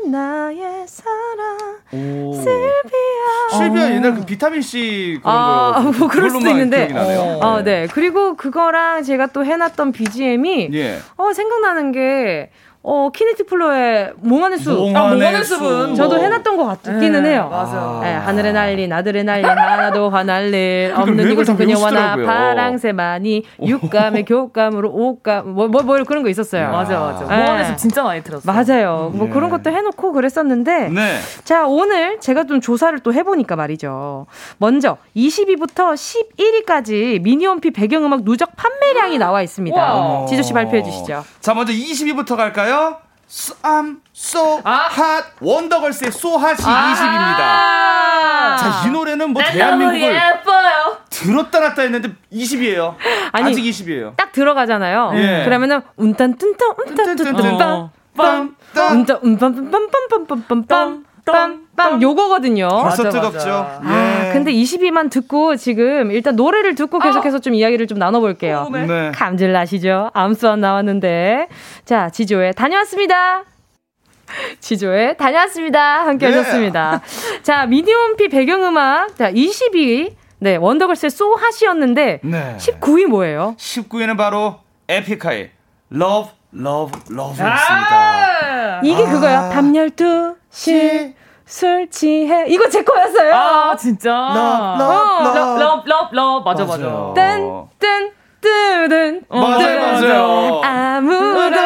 나의 0.09 0.87
사랑. 0.87 1.59
오. 1.93 2.33
실비아. 2.33 3.59
실비아 3.59 3.91
옛날 3.91 4.15
그 4.15 4.25
비타민 4.25 4.63
C 4.63 5.19
그런 5.21 5.37
아, 5.37 5.73
거. 5.75 5.99
뭐 5.99 6.07
그럴 6.07 6.31
수도 6.31 6.49
있는데. 6.51 6.89
어, 6.95 7.41
어, 7.43 7.63
네. 7.65 7.89
그리고 7.93 8.37
그거랑 8.37 9.03
제가 9.03 9.27
또 9.27 9.45
해놨던 9.45 9.91
BGM이 9.91 10.71
예. 10.75 10.99
어 11.17 11.33
생각나는 11.33 11.91
게 11.91 12.51
어, 12.83 13.11
키네틱 13.15 13.47
플로우의 13.47 14.13
몽환의 14.17 14.59
숲. 14.59 14.71
몽환의, 14.75 14.97
아, 14.97 15.15
몽환의 15.15 15.45
숲은 15.45 15.95
저도 15.95 16.17
뭐. 16.17 16.25
해놨던 16.25 16.57
것 16.57 16.65
같기는 16.65 17.23
네, 17.23 17.33
해요. 17.33 17.49
맞아요. 17.51 18.01
네, 18.03 18.15
하늘에 18.15 18.53
날린, 18.53 18.91
아드레날린, 18.91 19.45
하나도 19.45 20.09
화날 20.09 20.66
일, 20.66 20.95
없는 20.97 21.31
이곳은 21.31 21.57
그녀와 21.59 21.91
나, 21.91 22.17
파랑새만이, 22.17 23.45
육감의 23.67 24.25
교감으로 24.25 24.91
오감, 24.91 25.53
뭐, 25.53 25.69
뭐, 25.69 25.83
뭐, 25.83 26.03
그런 26.05 26.23
거 26.23 26.31
있었어요. 26.31 26.71
맞아, 26.71 26.99
맞아. 26.99 27.27
네. 27.27 27.37
몽환의 27.43 27.67
숲 27.67 27.77
진짜 27.77 28.03
많이 28.03 28.23
들었어요. 28.23 28.51
맞아요. 28.51 29.11
뭐 29.15 29.27
네. 29.27 29.33
그런 29.33 29.51
것도 29.51 29.71
해놓고 29.71 30.13
그랬었는데. 30.13 30.89
네. 30.89 31.19
자, 31.45 31.67
오늘 31.67 32.19
제가 32.21 32.45
좀 32.45 32.63
조사를 32.63 32.99
또 33.01 33.13
해보니까 33.13 33.57
말이죠. 33.57 34.27
먼저, 34.57 34.97
20위부터 35.15 35.93
11위까지 35.95 37.21
미니홈피 37.21 37.73
배경음악 37.73 38.25
누적 38.25 38.51
판매량이 38.57 39.19
나와 39.19 39.43
있습니다. 39.43 40.27
지조씨 40.31 40.55
발표해 40.55 40.83
주시죠. 40.83 41.25
자, 41.41 41.53
먼저 41.53 41.75
20위부터 41.75 42.37
갈까요? 42.37 42.70
볼까요? 42.71 42.99
I'm 43.63 43.99
so 44.15 44.61
아. 44.65 44.89
hot. 44.91 45.25
원더걸스의 45.41 46.09
so 46.09 46.31
hot이 46.39 46.65
아. 46.65 46.95
20입니다. 46.95 48.59
자, 48.59 48.83
이 48.87 48.91
노래는 48.91 49.31
뭐 49.31 49.43
대한민국을 49.43 50.15
예뻐요. 50.15 50.99
들었다 51.11 51.61
놨다 51.61 51.83
했는데 51.83 52.13
20이에요. 52.33 52.97
아니, 53.33 53.51
아직 53.51 53.63
20이에요. 53.63 54.17
딱 54.17 54.33
들어가잖아요. 54.33 55.13
예. 55.15 55.45
그러면은 55.45 55.83
운딴 55.97 56.39
뜬딴 56.39 56.75
운딴 56.79 57.17
뜬딴 57.17 57.91
빰 58.17 58.55
운딴 58.93 59.21
운빰 59.21 59.71
빰빰빰빰빰빰 59.71 61.05
빰빰 61.33 62.03
요거거든요. 62.03 62.69
벌써 62.69 63.05
맞아, 63.05 63.21
뜨겁죠. 63.21 63.39
맞아. 63.39 63.81
아, 63.83 64.27
예. 64.29 64.33
근데 64.33 64.53
22만 64.53 65.11
듣고 65.11 65.57
지금 65.57 66.11
일단 66.11 66.37
노래를 66.37 66.75
듣고 66.75 66.99
아. 66.99 67.05
계속해서 67.05 67.39
좀 67.41 67.55
이야기를 67.55 67.87
좀 67.87 67.99
나눠볼게요. 67.99 68.69
네. 68.73 68.87
네. 68.87 69.13
감질 69.15 69.53
나시죠? 69.53 70.11
암수안 70.15 70.61
나왔는데. 70.61 71.49
자, 71.85 72.11
지조에 72.11 72.53
다녀왔습니다. 72.53 73.45
지조에 74.61 75.15
다녀왔습니다. 75.15 76.07
함께 76.07 76.29
네. 76.29 76.37
하셨습니다. 76.37 77.01
자, 77.43 77.67
미디홈피 77.67 78.29
배경음악. 78.29 79.17
자, 79.17 79.31
22. 79.31 80.17
네, 80.43 80.57
원더걸스의 80.57 81.11
소핫이었는데 81.11 82.21
네. 82.25 82.57
19위 82.59 83.07
뭐예요? 83.07 83.55
19위는 83.59 84.17
바로 84.17 84.61
에픽하이 84.89 85.51
Love, 85.93 86.31
Love, 86.57 87.01
Love였습니다. 87.11 88.79
아~ 88.79 88.81
이게 88.83 89.05
아~ 89.05 89.11
그거야. 89.11 89.51
밤 89.51 89.73
12시 89.73 91.15
술 91.51 91.91
취해. 91.91 92.45
이거 92.47 92.69
제 92.69 92.85
거였어요. 92.85 93.35
아 93.35 93.75
진짜. 93.77 94.11
러러러러러. 94.79 96.41
맞아 96.45 96.65
맞아. 96.65 97.13
뜬뜬 97.15 98.13
뜨든 98.41 99.25
맞아요 99.29 99.81
맞아요. 99.81 100.61
아무도 100.63 101.61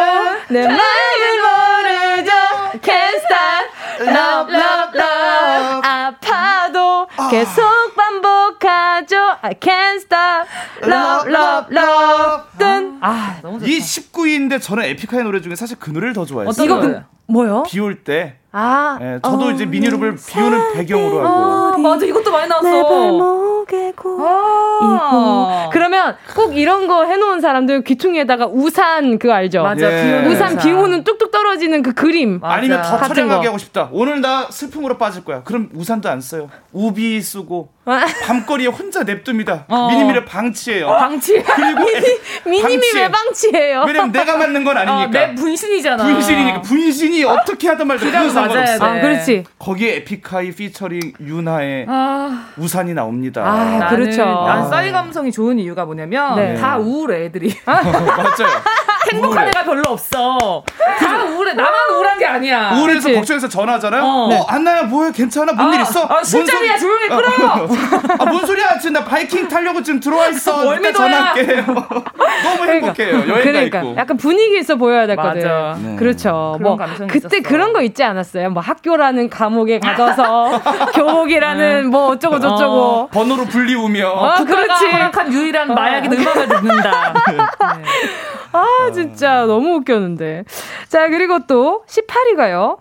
내 0.48 0.66
마음을 0.66 1.42
모르죠. 1.44 2.32
Can't 2.80 3.18
stop. 3.18 3.68
love 4.00 4.50
love 4.54 4.98
love. 4.98 5.82
아파도 5.86 7.06
계속 7.30 7.62
반복하죠. 7.94 9.36
I 9.42 9.52
can't 9.60 10.00
stop. 10.00 10.48
love 10.82 11.28
love 11.30 11.66
love 11.70 12.42
너무 13.42 13.58
좋다. 13.58 13.70
이 13.70 13.78
19위인데 13.78 14.60
저는 14.60 14.84
에픽하의 14.84 15.24
노래 15.24 15.40
중에 15.40 15.54
사실 15.54 15.76
그 15.78 15.90
노래를 15.90 16.14
더 16.14 16.24
좋아했어요. 16.24 16.64
이거 16.64 16.80
그, 16.80 17.00
뭐요? 17.26 17.62
비올 17.66 18.04
때. 18.04 18.36
아, 18.56 18.98
네, 19.00 19.18
저도 19.20 19.46
어, 19.46 19.50
이제 19.50 19.66
미니룹을 19.66 20.14
비 20.14 20.40
오는 20.40 20.74
배경으로 20.74 21.26
하고. 21.26 21.28
아, 21.28 21.76
맞아, 21.76 22.06
이것도 22.06 22.30
많이 22.30 22.48
나왔어. 22.48 22.68
아~ 24.20 25.70
그러면 25.72 26.16
꼭 26.36 26.56
이런 26.56 26.86
거 26.86 27.04
해놓은 27.04 27.40
사람들 27.40 27.82
귀퉁이에다가 27.82 28.46
우산 28.46 29.18
그거 29.18 29.32
알죠? 29.32 29.62
맞아, 29.62 29.90
예. 29.90 30.26
우산 30.26 30.56
비 30.58 30.70
오는 30.70 31.02
뚝뚝 31.02 31.30
떨어지는 31.30 31.82
그 31.82 31.94
그림. 31.94 32.38
맞아. 32.40 32.54
아니면 32.54 32.82
더 32.82 32.98
처량하게 33.08 33.46
하고 33.46 33.58
싶다. 33.58 33.88
오늘 33.90 34.20
나 34.20 34.48
슬픔으로 34.50 34.98
빠질 34.98 35.24
거야. 35.24 35.42
그럼 35.42 35.70
우산도 35.74 36.08
안 36.08 36.20
써요. 36.20 36.48
우비 36.72 37.20
쓰고 37.22 37.70
밤거리에 38.26 38.68
혼자 38.68 39.02
냅둡니다. 39.02 39.64
어. 39.68 39.88
미니미를 39.88 40.24
방치해요. 40.24 40.86
어, 40.86 40.96
방치. 40.96 41.42
그리고 41.42 41.84
미니, 42.46 42.53
미왜 42.62 43.10
방치해요? 43.10 43.84
왜냐면 43.86 44.12
내가 44.12 44.36
맞는 44.36 44.64
건 44.64 44.76
아니니까. 44.76 45.04
어, 45.04 45.26
내 45.26 45.34
분신이잖아. 45.34 46.04
분신이니까 46.04 46.60
분신이 46.62 47.24
어떻게 47.24 47.68
하든 47.68 47.86
말든 47.86 48.10
그 48.10 48.30
상관없어. 48.30 48.84
아, 48.84 49.00
그렇지. 49.00 49.44
거기에 49.58 49.96
에픽하이 49.96 50.52
피처링 50.52 51.14
유나의 51.20 51.86
아. 51.88 52.48
우산이 52.56 52.94
나옵니다. 52.94 53.42
아, 53.44 53.78
나는, 53.78 53.96
그렇죠. 53.96 54.24
난 54.24 54.68
싸이 54.68 54.92
감성이 54.92 55.32
좋은 55.32 55.58
이유가 55.58 55.84
뭐냐면 55.84 56.36
네. 56.36 56.54
다 56.54 56.78
우울해 56.78 57.24
애들이. 57.24 57.54
맞아요. 57.64 58.62
행복한 59.12 59.48
애가 59.48 59.64
별로 59.64 59.82
없어. 59.88 60.64
다 60.98 61.24
우울해 61.24 61.44
우울해. 61.44 61.54
나만 61.54 61.72
우울한 61.92 62.18
게 62.18 62.26
아니야. 62.26 62.72
우울해서 62.74 63.08
그치? 63.08 63.14
걱정해서 63.14 63.48
전화하잖아요. 63.48 64.02
어, 64.02 64.28
어 64.32 64.46
안나야 64.48 64.84
뭐해? 64.84 65.12
괜찮아? 65.12 65.52
뭔일 65.52 65.80
아, 65.80 65.82
있어? 65.82 66.06
아, 66.08 66.24
술자리야 66.24 66.78
조용히 66.78 67.08
끌어. 67.08 67.28
아, 68.18 68.24
뭔 68.24 68.46
소리야? 68.46 68.78
지금 68.78 68.94
나 68.94 69.04
바이킹 69.04 69.48
타려고 69.48 69.82
지금 69.82 70.00
들어와 70.00 70.28
있어. 70.28 70.64
월미 70.66 70.92
전화할게. 70.92 71.62
너무 71.64 71.86
그러니까, 72.60 72.72
행복해요. 72.72 73.14
여행가 73.14 73.42
그러니까. 73.42 73.78
있고. 73.80 73.96
약간 73.96 74.16
분위기 74.16 74.58
있어 74.58 74.76
보여야. 74.76 75.06
맞아. 75.14 75.76
네. 75.80 75.96
그렇죠. 75.96 76.56
뭐 76.60 76.76
그때 77.08 77.38
있었어. 77.38 77.48
그런 77.48 77.72
거 77.72 77.82
있지 77.82 78.02
않았어요? 78.02 78.50
뭐 78.50 78.62
학교라는 78.62 79.28
감옥에 79.28 79.78
가둬서 79.78 80.60
교복이라는 80.94 81.90
뭐 81.90 82.08
어쩌고 82.08 82.40
저쩌고 82.40 82.74
어, 82.74 83.08
번호로 83.08 83.44
불리우며. 83.44 84.08
어, 84.08 84.44
그렇지. 84.44 84.86
허락한 84.86 85.32
유일한 85.32 85.68
마약이 85.74 86.08
음악을 86.08 86.48
듣는다. 86.48 87.14
네. 87.28 87.38
아 88.54 88.90
진짜 88.92 89.44
너무 89.46 89.74
웃겼는데. 89.76 90.44
자 90.88 91.08
그리고 91.08 91.40
또 91.46 91.84
18위가요. 91.86 92.78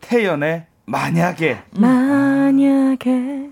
태연의 0.00 0.66
만약에. 0.84 1.58
만약에. 1.70 3.50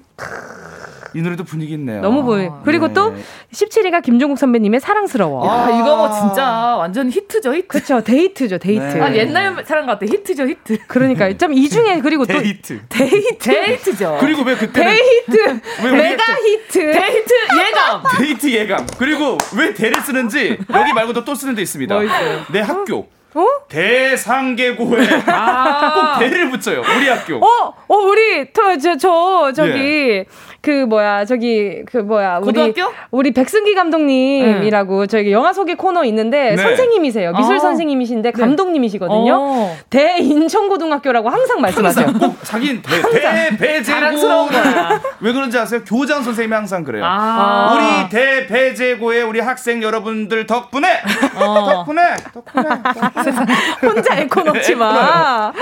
이 1.14 1.22
노래도 1.22 1.44
분위기 1.44 1.74
있네요. 1.74 2.00
너무 2.00 2.22
보이. 2.22 2.48
그리고 2.64 2.88
네. 2.88 2.94
또 2.94 3.14
17위가 3.52 4.02
김종국 4.02 4.38
선배님의 4.38 4.80
사랑스러워. 4.80 5.46
야, 5.46 5.50
아, 5.50 5.70
이거 5.70 5.96
뭐 5.96 6.10
진짜 6.12 6.76
완전 6.76 7.10
히트죠, 7.10 7.54
히트. 7.54 7.66
그렇죠. 7.68 8.00
대히트죠, 8.02 8.58
대히트. 8.58 8.82
네. 8.82 9.00
아, 9.00 9.14
옛날 9.14 9.64
사랑 9.66 9.86
같아. 9.86 10.06
히트죠, 10.06 10.46
히트. 10.48 10.78
그러니까 10.86 11.32
좀 11.36 11.52
이 11.52 11.68
중에 11.68 12.00
그리고 12.00 12.24
또 12.26 12.38
대히트. 12.38 12.80
대히트. 12.88 13.38
대히트죠. 13.38 14.18
그리고 14.20 14.42
왜 14.42 14.54
그때 14.56 14.84
대히트. 14.84 15.60
메가 15.82 16.22
히트. 16.34 16.92
대히트 16.92 17.32
예감. 17.68 18.02
대히트 18.18 18.50
예감. 18.50 18.86
그리고 18.98 19.36
왜 19.56 19.74
대를 19.74 20.00
쓰는지 20.02 20.58
여기 20.72 20.92
말고도 20.92 21.24
또 21.24 21.34
쓰는 21.34 21.54
데 21.54 21.62
있습니다. 21.62 21.94
뭐 21.94 22.04
내 22.52 22.60
학교. 22.60 23.08
어? 23.32 23.46
대상계고에 23.68 25.06
아~ 25.26 25.92
꼭 25.94 26.18
대를 26.20 26.50
붙여요. 26.50 26.82
우리 26.96 27.08
학교. 27.08 27.36
어, 27.36 27.74
어 27.88 27.94
우리 27.96 28.46
저, 28.52 28.76
저, 28.78 28.96
저 28.96 29.52
저 29.54 29.64
기 29.66 29.78
예. 29.78 30.24
그 30.62 30.84
뭐야 30.84 31.24
저기 31.24 31.82
그 31.86 31.98
뭐야 31.98 32.40
고등학교? 32.40 32.82
우리 32.82 33.30
우리 33.30 33.32
백승기 33.32 33.74
감독님이라고 33.74 35.00
네. 35.02 35.06
저기 35.06 35.32
영화 35.32 35.52
소개 35.52 35.74
코너 35.74 36.04
있는데 36.04 36.50
네. 36.50 36.56
선생님이세요. 36.56 37.32
미술 37.32 37.56
아. 37.56 37.58
선생님이신데 37.60 38.32
네. 38.32 38.40
감독님이시거든요. 38.40 39.34
어. 39.34 39.76
대인천고등학교라고 39.88 41.30
항상 41.30 41.60
말씀하세요. 41.60 42.06
항상 42.06 42.20
꼭 42.20 42.44
자기는 42.44 42.82
대, 42.82 43.56
대배제고 43.56 44.48
왜 45.20 45.32
그런지 45.32 45.58
아세요? 45.58 45.80
교장 45.86 46.22
선생님이 46.22 46.54
항상 46.54 46.84
그래요. 46.84 47.04
아. 47.06 47.72
우리 47.74 48.10
대배제고의 48.10 49.22
우리 49.22 49.40
학생 49.40 49.82
여러분들 49.82 50.46
덕분에 50.46 51.00
어. 51.36 51.70
덕분에 51.72 52.16
덕분에, 52.34 52.68
덕분에. 52.82 53.46
혼자 53.82 54.16
에코 54.18 54.42
넣지 54.42 54.74
마. 54.74 55.52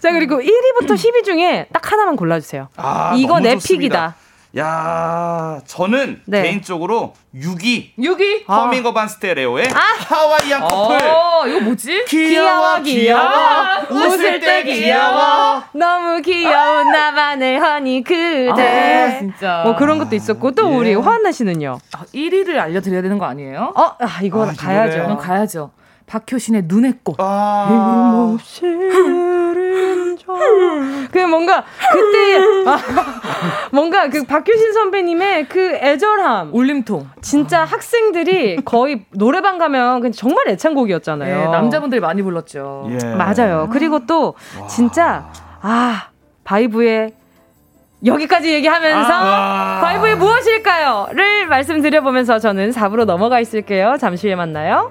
자 0.00 0.12
그리고 0.12 0.40
1위부터 0.40 0.94
10위 0.94 1.24
중에 1.24 1.66
딱 1.72 1.90
하나만 1.90 2.16
골라주세요. 2.16 2.68
아, 2.76 3.14
이거 3.16 3.40
내 3.40 3.56
픽이다. 3.56 4.14
야, 4.58 5.60
저는 5.64 6.20
네. 6.26 6.42
개인적으로 6.42 7.14
6위. 7.34 7.94
6위? 7.98 8.46
허밍 8.46 8.84
어 8.84 8.92
반 8.92 9.08
스테레오의 9.08 9.68
아. 9.72 9.78
하와이안 10.14 10.60
커플. 10.60 10.96
어, 11.08 11.46
이거 11.46 11.60
뭐지? 11.60 12.04
귀여워, 12.06 12.80
귀여워. 12.82 13.20
아, 13.22 13.86
웃을 13.90 14.40
때 14.40 14.62
귀여워. 14.64 15.62
너무 15.72 16.20
귀여운 16.20 16.92
나만의 16.92 17.58
허니 17.60 18.04
그대. 18.04 18.52
아, 19.14 19.18
진짜. 19.18 19.62
뭐 19.64 19.74
그런 19.74 19.98
것도 19.98 20.14
있었고, 20.14 20.50
또 20.52 20.70
예. 20.70 20.76
우리 20.76 20.94
화한나 20.94 21.32
씨는요? 21.32 21.78
아, 21.96 22.04
1위를 22.14 22.58
알려드려야 22.58 23.00
되는 23.00 23.16
거 23.16 23.24
아니에요? 23.24 23.72
어, 23.74 23.82
아, 23.98 24.20
이거 24.22 24.44
아, 24.46 24.52
가야죠. 24.54 25.16
가야죠. 25.16 25.70
박효신의 26.12 26.64
눈의 26.66 26.94
꽃. 27.02 27.16
아. 27.18 28.36
그 31.10 31.18
뭔가 31.18 31.64
그때 31.90 32.38
아, 32.66 32.78
뭔가 33.72 34.08
그 34.08 34.22
박효신 34.24 34.74
선배님의 34.74 35.48
그 35.48 35.74
애절함, 35.74 36.50
울림통. 36.52 37.08
진짜 37.22 37.64
학생들이 37.64 38.62
거의 38.64 39.06
노래방 39.12 39.56
가면 39.56 40.12
정말 40.12 40.48
애창곡이었잖아요. 40.48 41.36
네, 41.36 41.48
남자분들이 41.48 42.00
많이 42.00 42.20
불렀죠. 42.22 42.90
예. 42.90 43.14
맞아요. 43.14 43.70
그리고 43.72 44.04
또 44.06 44.34
진짜 44.68 45.30
아 45.62 46.08
바이브의 46.44 47.14
여기까지 48.04 48.52
얘기하면서 48.52 49.12
아~ 49.12 49.80
바이브의 49.80 50.16
무엇일까요?를 50.16 51.46
말씀드려보면서 51.46 52.38
저는 52.38 52.70
4부로 52.70 53.04
넘어가 53.04 53.40
있을게요. 53.40 53.96
잠시 53.98 54.26
후에 54.26 54.34
만나요. 54.34 54.90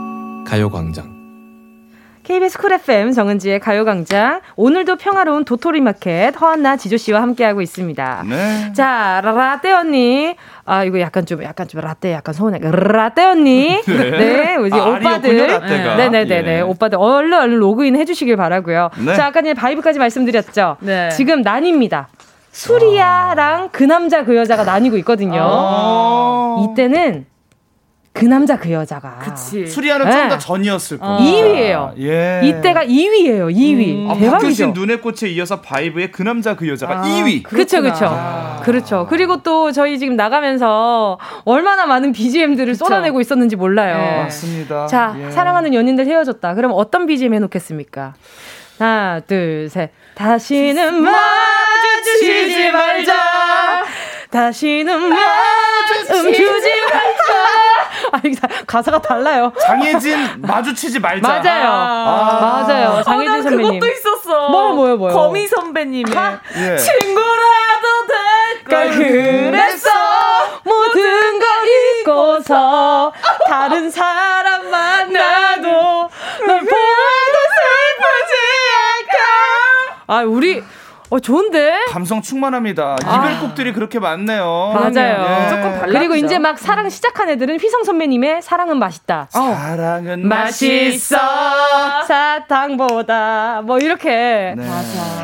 가요광장 0.51 1.21
KBS 2.23 2.57
쿨 2.57 2.73
FM 2.73 3.13
정은지의 3.13 3.61
가요광장 3.61 4.41
오늘도 4.57 4.97
평화로운 4.97 5.45
도토리 5.45 5.79
마켓 5.79 6.33
허한나 6.39 6.75
지조 6.75 6.97
씨와 6.97 7.21
함께하고 7.21 7.61
있습니다. 7.61 8.25
네. 8.29 8.73
자 8.73 9.21
라떼 9.23 9.71
언니 9.71 10.35
아 10.65 10.83
이거 10.83 10.99
약간 10.99 11.25
좀 11.25 11.41
약간 11.41 11.69
좀 11.69 11.79
라떼 11.79 12.11
약간 12.11 12.33
서운해 12.33 12.59
라떼 12.61 13.23
언니 13.23 13.81
네, 13.87 14.09
네 14.11 14.55
우리 14.57 14.73
아, 14.73 14.89
오빠들 14.89 15.47
네네네 15.47 16.25
네 16.25 16.41
네, 16.41 16.57
예. 16.57 16.61
오빠들 16.61 16.97
얼른 16.99 17.33
얼른 17.39 17.57
로그인 17.57 17.95
해주시길 17.95 18.35
바라고요. 18.35 18.89
네. 19.05 19.15
자 19.15 19.27
아까 19.27 19.41
전에 19.41 19.53
바이브까지 19.53 19.99
말씀드렸죠. 19.99 20.75
네. 20.81 21.09
지금 21.11 21.43
난립니다. 21.43 22.09
술이야랑 22.51 23.69
그 23.71 23.83
남자 23.83 24.25
그 24.25 24.35
여자가 24.35 24.65
나뉘고 24.65 24.97
있거든요. 24.97 25.41
아~ 25.41 26.57
이때는 26.65 27.30
그 28.13 28.25
남자 28.25 28.57
그 28.57 28.71
여자가. 28.71 29.19
그치. 29.19 29.65
수리아는 29.65 30.05
네. 30.05 30.11
좀더 30.11 30.37
전이었을 30.37 30.97
거예요. 30.97 31.17
2위예요. 31.17 31.77
아, 31.77 31.93
예. 31.97 32.41
이때가 32.43 32.83
2위예요. 32.83 33.53
2위. 33.55 34.05
음. 34.05 34.11
아, 34.11 34.15
대박이죠. 34.15 34.67
눈의 34.71 35.01
꽃에 35.01 35.29
이어서 35.29 35.61
바이브의 35.61 36.11
그 36.11 36.21
남자 36.21 36.55
그 36.55 36.67
여자가 36.67 36.99
아, 36.99 37.03
2위. 37.03 37.43
그렇죠, 37.43 37.81
그렇죠. 37.81 38.59
그렇죠. 38.63 39.07
그리고 39.09 39.41
또 39.43 39.71
저희 39.71 39.97
지금 39.97 40.17
나가면서 40.17 41.19
얼마나 41.45 41.85
많은 41.85 42.11
BGM들을 42.11 42.73
그쵸. 42.73 42.85
쏟아내고 42.85 43.21
있었는지 43.21 43.55
몰라요. 43.55 43.97
네. 43.97 44.23
맞습니다. 44.23 44.87
자, 44.87 45.15
예. 45.17 45.31
사랑하는 45.31 45.73
연인들 45.73 46.05
헤어졌다. 46.05 46.53
그럼 46.55 46.71
어떤 46.75 47.05
BGM 47.05 47.33
해놓겠습니까? 47.33 48.13
하나, 48.77 49.21
둘, 49.25 49.69
셋. 49.69 49.91
다시는 50.15 51.01
마주치지 51.01 52.71
말자. 52.71 53.83
다시는 54.31 55.09
마주치지 55.09 56.81
말자. 56.93 57.33
아니, 58.13 58.35
가사가 58.65 59.01
달라요. 59.01 59.51
장혜진 59.61 60.41
마주치지 60.41 60.99
말자. 60.99 61.27
맞아요. 61.27 61.69
아. 61.69 62.63
맞아요. 62.65 63.03
장혜진 63.03 63.35
어, 63.35 63.41
선배님. 63.41 63.79
그것도 63.79 63.91
있었어. 63.93 64.49
뭐요, 64.49 64.73
뭐요, 64.73 64.97
뭐요. 64.97 65.13
거미 65.13 65.47
선배님의 65.47 66.13
예. 66.55 66.77
친구라도 66.77 68.07
될걸 68.63 68.91
그랬어. 68.91 69.89
모든 70.63 71.39
걸 71.39 71.47
잊고서 71.99 73.11
다른 73.47 73.91
사람 73.91 74.69
만나도 74.69 75.69
널 75.69 76.59
보아도 76.59 77.37
슬프지 77.57 78.33
않까. 79.01 80.03
아, 80.07 80.21
우리 80.23 80.63
어, 81.11 81.19
좋은데? 81.19 81.73
감성 81.89 82.21
충만합니다. 82.21 82.95
아. 83.03 83.27
이별곡들이 83.27 83.73
그렇게 83.73 83.99
많네요. 83.99 84.71
맞아요. 84.73 85.43
예. 85.45 85.49
조금 85.49 85.63
달라. 85.77 85.99
그리고 85.99 86.15
이제 86.15 86.39
막 86.39 86.57
사랑 86.57 86.89
시작한 86.89 87.29
애들은 87.29 87.59
휘성 87.59 87.83
선배님의 87.83 88.41
사랑은 88.41 88.79
맛있다. 88.79 89.27
어. 89.35 89.53
사랑은 89.53 90.25
맛있어. 90.25 91.17
사탕보다. 92.07 93.61
뭐 93.65 93.77
이렇게 93.79 94.55
네. 94.55 94.63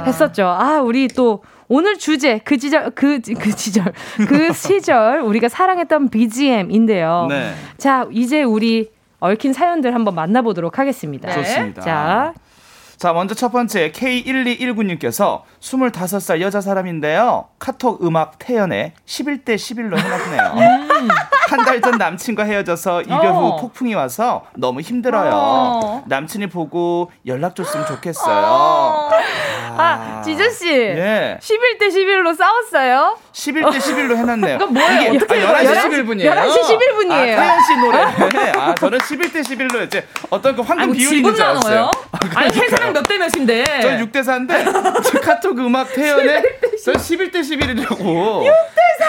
했었죠. 0.06 0.48
아, 0.48 0.82
우리 0.82 1.08
또 1.08 1.42
오늘 1.70 1.98
주제 1.98 2.40
그 2.44 2.58
시절 2.60 2.90
그그 2.92 3.34
그 3.40 3.52
시절 3.52 3.94
그 4.28 4.52
시절 4.54 5.22
우리가 5.22 5.48
사랑했던 5.48 6.10
BGM인데요. 6.10 7.28
네. 7.30 7.54
자 7.78 8.06
이제 8.12 8.44
우리 8.44 8.90
얽힌 9.22 9.54
사연들 9.54 9.94
한번 9.94 10.16
만나보도록 10.16 10.80
하겠습니다. 10.80 11.30
네. 11.30 11.36
좋습니다. 11.36 11.82
자 11.82 12.34
자, 12.98 13.14
먼저 13.14 13.36
첫 13.36 13.52
번째 13.52 13.92
K1219님께서 13.92 15.44
25살 15.62 16.42
여자 16.42 16.62
사람인데요. 16.62 17.46
카톡 17.60 18.04
음악 18.04 18.40
태연에 18.40 18.94
11대 19.06 19.56
11로 19.56 19.98
해놨네요. 20.00 20.88
음. 20.98 21.08
한달 21.48 21.80
전 21.80 21.98
남친과 22.00 22.44
헤어져서 22.44 23.04
이별 23.04 23.28
후 23.34 23.46
어. 23.46 23.56
폭풍이 23.58 23.94
와서 23.94 24.46
너무 24.56 24.82
힘들어요. 24.82 25.32
어. 25.32 26.04
남친이 26.08 26.48
보고 26.48 27.12
연락 27.28 27.56
줬으면 27.56 27.86
좋겠어요. 27.86 28.46
어. 28.48 29.10
아, 29.78 30.20
아 30.20 30.22
지저씨. 30.24 30.70
예. 30.72 31.38
11대 31.42 31.88
11로 31.90 32.36
싸웠어요? 32.36 33.18
11대 33.34 33.78
11로 33.78 34.16
해놨네요. 34.18 34.56
이건 34.56 34.74
뭐예요? 34.74 35.14
이게, 35.14 35.18
어떻게 35.26 35.46
아, 35.46 35.64
11시 35.64 35.90
11분이에요. 35.90 36.32
11시 36.32 36.62
11분이에요. 36.62 37.12
아, 37.12 37.42
태연 37.42 37.64
씨 37.64 37.78
노래. 37.78 38.52
아, 38.58 38.76
저는 38.76 38.98
11대 39.00 39.42
11로 39.42 39.86
이제 39.86 40.06
어떤 40.30 40.56
그 40.56 40.62
황금 40.62 40.92
비율이 40.94 41.18
있는 41.18 41.36
줄 41.36 41.44
알았어요. 41.44 41.92
아니, 42.36 42.56
회사랑 42.58 42.94
몇 42.94 43.04
대 43.08 43.18
몇인데? 43.18 43.64
전 43.82 43.98
6대 44.00 44.22
4인데 44.22 45.22
카톡 45.24 45.58
음악 45.60 45.94
태연에 45.94 46.42
전 46.84 46.96
11대 46.96 47.36
11이라고. 47.36 47.98
6대 47.98 48.50
4. 49.00 49.08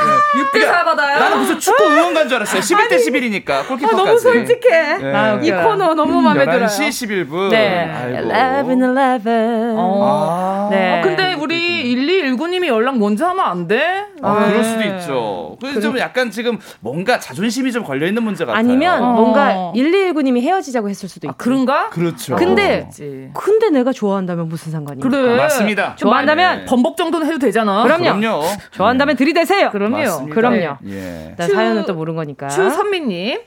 6대 0.52 0.64
4 0.66 0.84
받아요. 0.84 1.18
나는 1.18 1.38
무슨 1.38 1.58
축구 1.58 1.84
응원가인 1.84 2.28
줄 2.28 2.36
알았어요. 2.36 2.60
11대 2.60 2.96
11이니까 2.96 3.66
골키퍼까지. 3.66 3.84
아, 3.84 3.96
너무 4.04 4.18
솔직해. 4.18 4.98
네. 4.98 5.14
아, 5.14 5.38
이 5.42 5.50
코너 5.50 5.94
너무 5.94 6.20
마음에 6.20 6.44
들어요. 6.44 6.66
11시 6.66 7.28
11분. 7.28 7.48
네. 7.50 7.90
아이고. 7.92 8.28
11 8.28 8.78
11. 8.78 9.74
어. 9.76 9.98
아. 10.04 10.47
네. 10.70 10.98
어, 11.00 11.02
근데 11.02 11.34
우리 11.34 11.94
1219님이 11.94 12.66
연락 12.66 12.98
먼저 12.98 13.26
하면 13.28 13.44
안 13.44 13.66
돼? 13.68 14.04
아, 14.22 14.40
네. 14.40 14.50
그럴 14.50 14.64
수도 14.64 14.82
있죠. 14.84 15.56
그래서 15.60 15.80
좀 15.80 15.98
약간 15.98 16.30
지금 16.30 16.58
뭔가 16.80 17.18
자존심이 17.18 17.72
좀 17.72 17.84
걸려 17.84 18.06
있는 18.06 18.22
문제 18.22 18.44
같아요. 18.44 18.58
아니면 18.58 19.02
어. 19.02 19.12
뭔가 19.12 19.72
1219님이 19.74 20.40
헤어지자고 20.42 20.88
했을 20.88 21.08
수도 21.08 21.26
있고. 21.26 21.32
아, 21.32 21.36
그런가? 21.36 21.88
그렇죠. 21.90 22.36
근데 22.36 22.88
근데 23.34 23.70
내가 23.70 23.92
좋아한다면 23.92 24.48
무슨 24.48 24.72
상관이야? 24.72 25.02
그래. 25.02 25.36
맞습니다. 25.36 25.96
좋아한다면 25.96 26.58
네. 26.60 26.64
번복 26.64 26.96
정도는 26.96 27.26
해도 27.26 27.38
되잖아. 27.38 27.82
그럼요. 27.84 28.18
그럼요. 28.20 28.42
좋아한다면 28.72 29.16
들이대세요. 29.16 29.70
그럼요. 29.70 29.96
맞습니다. 29.96 30.34
그럼요. 30.34 30.76
예. 30.88 31.34
나 31.36 31.46
사연은 31.46 31.84
또 31.86 31.94
모르는 31.94 32.16
거니까. 32.16 32.48
추선미님. 32.48 33.38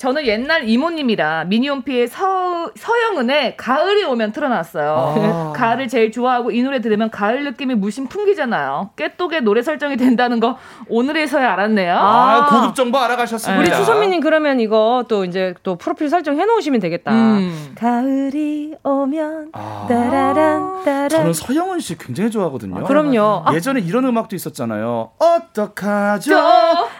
저는 0.00 0.26
옛날 0.26 0.66
이모님이라 0.66 1.44
미니홈피의 1.44 2.08
서, 2.08 2.70
서영은의 2.74 3.58
가을이 3.58 4.02
오면 4.04 4.32
틀어놨어요. 4.32 4.94
아. 4.96 5.52
가을을 5.54 5.88
제일 5.88 6.10
좋아하고 6.10 6.52
이 6.52 6.62
노래 6.62 6.80
들으면 6.80 7.10
가을 7.10 7.44
느낌이 7.44 7.74
물씬 7.74 8.08
풍기잖아요. 8.08 8.92
깨똑의 8.96 9.42
노래 9.42 9.60
설정이 9.60 9.98
된다는 9.98 10.40
거 10.40 10.56
오늘에서야 10.88 11.52
알았네요. 11.52 11.94
아, 11.94 12.00
아 12.00 12.46
고급 12.46 12.74
정보 12.74 12.96
알아가셨습니다. 12.96 13.60
우리 13.60 13.70
추선미님 13.76 14.22
그러면 14.22 14.58
이거 14.58 15.04
또 15.06 15.26
이제 15.26 15.52
또 15.62 15.76
프로필 15.76 16.08
설정 16.08 16.40
해놓으시면 16.40 16.80
되겠다. 16.80 17.12
음. 17.12 17.74
가을이 17.76 18.76
오면 18.82 19.50
아. 19.52 19.86
따라란 19.86 20.82
따란. 20.82 21.10
저는 21.10 21.34
서영은 21.34 21.80
씨 21.80 21.98
굉장히 21.98 22.30
좋아하거든요. 22.30 22.78
아, 22.78 22.82
그럼요. 22.84 23.44
예전에 23.52 23.80
이런 23.80 24.06
음악도 24.06 24.34
있었잖아요. 24.34 25.10
어떡하죠? 25.18 26.40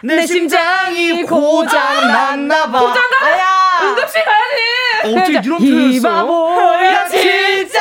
내, 0.03 0.17
내 0.17 0.27
심장이 0.27 1.23
고장 1.23 2.07
났나 2.07 2.69
봐. 2.69 2.90
고장가? 2.93 3.25
아야. 3.25 3.45
응급실 3.83 4.23
가야지. 4.25 4.61
어, 5.03 5.09
어떻게 5.19 5.31
이런 5.43 5.57
표현을 5.59 5.99
써? 5.99 6.09
바보야 6.09 7.07
진짜 7.07 7.79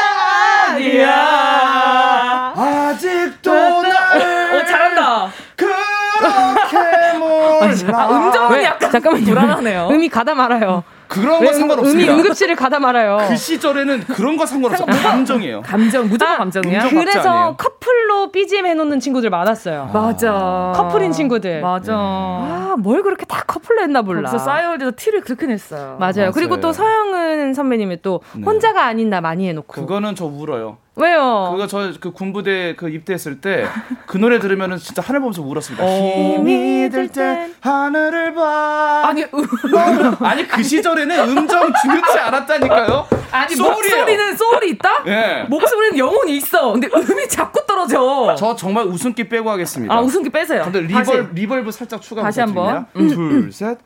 아니야. 0.70 2.52
아직도 2.56 3.82
나를. 3.82 4.54
어, 4.60 4.64
잘한다. 4.64 5.30
그렇게 5.56 5.76
몰라. 7.18 7.98
아, 7.98 8.08
음정은 8.10 8.62
약간 8.62 8.90
잠깐만요. 8.90 9.24
불안하네요. 9.26 9.88
음이 9.90 10.08
가다 10.08 10.34
말아요. 10.34 10.82
그런 11.10 11.44
거 11.44 11.52
상관없습니다. 11.52 12.12
음이 12.12 12.20
응급실을 12.22 12.54
가다 12.54 12.78
말아요. 12.78 13.18
그 13.28 13.36
시절에는 13.36 14.04
그런 14.04 14.36
거 14.36 14.46
상관없어. 14.46 14.86
감정이에요. 14.86 15.62
감정, 15.62 16.08
무조건 16.08 16.34
아, 16.34 16.38
감정이야. 16.38 16.88
그래서 16.88 17.56
커플로 17.58 18.30
BGM 18.30 18.64
해놓는 18.66 19.00
친구들 19.00 19.28
많았어요. 19.28 19.90
아. 19.92 19.98
맞아. 19.98 20.72
커플인 20.76 21.10
친구들. 21.10 21.60
맞아. 21.62 21.92
아, 21.94 22.74
뭘 22.78 23.02
그렇게 23.02 23.24
다 23.26 23.42
커플로 23.46 23.82
했나 23.82 24.02
몰라. 24.02 24.20
그래서 24.30 24.38
싸이월드에서 24.38 24.92
티를 24.96 25.22
그렇게 25.22 25.46
냈어요. 25.46 25.96
맞아요. 25.98 26.12
맞아요. 26.14 26.30
그리고 26.32 26.60
또 26.60 26.72
서영은 26.72 27.54
선배님이 27.54 28.02
또 28.02 28.20
네. 28.34 28.44
혼자가 28.44 28.84
아닌 28.84 29.10
나 29.10 29.20
많이 29.20 29.48
해놓고. 29.48 29.72
그거는 29.72 30.14
저 30.14 30.26
울어요. 30.26 30.78
왜요? 30.96 31.48
그거 31.52 31.66
저 31.66 31.92
그 32.00 32.12
군부대 32.12 32.74
그 32.76 32.90
입대했을 32.90 33.40
때 33.40 33.64
그 34.06 34.18
노래 34.18 34.38
들으면은 34.38 34.76
진짜 34.76 35.00
하늘 35.02 35.20
보면서 35.20 35.40
울었습니다. 35.40 35.84
힘이 35.86 36.88
들 36.90 37.08
때 37.08 37.48
하늘을 37.60 38.34
봐. 38.34 39.02
아니 39.06 39.24
아니 40.20 40.46
그 40.46 40.62
시절에 40.62 40.99
는 41.06 41.18
음정 41.38 41.72
중요치 41.82 42.18
않았다니까요. 42.18 43.06
아니 43.32 43.54
소울이에요. 43.54 43.96
목소리는 43.96 44.36
소울이 44.36 44.70
있다? 44.70 45.02
예. 45.06 45.46
목소리는 45.48 45.96
영혼이 45.98 46.36
있어. 46.38 46.72
근데 46.72 46.88
음이 46.94 47.28
자꾸 47.28 47.64
떨어져. 47.66 48.34
저 48.38 48.54
정말 48.56 48.84
웃음기 48.86 49.28
빼고 49.28 49.50
하겠습니다. 49.50 49.94
아 49.94 50.00
웃음기 50.00 50.30
빼세요. 50.30 50.62
근데 50.64 50.80
rever 50.80 51.30
reverb 51.32 51.70
살짝 51.72 52.00
추가 52.02 52.22
다시 52.22 52.40
한번. 52.40 52.86
음. 52.96 53.08
둘 53.08 53.52
셋. 53.52 53.78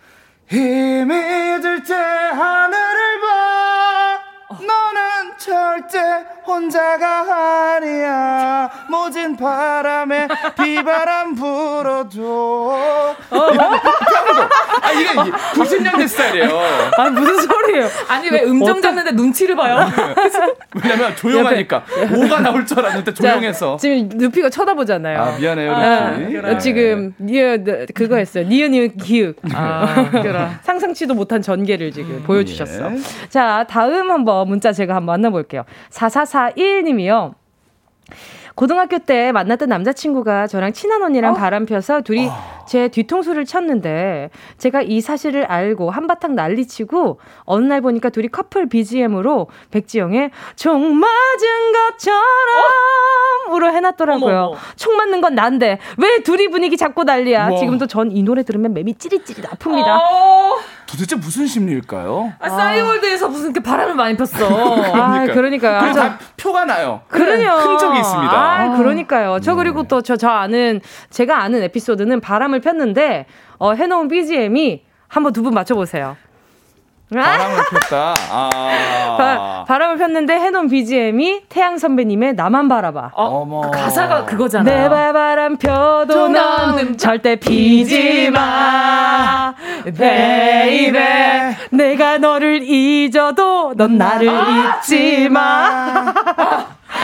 힘이 0.49 1.61
들 1.63 1.83
때 1.85 1.95
하늘을 1.95 3.21
봐. 3.21 4.19
너는 4.51 4.94
절대 5.45 5.99
혼자가 6.47 7.75
아니야. 7.77 8.71
모진 8.89 9.37
바람에 9.37 10.27
비바람 10.59 11.35
불어도. 11.35 12.73
어, 12.73 13.39
아, 14.81 14.93
이게 14.93 15.11
90년대 15.13 16.09
스타일이에요. 16.09 16.61
아, 16.97 17.11
무슨 17.11 17.41
소리예요? 17.41 17.89
아니, 18.09 18.31
왜 18.31 18.43
음정 18.45 18.81
잡는데 18.81 19.13
눈치를 19.13 19.55
봐요? 19.55 19.87
왜냐면 20.83 21.15
조용하니까. 21.17 21.85
오가 22.17 22.41
나올 22.41 22.65
줄 22.65 22.79
알았는데 22.81 23.13
조용해서. 23.13 23.77
자, 23.77 23.81
지금 23.81 24.09
누피가 24.15 24.49
쳐다보잖아요. 24.49 25.21
아, 25.21 25.37
미안해요, 25.39 25.71
루피. 25.73 25.83
아, 25.85 26.51
네. 26.53 26.59
지금, 26.59 27.15
니어, 27.21 27.59
그거 27.95 28.17
했어요. 28.17 28.47
니은, 28.47 28.71
니은, 28.71 28.97
기윽. 28.97 29.37
아, 29.53 30.11
상상치도 30.63 31.13
못한 31.15 31.43
전개를 31.43 31.93
지금 31.93 32.11
음, 32.17 32.23
보여주셨어. 32.27 32.93
예. 32.93 32.99
자, 33.29 33.67
다음 33.69 34.11
한번 34.11 34.49
문자 34.49 34.73
제가 34.73 34.95
한번 34.95 35.15
만나볼게요. 35.15 35.34
4441님이요. 35.91 37.35
고등학교 38.55 38.99
때 39.01 39.33
만났던 39.33 39.69
남자친구가 39.69 40.47
저랑 40.47 40.73
친한 40.73 41.03
언니랑 41.03 41.33
어? 41.33 41.37
바람 41.37 41.67
펴서 41.67 42.03
둘이 42.03 42.29
어. 42.29 42.65
제 42.69 42.87
뒤통수를 42.87 43.45
쳤는데 43.47 44.31
제가 44.59 44.81
이 44.81 45.01
사실을 45.01 45.45
알고 45.47 45.91
한바탕 45.91 46.37
난리치고 46.37 47.19
어느 47.45 47.65
날 47.65 47.81
보니까 47.81 48.11
둘이 48.11 48.29
커플 48.29 48.69
BGM으로 48.69 49.49
백지영의 49.73 50.31
총 50.55 50.95
맞은 50.97 51.73
것처럼 51.73 53.55
으로 53.57 53.73
해놨더라고요. 53.73 54.41
어머. 54.41 54.57
총 54.77 54.97
맞는 54.97 55.21
건 55.21 55.35
난데 55.35 55.79
왜 55.99 56.19
둘이 56.23 56.49
분위기 56.49 56.77
잡고 56.77 57.03
난리야. 57.03 57.49
우와. 57.49 57.59
지금도 57.59 57.87
전 57.89 58.11
이 58.13 58.23
노래 58.23 58.45
들으면 58.45 58.73
맴이 58.73 58.95
찌릿찌릿 58.95 59.45
아픕니다. 59.51 59.89
어. 59.89 60.57
도대체 60.87 61.17
무슨 61.17 61.47
심리일까요? 61.47 62.33
아, 62.39 62.49
싸이월드에서 62.49 63.29
무슨 63.29 63.47
이렇게 63.51 63.61
바람을 63.61 63.95
많이 63.95 64.17
폈어. 64.17 64.47
아, 64.95 65.25
그러니까요. 65.27 65.81
그리고 65.81 65.95
다 65.99 66.19
표가 66.37 66.65
나요. 66.65 67.03
그러요 67.09 67.51
흔적이 67.53 67.99
있습니다. 68.01 68.33
아, 68.33 68.77
그러니까요. 68.77 69.39
저 69.41 69.53
네. 69.53 69.57
그리고 69.59 69.85
또 69.85 70.01
저 70.03 70.17
저 70.17 70.29
아는 70.29 70.81
제가 71.11 71.41
아는 71.43 71.63
에피소드는 71.65 72.21
바람을 72.21 72.61
폈는데 72.61 73.27
어, 73.59 73.73
해놓은 73.73 74.09
BGM이 74.09 74.85
한번 75.09 75.33
두 75.33 75.43
분 75.43 75.55
맞춰보세요. 75.55 76.17
바람을 77.23 77.57
폈다. 77.71 78.15
아. 78.31 79.65
바, 79.67 79.79
람을 79.79 79.99
폈는데 79.99 80.35
해놓은 80.35 80.69
BGM이 80.69 81.43
태양 81.49 81.79
선배님의 81.79 82.35
나만 82.35 82.69
바라봐. 82.69 83.11
어, 83.15 83.61
그 83.65 83.71
가사가 83.71 84.25
그거잖아. 84.25 84.65
내 84.65 84.89
바람 84.89 85.57
펴도 85.57 86.29
너는 86.29 86.97
절대 86.99 87.37
피지 87.37 88.31
마. 88.31 89.55
Baby. 89.97 91.57
내가 91.71 92.19
너를 92.19 92.63
잊어도 92.63 93.75
넌 93.77 93.99
나를 93.99 94.29
아, 94.29 94.79
잊지 94.81 95.29
마. 95.29 96.13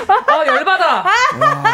아, 0.08 0.46
열받아. 0.46 1.04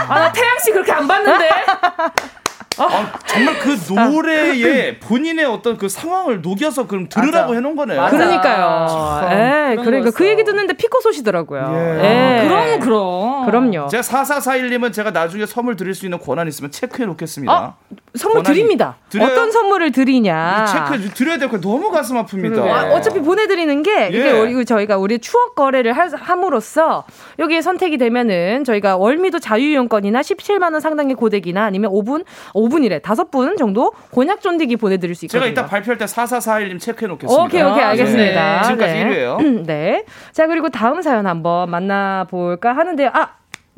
아, 0.09 0.18
나 0.18 0.32
태양 0.32 0.59
씨 0.59 0.72
그렇게 0.72 0.93
안 0.93 1.07
봤는데. 1.07 1.49
아, 2.79 3.12
정말 3.27 3.59
그 3.59 3.77
노래에 3.93 4.99
본인의 4.99 5.45
어떤 5.47 5.77
그 5.77 5.89
상황을 5.89 6.43
녹여서 6.43 6.87
그럼 6.87 7.09
들으라고 7.09 7.55
해놓은 7.55 7.77
거네요. 7.77 8.01
맞아. 8.01 8.16
그러니까요. 8.16 9.29
예, 9.33 9.77
그러니까 9.83 10.11
그 10.11 10.27
얘기 10.27 10.45
듣는데 10.45 10.74
피꺼솟이더라고요. 10.75 11.73
예. 11.74 12.43
예. 12.43 12.49
그럼 12.49 12.81
그럼. 12.81 13.47
그럼요. 13.47 13.89
제가 13.89 14.03
4441님은 14.03 14.93
제가 14.93 15.11
나중에 15.11 15.47
선물 15.47 15.77
드릴 15.77 15.95
수 15.95 16.05
있는 16.07 16.18
권한 16.18 16.47
있으면 16.49 16.70
체크해 16.70 17.07
놓겠습니다. 17.07 17.53
어? 17.53 17.74
선물 18.14 18.43
드립니다. 18.43 18.97
드려요? 19.11 19.33
어떤 19.33 19.51
선물을 19.53 19.93
드리냐. 19.93 20.66
체크 20.66 21.11
드려야 21.14 21.39
될 21.39 21.47
거 21.49 21.61
너무 21.61 21.91
가슴 21.91 22.16
아픕니다. 22.16 22.59
아, 22.66 22.93
어차피 22.93 23.20
보내드리는 23.20 23.83
게 23.83 24.09
이게 24.09 24.59
예. 24.59 24.64
저희가 24.64 24.97
우리 24.97 25.18
추억 25.20 25.55
거래를 25.55 25.93
함으로써 25.93 27.05
여기에 27.39 27.62
선택이 27.62 27.99
되면은 27.99 28.64
저희가 28.64 28.97
월미도 28.97 29.39
자유이용권이나 29.39 30.20
17만 30.22 30.72
원 30.72 30.81
상당의 30.81 31.14
고데기나 31.14 31.64
아니면 31.64 31.91
5분 31.93 32.24
5분이래 32.69 33.03
다섯 33.03 33.31
분 33.31 33.57
정도 33.57 33.93
곤약 34.11 34.41
쫀디기 34.41 34.77
보내드릴 34.77 35.14
수 35.14 35.25
있거든요. 35.27 35.41
제가 35.41 35.51
이따 35.53 35.67
발표할 35.67 35.99
때 35.99 36.05
4441님 36.05 36.81
체크해 36.81 37.09
놓겠습니다. 37.09 37.45
오케이 37.45 37.62
오케이 37.62 37.83
알겠습니다. 37.85 38.57
네. 38.57 38.62
지금까지 38.62 38.93
네. 38.95 39.05
1위예요. 39.05 39.67
네. 39.67 40.05
자 40.33 40.47
그리고 40.47 40.69
다음 40.69 41.03
사연 41.03 41.27
한번 41.27 41.71
만나볼까 41.71 42.75
하는데요. 42.77 43.11
아 43.12 43.29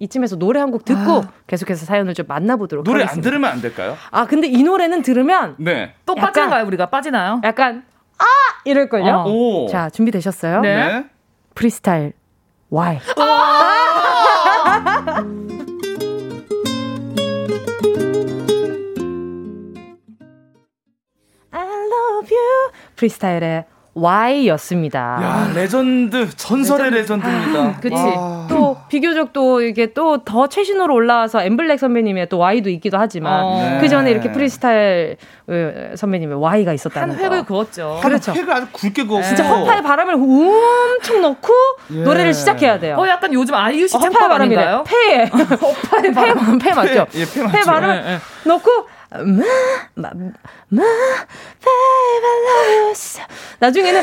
이쯤에서 0.01 0.36
노래 0.36 0.61
한 0.61 0.70
곡 0.70 0.84
듣고 0.84 1.11
아. 1.24 1.28
계속해서 1.49 1.84
사연을 1.86 2.14
좀 2.14 2.26
만나보도록 2.28 2.84
노래 2.84 3.01
하겠습니다. 3.03 3.30
노래 3.30 3.36
안 3.36 3.41
들으면 3.43 3.51
안 3.51 3.61
될까요? 3.61 3.97
아 4.12 4.26
근데 4.26 4.47
이 4.47 4.62
노래는 4.62 5.03
들으면 5.03 5.57
네. 5.59 5.95
또 6.07 6.14
빠지나요 6.14 6.64
우리가 6.66 6.86
빠지나요? 6.86 7.41
약간 7.43 7.84
아 8.18 8.24
이럴걸요. 8.64 9.24
어. 9.26 9.66
자 9.70 9.91
준비되셨어요? 9.91 10.61
네. 10.61 10.76
네. 10.76 11.05
프리스타일 11.55 12.12
Y. 12.70 13.01
I 13.16 15.07
프리스타일의 22.99 23.64
Y였습니다. 23.94 25.18
야, 25.20 25.51
레전드, 25.57 26.28
전설의 26.36 26.90
레전드. 26.92 27.26
입니다 27.26 27.61
아, 27.61 27.76
그치. 27.80 27.96
또, 28.49 28.76
비교적 28.88 29.32
또 29.32 29.61
이게 29.61 29.92
또 29.92 30.18
더 30.24 30.46
최신으로 30.46 30.94
올라와서 30.94 31.42
엠블랙 31.42 31.80
선배님의 31.80 32.28
또 32.28 32.38
Y도 32.38 32.70
있기도 32.70 32.96
하지만, 32.99 33.42
어. 33.42 33.61
네. 33.61 33.78
그 33.80 33.88
전에 33.88 34.11
이렇게 34.12 34.30
프리스타일 34.30 35.16
어, 35.49 35.96
선배님의 35.96 36.36
Y가 36.38 36.72
있었다는 36.74 37.16
한 37.16 37.24
획을 37.24 37.44
그었죠. 37.44 37.99
그렇죠. 38.01 38.32
획을 38.32 38.53
아주 38.53 38.66
굵게 38.72 39.05
그었고. 39.05 39.22
진짜 39.26 39.42
허파에 39.44 39.80
바람을 39.80 40.14
엄청 40.14 41.20
넣고 41.20 41.53
예. 41.94 42.03
노래를 42.03 42.34
시작해야 42.34 42.78
돼요. 42.78 42.96
어, 42.99 43.09
약간 43.09 43.32
요즘 43.32 43.55
아이유 43.55 43.88
씨 43.88 43.96
어, 43.96 44.01
허파에 44.01 44.28
바람인가요? 44.28 44.84
폐에. 44.86 45.24
허파에 45.34 46.12
바람, 46.12 46.59
폐, 46.59 46.68
폐 46.68 46.74
맞죠? 46.74 47.07
폐, 47.11 47.20
예, 47.20 47.24
폐 47.34 47.42
맞죠. 47.42 47.57
폐 47.57 47.62
바람을 47.64 48.05
예, 48.07 48.12
예. 48.12 48.18
넣고, 48.49 48.86
마, 49.11 49.22
마, 49.94 50.11
마, 50.68 50.82
baby, 51.61 52.94
나중에는 53.59 54.02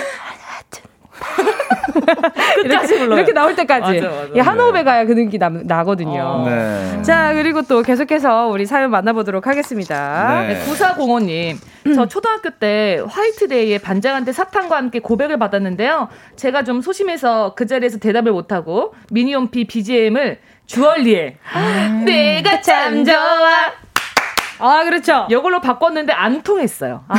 이렇게, 2.66 2.96
이렇게 2.96 3.32
나올 3.32 3.56
때까지 3.56 4.02
맞아, 4.02 4.10
맞아. 4.10 4.42
한 4.42 4.60
호흡에 4.60 4.84
가야 4.84 5.06
그 5.06 5.14
느낌이 5.14 5.38
나, 5.38 5.50
나거든요. 5.50 6.22
어. 6.22 6.50
네. 6.50 7.02
자 7.04 7.34
그리고 7.34 7.62
또 7.62 7.82
계속해서 7.82 8.48
우리 8.48 8.66
사연 8.66 8.92
만나보도록 8.92 9.48
하겠습니다. 9.48 10.42
네. 10.48 10.64
9405님 10.66 11.58
저 11.96 12.08
초등학교 12.08 12.50
때 12.50 13.02
화이트데이에 13.08 13.78
반장한테 13.78 14.34
사탕과 14.34 14.76
함께 14.76 15.00
고백을 15.00 15.38
받았는데요. 15.40 16.10
제가 16.36 16.64
좀 16.64 16.82
소심해서 16.82 17.54
그 17.56 17.66
자리에서 17.66 18.00
대답을 18.00 18.32
못하고 18.32 18.94
미니홈피 19.12 19.68
BGM을 19.68 20.40
주얼리에 20.66 21.38
음. 21.56 22.06
내가 22.06 22.60
참 22.62 23.06
좋아 23.06 23.85
아, 24.60 24.84
그렇죠. 24.84 25.28
이걸로 25.30 25.60
바꿨는데 25.62 26.14
안 26.14 26.42
통했어요. 26.42 27.04
아, 27.08 27.16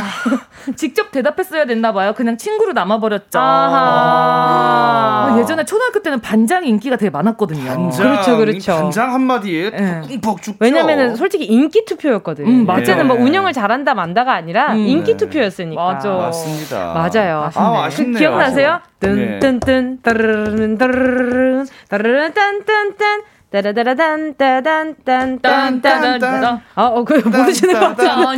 직접 0.75 1.11
대답했어야 1.11 1.65
됐나 1.65 1.93
봐요. 1.93 2.13
그냥 2.15 2.37
친구로 2.37 2.73
남아버렸죠. 2.73 3.39
아, 3.39 5.37
예전에 5.39 5.65
초등학교 5.65 6.01
때는 6.01 6.19
반장 6.21 6.65
인기가 6.65 6.95
되게 6.95 7.09
많았거든요. 7.09 7.65
반장, 7.65 8.11
그렇죠, 8.11 8.37
그렇죠. 8.37 8.73
반장 8.75 9.13
한마디에 9.13 9.69
네. 9.71 10.01
뻥 10.21 10.35
죽죠. 10.37 10.57
왜냐면은 10.59 11.15
솔직히 11.15 11.45
인기 11.45 11.85
투표였거든. 11.85 12.45
음, 12.45 12.65
맞아요. 12.65 12.79
그때는 12.81 13.07
뭐 13.07 13.15
운영을 13.17 13.53
잘한다 13.53 13.93
만다가 13.93 14.33
아니라 14.33 14.73
음. 14.73 14.77
인기 14.79 15.15
투표였으니까. 15.17 15.81
맞아. 15.81 16.09
맞습니다. 16.09 16.93
맞아요. 16.93 17.49
아, 17.53 17.83
아쉽네요. 17.85 18.13
그 18.13 18.19
기억나세요? 18.19 18.79
뜬뜬뜬 18.99 20.01
따르르른 20.01 20.77
따르르른 20.77 21.67
따르르른 21.87 22.33
딴딴딴 22.33 23.21
따라다라단 23.49 24.35
따단 24.35 24.95
딴딴딴딴 25.05 26.43
아, 26.75 26.83
어, 26.83 27.03
그 27.05 27.13
모르시는 27.13 27.79
것 27.79 27.95
같아요. 27.95 28.35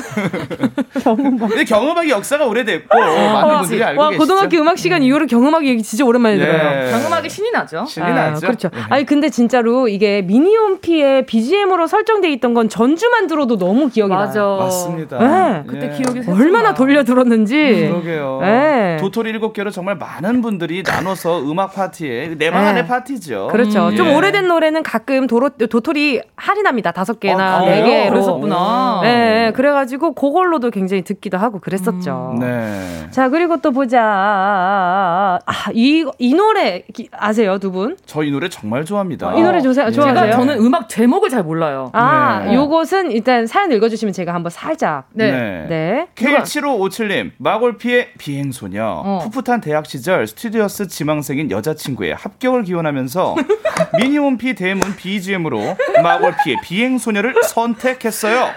경음악. 1.02 1.48
근데 1.48 1.64
경음악의 1.64 2.10
역사가 2.10 2.46
오래됐고 2.46 2.98
많은 2.98 3.58
분들이 3.60 3.84
알고 3.84 4.00
와, 4.00 4.10
계시죠. 4.10 4.22
고등학교 4.22 4.58
음악 4.58 4.78
시간 4.78 5.02
이후로 5.04 5.26
경음악 5.26 5.64
얘기 5.66 5.82
진짜 5.82 6.04
오랜만에 6.04 6.36
들어요. 6.36 6.90
경음악이 6.90 7.30
신이 7.30 7.52
나죠. 7.52 7.84
신이 7.86 8.04
아, 8.04 8.10
나죠. 8.30 8.46
그렇죠. 8.46 8.70
아니 8.88 9.04
근데 9.06 9.28
진짜로 9.30 9.86
이게 9.86 10.22
미니홈피의 10.22 11.26
BGM으로 11.26 11.86
설정돼 11.86 12.30
있던 12.32 12.54
건 12.54 12.68
전주만 12.68 13.28
들어도 13.28 13.56
너무 13.56 13.88
기억이. 13.88 14.08
나요. 14.12 14.56
맞습니다. 14.58 15.18
네. 15.18 15.62
그때 15.66 15.90
기억이 15.90 16.28
얼마나 16.30 16.74
돌려 16.74 17.04
들었는지. 17.04 17.88
그러게요. 17.90 18.38
네. 18.42 18.87
도토리 18.96 19.30
일곱 19.30 19.52
개로 19.52 19.70
정말 19.70 19.96
많은 19.96 20.40
분들이 20.40 20.82
나눠서 20.82 21.42
음악 21.42 21.74
파티에 21.74 22.34
내방안의 22.38 22.82
네. 22.82 22.88
파티죠. 22.88 23.48
그렇죠. 23.50 23.88
음, 23.88 23.96
좀 23.96 24.06
예. 24.08 24.14
오래된 24.14 24.46
노래는 24.48 24.82
가끔 24.82 25.26
도로, 25.26 25.50
도토리 25.50 26.20
할인합니다. 26.36 26.92
다섯 26.92 27.18
개나 27.20 27.62
어, 27.62 27.66
네 27.66 27.82
개로. 27.82 28.10
그랬었구나. 28.10 29.00
네, 29.02 29.52
그래가지고 29.54 30.12
그걸로도 30.14 30.70
굉장히 30.70 31.02
듣기도 31.02 31.36
하고 31.38 31.58
그랬었죠. 31.60 32.32
음, 32.34 32.40
네. 32.40 33.08
자 33.10 33.28
그리고 33.28 33.56
또 33.58 33.72
보자. 33.72 34.00
아, 34.02 35.38
이, 35.72 36.04
이 36.18 36.34
노래 36.34 36.82
아세요 37.12 37.58
두 37.58 37.70
분? 37.72 37.96
저 38.06 38.22
이 38.28 38.30
노래 38.30 38.48
정말 38.50 38.84
좋아합니다. 38.84 39.34
이 39.36 39.42
노래 39.42 39.60
좋아하세요? 39.62 39.90
제가 39.90 40.30
저는 40.32 40.58
음악 40.58 40.88
제목을 40.88 41.30
잘 41.30 41.42
몰라요. 41.42 41.90
아, 41.94 42.42
네. 42.44 42.54
요것은 42.54 43.10
일단 43.12 43.46
사연 43.46 43.72
읽어주시면 43.72 44.12
제가 44.12 44.34
한번 44.34 44.50
살짝. 44.50 45.06
네. 45.14 45.30
네. 45.32 45.66
네. 45.68 46.06
K7557님, 46.14 47.30
마골피의 47.38 48.08
비행소녀. 48.18 48.77
있거든요. 48.78 49.02
어. 49.04 49.18
풋풋한 49.30 49.60
대학 49.60 49.86
시절 49.86 50.26
스튜디오스 50.26 50.88
지망생인 50.88 51.50
여자친구의 51.50 52.14
합격을 52.14 52.62
기원하면서 52.64 53.34
미니홈피 53.98 54.54
대문 54.54 54.96
BGM으로 54.96 55.76
마골피의 56.02 56.58
비행소녀를 56.62 57.34
선택했어요. 57.42 58.48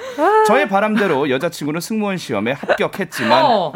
저의 0.48 0.70
바람대로 0.70 1.30
여자친구는 1.30 1.82
승무원 1.82 2.18
시험에 2.18 2.52
합격했지만 2.54 3.46
어. 3.46 3.72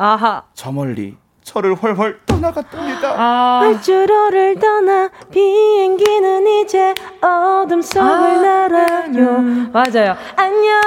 저 0.53 0.71
멀리 0.71 1.15
저를 1.43 1.75
훨훨 1.75 2.19
떠나갔답니다. 2.36 3.15
아. 3.17 3.59
활주로를 3.63 4.59
떠나 4.59 5.09
비행기는 5.31 6.47
이제 6.47 6.93
어둠 7.21 7.81
속을 7.81 8.07
아. 8.07 8.41
날아요. 8.41 9.38
음. 9.38 9.71
맞아요. 9.71 10.15
안녕 10.36 10.81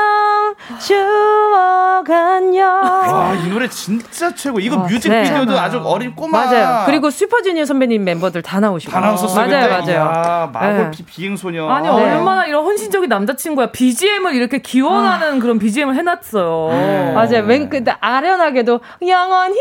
추억 0.79 2.09
안녕. 2.11 2.69
와, 2.69 3.35
이 3.35 3.49
노래 3.49 3.69
진짜 3.69 4.35
최고. 4.35 4.61
이거 4.61 4.77
와, 4.77 4.85
뮤직비디오도 4.85 5.53
네. 5.53 5.59
아주 5.59 5.81
어린 5.83 6.15
꼬마. 6.15 6.45
맞아요. 6.45 6.85
그리고 6.87 7.11
슈퍼주니어 7.11 7.65
선배님 7.65 8.05
멤버들 8.05 8.43
다 8.43 8.61
나오시고. 8.61 8.93
다 8.93 9.01
나왔었어요. 9.01 9.49
맞아요, 9.49 9.69
맞아요. 9.71 9.97
야, 9.97 10.51
마골 10.53 10.91
네. 10.91 11.05
비행 11.07 11.37
소녀. 11.37 11.69
아니, 11.69 11.89
네. 11.89 11.93
얼마나 11.93 12.47
이런 12.47 12.65
헌신적인 12.65 13.09
남자친구야. 13.09 13.73
BGM을 13.73 14.35
이렇게 14.35 14.59
기원하는 14.59 15.37
아. 15.37 15.41
그런 15.41 15.59
BGM을 15.59 15.95
해놨어요. 15.97 16.69
네. 16.73 17.13
맞아요. 17.13 17.45
왠, 17.47 17.69
근데 17.69 17.95
아련하게도 18.01 18.81
영원히 19.07 19.57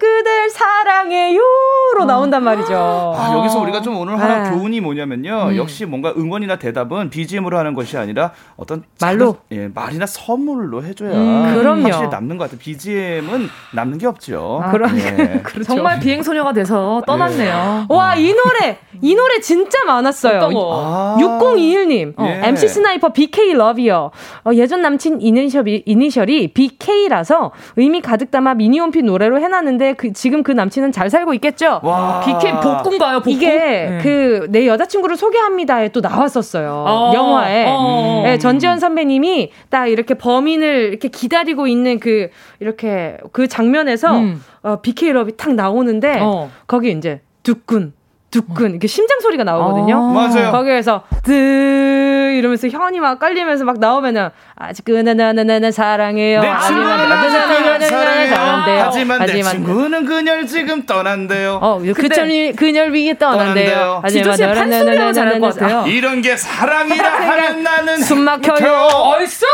그댈 0.00 0.50
사랑해 0.50 1.23
요로 1.32 2.02
어. 2.02 2.04
나온단 2.04 2.42
말이죠. 2.42 2.74
아, 2.74 3.34
여기서 3.38 3.60
우리가 3.60 3.80
좀 3.82 3.96
오늘 3.96 4.18
하나 4.20 4.42
네. 4.42 4.50
교훈이 4.50 4.80
뭐냐면요. 4.80 5.48
음. 5.50 5.56
역시 5.56 5.86
뭔가 5.86 6.12
응원이나 6.16 6.56
대답은 6.58 7.10
BGM으로 7.10 7.58
하는 7.58 7.74
것이 7.74 7.96
아니라 7.96 8.32
어떤 8.56 8.82
말로, 9.00 9.38
작은, 9.50 9.62
예, 9.64 9.68
말이나 9.72 10.06
선물로 10.06 10.84
해줘야 10.84 11.12
음, 11.14 11.54
그럼요. 11.54 11.84
확실히 11.84 12.08
남는 12.08 12.36
것 12.36 12.44
같아요. 12.44 12.58
BGM은 12.58 13.48
남는 13.72 13.98
게 13.98 14.06
없죠. 14.06 14.60
아, 14.62 14.70
그럼 14.70 14.98
예. 14.98 15.40
그렇죠. 15.42 15.74
정말 15.74 16.00
비행 16.00 16.22
소녀가 16.22 16.52
돼서 16.52 17.02
떠났네요. 17.06 17.86
예. 17.90 17.94
와, 17.94 18.14
이 18.16 18.32
노래, 18.34 18.78
이 19.00 19.14
노래 19.14 19.40
진짜 19.40 19.84
많았어요. 19.84 20.40
아~ 20.42 21.16
6021님, 21.18 22.18
어. 22.18 22.24
예. 22.26 22.48
MC 22.48 22.68
스나이퍼 22.68 23.12
BK 23.12 23.54
Love이어. 23.54 24.10
어, 24.44 24.50
예전 24.54 24.82
남친 24.82 25.20
이니셜이, 25.20 25.84
이니셜이 25.86 26.48
BK라서 26.52 27.52
의미 27.76 28.00
가득 28.00 28.30
담아 28.30 28.54
미니홈피 28.54 29.02
노래로 29.02 29.40
해놨는데 29.40 29.94
그, 29.94 30.12
지금 30.12 30.42
그 30.42 30.52
남친은 30.52 30.92
잘 30.92 31.10
살고 31.14 31.32
있겠죠? 31.34 31.80
와. 31.82 32.20
BK 32.24 32.52
복군가요, 32.60 33.18
복군? 33.18 33.32
이게 33.32 33.48
네. 33.48 33.98
그 34.02 34.34
내 34.34 34.66
여자친구를 34.66 35.16
소개합니다에 35.16 35.90
또 35.90 36.00
나왔었어요. 36.00 36.84
어. 36.86 37.12
영화에. 37.14 37.66
어. 37.68 38.22
네, 38.24 38.38
전지현 38.38 38.80
선배님이 38.80 39.52
딱 39.70 39.86
이렇게 39.86 40.14
범인을 40.14 40.88
이렇게 40.90 41.08
기다리고 41.08 41.68
있는 41.68 42.00
그 42.00 42.30
이렇게 42.58 43.18
그 43.32 43.46
장면에서 43.46 44.18
음. 44.18 44.42
어, 44.62 44.80
BK 44.82 45.12
러비 45.12 45.36
탁 45.36 45.54
나오는데 45.54 46.18
어. 46.20 46.50
거기 46.66 46.90
이제 46.90 47.20
두꾼 47.44 47.92
두근 48.34 48.70
이렇게 48.72 48.88
심장 48.88 49.20
소리가 49.20 49.44
나오거든요. 49.44 49.96
아~ 49.96 50.12
맞아요. 50.12 50.50
거기에서 50.50 51.04
드 51.22 52.32
이러면서 52.36 52.66
현이 52.66 52.98
막 52.98 53.20
깔리면서 53.20 53.64
막 53.64 53.78
나오면은 53.78 54.30
아직 54.56 54.84
그나나나나 54.84 55.70
사랑해요. 55.70 56.40
내 56.40 56.48
친구는 56.66 57.12
아직 57.12 57.86
사랑해요. 57.86 58.84
하지만, 58.86 59.26
내 59.26 59.40
친구는 59.40 60.04
그녀를 60.06 60.46
지금 60.48 60.84
떠난대요. 60.84 61.60
어, 61.62 61.78
그녀를 61.78 62.52
그녀를 62.56 62.92
위해 62.92 63.16
떠난대요. 63.16 64.00
하지만 64.02 64.36
판소리하고 64.36 65.12
잘할 65.12 65.40
것 65.40 65.54
같아요. 65.54 65.84
이런 65.86 66.20
게 66.20 66.36
사랑이라 66.36 67.04
하면 67.14 67.62
나는 67.62 67.98
숨 67.98 68.20
막혀요. 68.20 68.72
얼쑤 68.72 69.46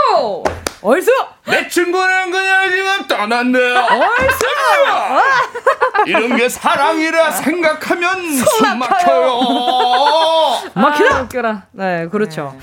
얼쑤 0.83 1.11
내 1.47 1.68
친구는 1.68 2.31
그녀를 2.31 2.70
지금 2.70 3.07
떠난대요. 3.07 3.74
얼쑤 3.74 4.47
이런 6.07 6.37
게 6.37 6.49
사랑이라 6.49 7.31
생각하면 7.33 8.22
숨 8.37 8.78
막혀요. 8.78 9.41
막히다. 10.74 11.16
아, 11.16 11.20
웃겨라. 11.22 11.62
네, 11.72 12.09
그렇죠. 12.11 12.55
네. 12.57 12.61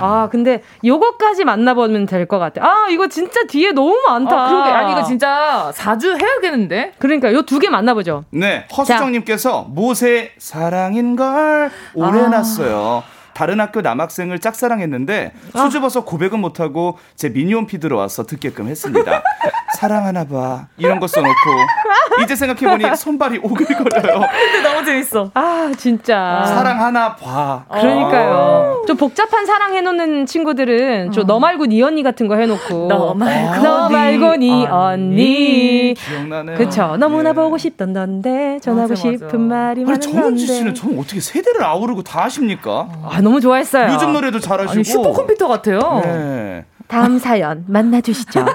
아, 0.00 0.28
근데 0.30 0.62
요거까지 0.84 1.44
만나보면 1.44 2.06
될 2.06 2.26
것 2.26 2.38
같아. 2.38 2.64
아, 2.64 2.86
이거 2.90 3.08
진짜 3.08 3.40
뒤에 3.48 3.72
너무 3.72 3.94
많다. 4.06 4.34
아, 4.36 4.48
그러게. 4.48 4.70
아니, 4.70 4.92
이거 4.92 5.02
진짜 5.04 5.70
4주 5.74 6.18
해야겠는데? 6.20 6.94
그러니까 6.98 7.32
요 7.32 7.42
두 7.42 7.58
개 7.58 7.68
만나보죠. 7.68 8.24
네, 8.30 8.66
허수정님께서 8.76 9.66
모세 9.68 10.32
사랑인걸 10.38 11.70
오래놨어요. 11.94 13.02
아. 13.38 13.48
다른 13.48 13.60
학교 13.60 13.80
남학생을 13.80 14.40
짝사랑했는데 14.40 15.32
아. 15.54 15.58
수줍어서 15.62 16.04
고백은 16.04 16.40
못하고 16.40 16.98
제 17.14 17.28
미니홈피 17.28 17.78
들어와서 17.78 18.24
듣게끔 18.24 18.66
했습니다. 18.66 19.22
사랑하나 19.78 20.24
봐. 20.24 20.66
이런 20.76 20.98
거 20.98 21.06
써놓고 21.06 21.34
이제 22.24 22.34
생각해보니 22.34 22.96
손발이 22.96 23.38
오글거려요. 23.38 24.20
근데 24.28 24.60
너무 24.62 24.84
재밌어. 24.84 25.30
아 25.34 25.70
진짜. 25.78 26.42
사랑하나 26.46 27.14
봐. 27.14 27.64
그러니까요. 27.70 28.82
좀 28.88 28.96
복잡한 28.96 29.46
사랑 29.46 29.74
해놓는 29.76 30.26
친구들은 30.26 31.12
좀너 31.12 31.36
어. 31.36 31.38
말고 31.38 31.66
니 31.66 31.80
언니 31.80 32.02
같은 32.02 32.26
거 32.26 32.34
해놓고 32.34 32.88
너 32.88 33.14
말고 33.14 33.62
너 33.62 33.88
말고 33.88 34.36
니 34.36 34.66
언니. 34.66 35.94
기억나네. 35.94 36.54
그쵸. 36.54 36.96
너무나 36.98 37.30
예. 37.30 37.34
보고 37.34 37.56
싶던 37.56 37.92
넌데 37.92 38.58
전하고 38.60 38.88
맞아, 38.88 38.94
싶은 38.96 39.40
맞아. 39.42 39.62
말이 39.62 39.84
많은 39.84 39.94
아니 39.94 40.00
정은지 40.00 40.46
씨는 40.46 40.74
전 40.74 40.98
어떻게 40.98 41.20
세대를 41.20 41.62
아우르고 41.62 42.02
다 42.02 42.24
아십니까? 42.24 42.88
아 43.04 43.20
너무 43.28 43.40
좋아했어요. 43.42 43.92
요즘 43.92 44.12
노래도 44.14 44.40
잘하시고. 44.40 44.72
아니, 44.72 44.84
슈퍼컴퓨터 44.84 45.48
같아요. 45.48 46.00
네. 46.02 46.64
다음 46.88 47.18
사연 47.18 47.64
만나주시죠. 47.68 48.40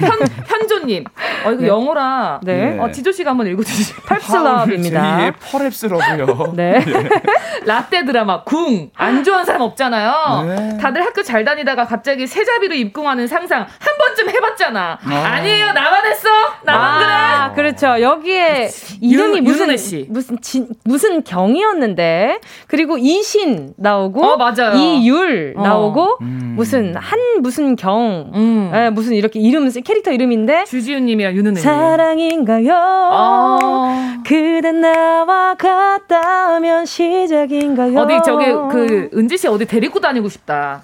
현, 0.00 0.18
현조님. 0.46 1.04
어, 1.44 1.52
이거 1.52 1.60
네. 1.60 1.68
영어라. 1.68 2.40
네. 2.42 2.78
어, 2.78 2.90
지조 2.90 3.12
씨가 3.12 3.30
한번 3.30 3.46
읽어주시죠. 3.46 4.02
펄스럽입니다. 4.02 5.18
제 5.20 5.30
펄랩스럽이요. 5.32 6.54
네. 6.54 6.84
라떼 7.64 8.04
드라마, 8.04 8.42
궁. 8.42 8.90
안 8.96 9.22
좋아하는 9.22 9.44
사람 9.44 9.60
없잖아요. 9.62 10.44
네. 10.46 10.78
다들 10.78 11.02
학교 11.04 11.22
잘 11.22 11.44
다니다가 11.44 11.84
갑자기 11.84 12.26
세자비로 12.26 12.74
입궁하는 12.74 13.26
상상 13.26 13.60
한 13.60 13.98
번쯤 13.98 14.30
해봤잖아. 14.30 14.98
아. 15.04 15.40
니에요 15.40 15.72
나만 15.72 16.06
했어? 16.06 16.28
나만 16.64 17.02
아, 17.02 17.52
그래? 17.54 17.66
그렇죠. 17.66 18.00
여기에 18.00 18.70
이름이 19.00 19.42
무슨, 19.42 19.76
씨. 19.76 20.06
무슨, 20.08 20.40
진, 20.40 20.68
무슨 20.84 21.22
경이었는데, 21.22 22.40
그리고 22.66 22.96
이신 22.96 23.74
나오고, 23.76 24.24
어, 24.24 24.36
맞아요. 24.36 24.74
이율 24.76 25.54
어. 25.56 25.62
나오고, 25.62 26.18
음. 26.22 26.54
무슨 26.56 26.96
한 26.96 27.18
무슨 27.40 27.76
경, 27.76 28.30
음. 28.34 28.70
에, 28.74 28.86
예, 28.86 28.90
무슨 28.90 29.14
이렇게 29.14 29.38
이름 29.40 29.70
캐릭터 29.70 30.10
이름인데 30.10 30.64
주지훈님이랑 30.64 31.34
윤은혜 31.34 31.60
사랑인가요? 31.60 32.72
아. 32.74 34.16
그대 34.26 34.72
나와 34.72 35.54
같다면 35.54 36.86
시작인가요? 36.86 37.98
어디 37.98 38.14
저기 38.24 38.46
그 38.70 39.10
은지 39.14 39.36
씨 39.36 39.48
어디 39.48 39.66
데리고 39.66 40.00
다니고 40.00 40.28
싶다. 40.28 40.80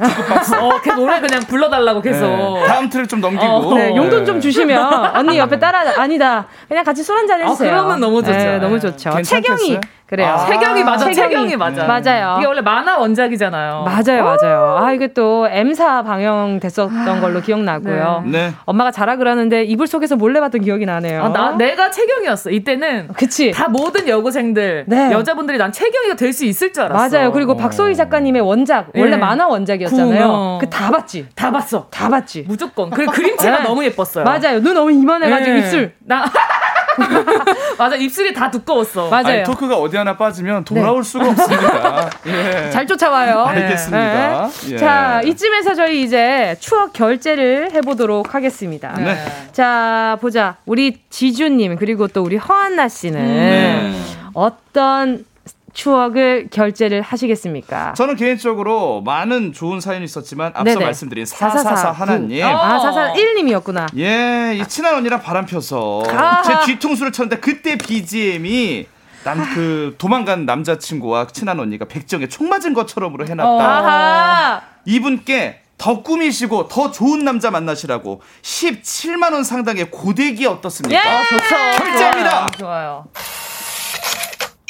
어, 0.60 0.80
걔 0.82 0.92
노래 0.92 1.20
그냥 1.20 1.40
불러달라고 1.40 2.00
계속. 2.00 2.26
네. 2.26 2.66
다음 2.66 2.88
트랙 2.88 3.08
좀 3.08 3.20
넘기고. 3.20 3.44
어, 3.44 3.74
네, 3.74 3.96
용돈 3.96 4.24
좀 4.24 4.40
주시면 4.40 5.16
언니 5.16 5.38
옆에 5.38 5.58
따라 5.58 5.82
아니다. 6.00 6.46
그냥 6.68 6.84
같이 6.84 7.02
술 7.02 7.16
한잔 7.16 7.40
아, 7.40 7.44
해주세요. 7.44 7.70
아, 7.70 7.72
그러면 7.72 8.00
너무 8.00 8.22
좋죠. 8.22 8.36
네, 8.36 8.58
너무 8.58 8.78
좋죠. 8.78 9.22
채경이 9.22 9.78
그래요. 10.12 10.28
아~ 10.28 10.36
세경이 10.36 10.84
맞아. 10.84 11.06
세경이, 11.06 11.14
세경이 11.14 11.56
맞아. 11.56 11.84
맞아요. 11.86 12.36
이게 12.36 12.46
원래 12.46 12.60
만화 12.60 12.98
원작이잖아요. 12.98 13.84
맞아요, 13.86 14.22
맞아요. 14.24 14.76
아 14.78 14.92
이게 14.92 15.14
또 15.14 15.48
M사 15.48 16.02
방영 16.02 16.60
됐었던 16.60 17.08
아~ 17.08 17.18
걸로 17.22 17.40
기억나고요. 17.40 18.24
네. 18.26 18.30
네. 18.48 18.52
엄마가 18.66 18.90
자라 18.90 19.16
그러는데 19.16 19.64
이불 19.64 19.86
속에서 19.86 20.16
몰래 20.16 20.38
봤던 20.40 20.60
기억이 20.60 20.84
나네요. 20.84 21.22
아, 21.24 21.28
나 21.30 21.52
내가 21.52 21.90
채경이었어. 21.90 22.50
이때는 22.50 23.08
그치. 23.16 23.52
다 23.52 23.68
모든 23.68 24.06
여고생들 24.06 24.84
네. 24.86 25.10
여자분들이 25.12 25.56
난 25.56 25.72
채경이가 25.72 26.16
될 26.16 26.32
수 26.34 26.44
있을 26.44 26.74
줄 26.74 26.82
알았어. 26.84 27.16
맞아요. 27.16 27.32
그리고 27.32 27.52
어. 27.52 27.56
박소희 27.56 27.94
작가님의 27.96 28.42
원작 28.42 28.88
원래 28.94 29.12
네. 29.12 29.16
만화 29.16 29.46
원작이었잖아요. 29.48 30.58
그 30.60 30.68
다 30.68 30.90
봤지. 30.90 31.26
다 31.34 31.50
봤어. 31.50 31.86
다 31.90 32.08
봤지. 32.10 32.44
무조건. 32.46 32.90
그 32.90 33.06
그림체가 33.06 33.58
네. 33.58 33.64
너무 33.64 33.82
예뻤어요. 33.84 34.24
맞아요. 34.24 34.60
눈 34.62 34.74
너무 34.74 34.90
이만해가지고 34.92 35.50
네. 35.52 35.58
입술 35.60 35.92
나 36.00 36.24
맞아 37.78 37.96
입술이 37.96 38.32
다 38.34 38.50
두꺼웠어. 38.50 39.08
맞아요. 39.08 39.26
아니, 39.26 39.42
토크가 39.44 39.76
어디 39.76 39.96
하나 39.96 40.16
빠지면 40.16 40.64
돌아올 40.64 41.02
네. 41.02 41.08
수가 41.08 41.30
없습니다. 41.30 42.10
예. 42.26 42.70
잘 42.70 42.86
쫓아와요. 42.86 43.44
알겠습니다. 43.44 44.50
네. 44.50 44.72
예. 44.72 44.76
자 44.78 45.20
이쯤에서 45.24 45.74
저희 45.74 46.02
이제 46.02 46.56
추억 46.60 46.92
결제를 46.92 47.72
해보도록 47.72 48.34
하겠습니다. 48.34 48.92
네. 48.98 49.16
자 49.52 50.18
보자 50.20 50.56
우리 50.66 51.00
지주님 51.10 51.76
그리고 51.76 52.08
또 52.08 52.22
우리 52.22 52.36
허한나 52.36 52.88
씨는 52.88 53.20
네. 53.20 53.92
어떤 54.34 55.24
추억을 55.72 56.48
결제를 56.50 57.02
하시겠습니까? 57.02 57.94
저는 57.94 58.16
개인적으로 58.16 59.00
많은 59.02 59.52
좋은 59.52 59.80
사연이 59.80 60.04
있었지만 60.04 60.48
앞서 60.54 60.64
네네. 60.64 60.84
말씀드린 60.84 61.24
444 61.24 61.92
하나님. 61.92 62.44
아, 62.44 62.78
441님이었구나. 62.78 63.86
예, 63.98 64.56
이 64.56 64.66
친한 64.66 64.94
언니랑 64.94 65.22
바람 65.22 65.46
펴서 65.46 66.02
아~ 66.08 66.42
제 66.42 66.72
뒤통수를 66.72 67.12
쳤는데 67.12 67.40
그때 67.40 67.78
BGM이 67.78 68.86
남그 69.24 69.94
도망간 69.98 70.46
남자친구와 70.46 71.28
친한 71.28 71.60
언니가 71.60 71.84
백정에 71.84 72.28
총 72.28 72.48
맞은 72.48 72.74
것처럼으로 72.74 73.26
해놨다. 73.26 74.58
어. 74.58 74.60
이분께 74.84 75.60
더 75.78 76.02
꾸미시고 76.02 76.68
더 76.68 76.90
좋은 76.90 77.24
남자 77.24 77.50
만나시라고 77.50 78.22
17만 78.42 79.32
원 79.32 79.42
상당의 79.42 79.90
고데기 79.90 80.46
어떻습니까? 80.46 80.96
예! 80.96 81.24
좋죠. 81.24 81.56
결제합니다. 81.84 82.46
좋아요. 82.46 82.48
좋아요. 82.58 83.06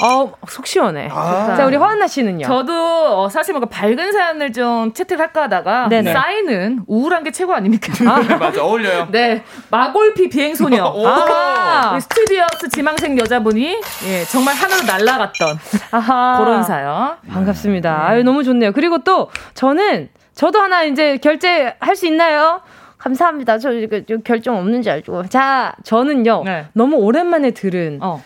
어, 0.02 0.32
속 0.48 0.66
시원해. 0.66 1.08
아. 1.12 1.54
자, 1.56 1.64
우리 1.64 1.76
허한나 1.76 2.06
씨는요? 2.08 2.44
저도 2.46 3.22
어, 3.22 3.28
사실 3.28 3.52
뭔가 3.54 3.68
밝은 3.68 4.12
사연을 4.12 4.52
좀 4.52 4.92
채택할까 4.92 5.42
하다가 5.42 5.88
네네. 5.88 6.12
사인은 6.12 6.80
우울한 6.88 7.22
게 7.22 7.30
최고 7.30 7.54
아닙니까? 7.54 7.92
아. 8.08 8.36
맞아, 8.36 8.64
어울려요. 8.64 9.08
네. 9.12 9.44
마골피 9.70 10.28
비행소녀. 10.28 10.84
아. 11.06 11.98
스튜디오스 12.00 12.68
지망생 12.70 13.16
여자분이 13.18 13.80
예, 14.06 14.24
정말 14.24 14.54
하늘로 14.56 14.82
날아갔던 14.84 15.58
아하. 15.92 16.38
그런 16.38 16.62
사연. 16.64 17.16
반갑습니다. 17.28 17.90
네. 17.90 17.96
아유, 17.96 18.22
너무 18.24 18.42
좋네요. 18.42 18.72
그리고 18.72 18.98
또 18.98 19.30
저는 19.54 20.08
저도 20.34 20.60
하나 20.60 20.82
이제 20.82 21.18
결제할 21.18 21.94
수 21.94 22.06
있나요? 22.06 22.60
감사합니다. 22.98 23.58
저 23.58 23.72
이거 23.72 24.00
결정 24.24 24.56
없는지 24.58 24.88
알죠. 24.90 25.24
자, 25.28 25.74
저는요. 25.84 26.42
네. 26.44 26.66
너무 26.72 26.96
오랜만에 26.96 27.50
들은 27.50 27.98
어. 28.00 28.22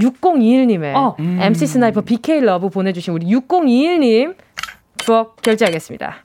6021님의 0.00 0.94
어. 0.94 1.16
음. 1.20 1.38
MC 1.40 1.66
스나이퍼 1.66 2.00
BK 2.02 2.40
Love 2.40 2.68
보내주신 2.70 3.14
우리 3.14 3.26
6021님 3.26 4.34
추억 4.98 5.40
결제하겠습니다. 5.42 6.16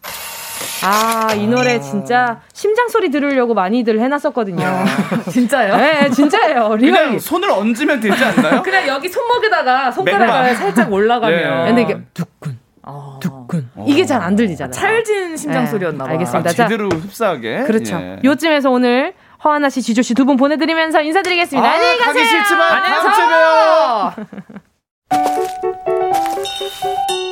아, 0.83 1.33
이 1.33 1.47
노래 1.47 1.77
아. 1.77 1.79
진짜 1.79 2.41
심장 2.53 2.87
소리 2.89 3.09
들으려고 3.09 3.53
많이들 3.53 3.99
해놨었거든요. 3.99 4.63
아, 4.65 4.85
진짜요? 5.31 5.77
네, 5.77 6.09
진짜예요. 6.11 6.75
Real. 6.75 7.19
손을 7.19 7.49
얹으면 7.49 7.99
되지 7.99 8.23
않나요? 8.23 8.61
그냥 8.63 8.87
여기 8.87 9.09
손목에다가 9.09 9.91
손가락을 9.91 10.55
살짝 10.55 10.91
올라가면. 10.91 11.39
네. 11.39 11.65
근데 11.67 11.81
이게 11.81 11.97
두근. 12.13 12.59
어. 12.83 13.17
두근. 13.19 13.67
이게 13.87 14.05
잘 14.05 14.21
안 14.21 14.35
들리잖아요. 14.35 14.71
찰진 14.71 15.35
심장 15.37 15.63
네, 15.63 15.69
소리였나 15.71 16.03
봐요. 16.03 16.13
알겠습니다. 16.13 16.49
아, 16.49 16.53
제대로 16.53 16.89
흡사하게. 16.89 17.63
그렇죠. 17.63 17.95
예. 17.95 18.19
요쯤에서 18.23 18.69
오늘 18.69 19.13
허하나 19.43 19.69
씨, 19.69 19.81
지조 19.81 20.01
씨 20.01 20.13
두 20.13 20.25
분 20.25 20.37
보내드리면서 20.37 21.01
인사드리겠습니다. 21.01 21.67
아, 21.67 21.73
안녕히 21.73 21.97
가세요. 21.97 22.13
가기 22.13 22.25
싫지만 22.25 22.83
다음 22.83 23.13
주에 23.13 23.25
봬요. 23.27 24.55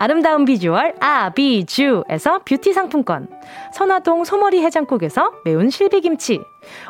아름다운 0.00 0.44
비주얼 0.44 0.94
아비주에서 1.00 2.42
뷰티 2.44 2.72
상품권, 2.72 3.26
선화동 3.74 4.24
소머리 4.24 4.62
해장국에서 4.62 5.32
매운 5.44 5.70
실비김치, 5.70 6.40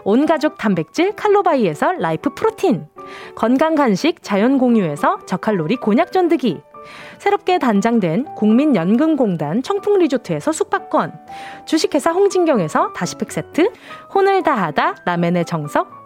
온가족 0.04 0.58
단백질 0.58 1.12
칼로바이에서 1.16 1.92
라이프 1.92 2.34
프로틴, 2.34 2.86
건강 3.34 3.74
간식 3.74 4.22
자연 4.22 4.58
공유에서 4.58 5.20
저칼로리 5.24 5.76
곤약 5.76 6.12
쫀득이, 6.12 6.60
새롭게 7.16 7.58
단장된 7.58 8.34
국민연금공단 8.34 9.62
청풍리조트에서 9.62 10.52
숙박권, 10.52 11.14
주식회사 11.64 12.12
홍진경에서 12.12 12.92
다시팩 12.92 13.32
세트, 13.32 13.72
혼을 14.14 14.42
다하다 14.42 14.96
라멘의 15.06 15.46
정석 15.46 15.97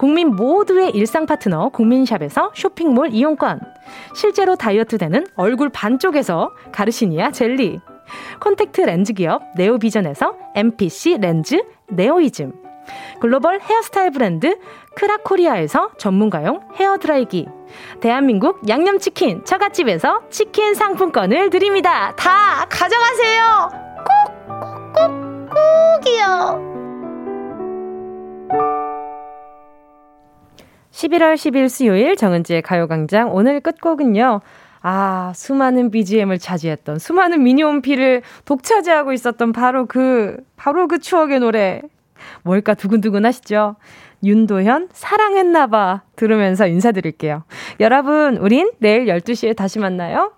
국민 0.00 0.34
모두의 0.34 0.92
일상 0.92 1.26
파트너 1.26 1.68
국민샵에서 1.68 2.52
쇼핑몰 2.54 3.10
이용권, 3.12 3.60
실제로 4.14 4.56
다이어트 4.56 4.96
되는 4.96 5.26
얼굴 5.36 5.68
반쪽에서 5.68 6.52
가르시니아 6.72 7.32
젤리, 7.32 7.80
콘택트 8.40 8.80
렌즈 8.80 9.12
기업 9.12 9.42
네오비전에서 9.56 10.36
MPC 10.54 11.18
렌즈 11.20 11.62
네오이즘, 11.88 12.54
글로벌 13.20 13.60
헤어스타일 13.60 14.12
브랜드 14.12 14.58
크라코리아에서 14.94 15.90
전문가용 15.98 16.62
헤어드라이기, 16.76 17.48
대한민국 18.00 18.66
양념치킨 18.66 19.44
처갓집에서 19.44 20.30
치킨 20.30 20.72
상품권을 20.72 21.50
드립니다. 21.50 22.14
다 22.16 22.64
가져가세요! 22.70 23.68
꼭, 23.98 24.48
꼭, 24.48 24.92
꼭, 24.94 25.50
꼭이요! 26.00 26.70
11월 30.92 31.34
10일 31.34 31.68
수요일 31.68 32.16
정은지의 32.16 32.62
가요광장 32.62 33.34
오늘 33.34 33.60
끝곡은요. 33.60 34.40
아, 34.82 35.32
수많은 35.34 35.90
BGM을 35.90 36.38
차지했던 36.38 36.98
수많은 36.98 37.42
미니홈피를 37.42 38.22
독차지하고 38.44 39.12
있었던 39.12 39.52
바로 39.52 39.86
그, 39.86 40.38
바로 40.56 40.88
그 40.88 40.98
추억의 40.98 41.40
노래. 41.40 41.82
뭘까 42.42 42.74
두근두근 42.74 43.24
하시죠? 43.24 43.76
윤도현, 44.24 44.88
사랑했나봐. 44.92 46.02
들으면서 46.16 46.66
인사드릴게요. 46.66 47.44
여러분, 47.80 48.36
우린 48.36 48.70
내일 48.78 49.06
12시에 49.06 49.56
다시 49.56 49.78
만나요. 49.78 50.32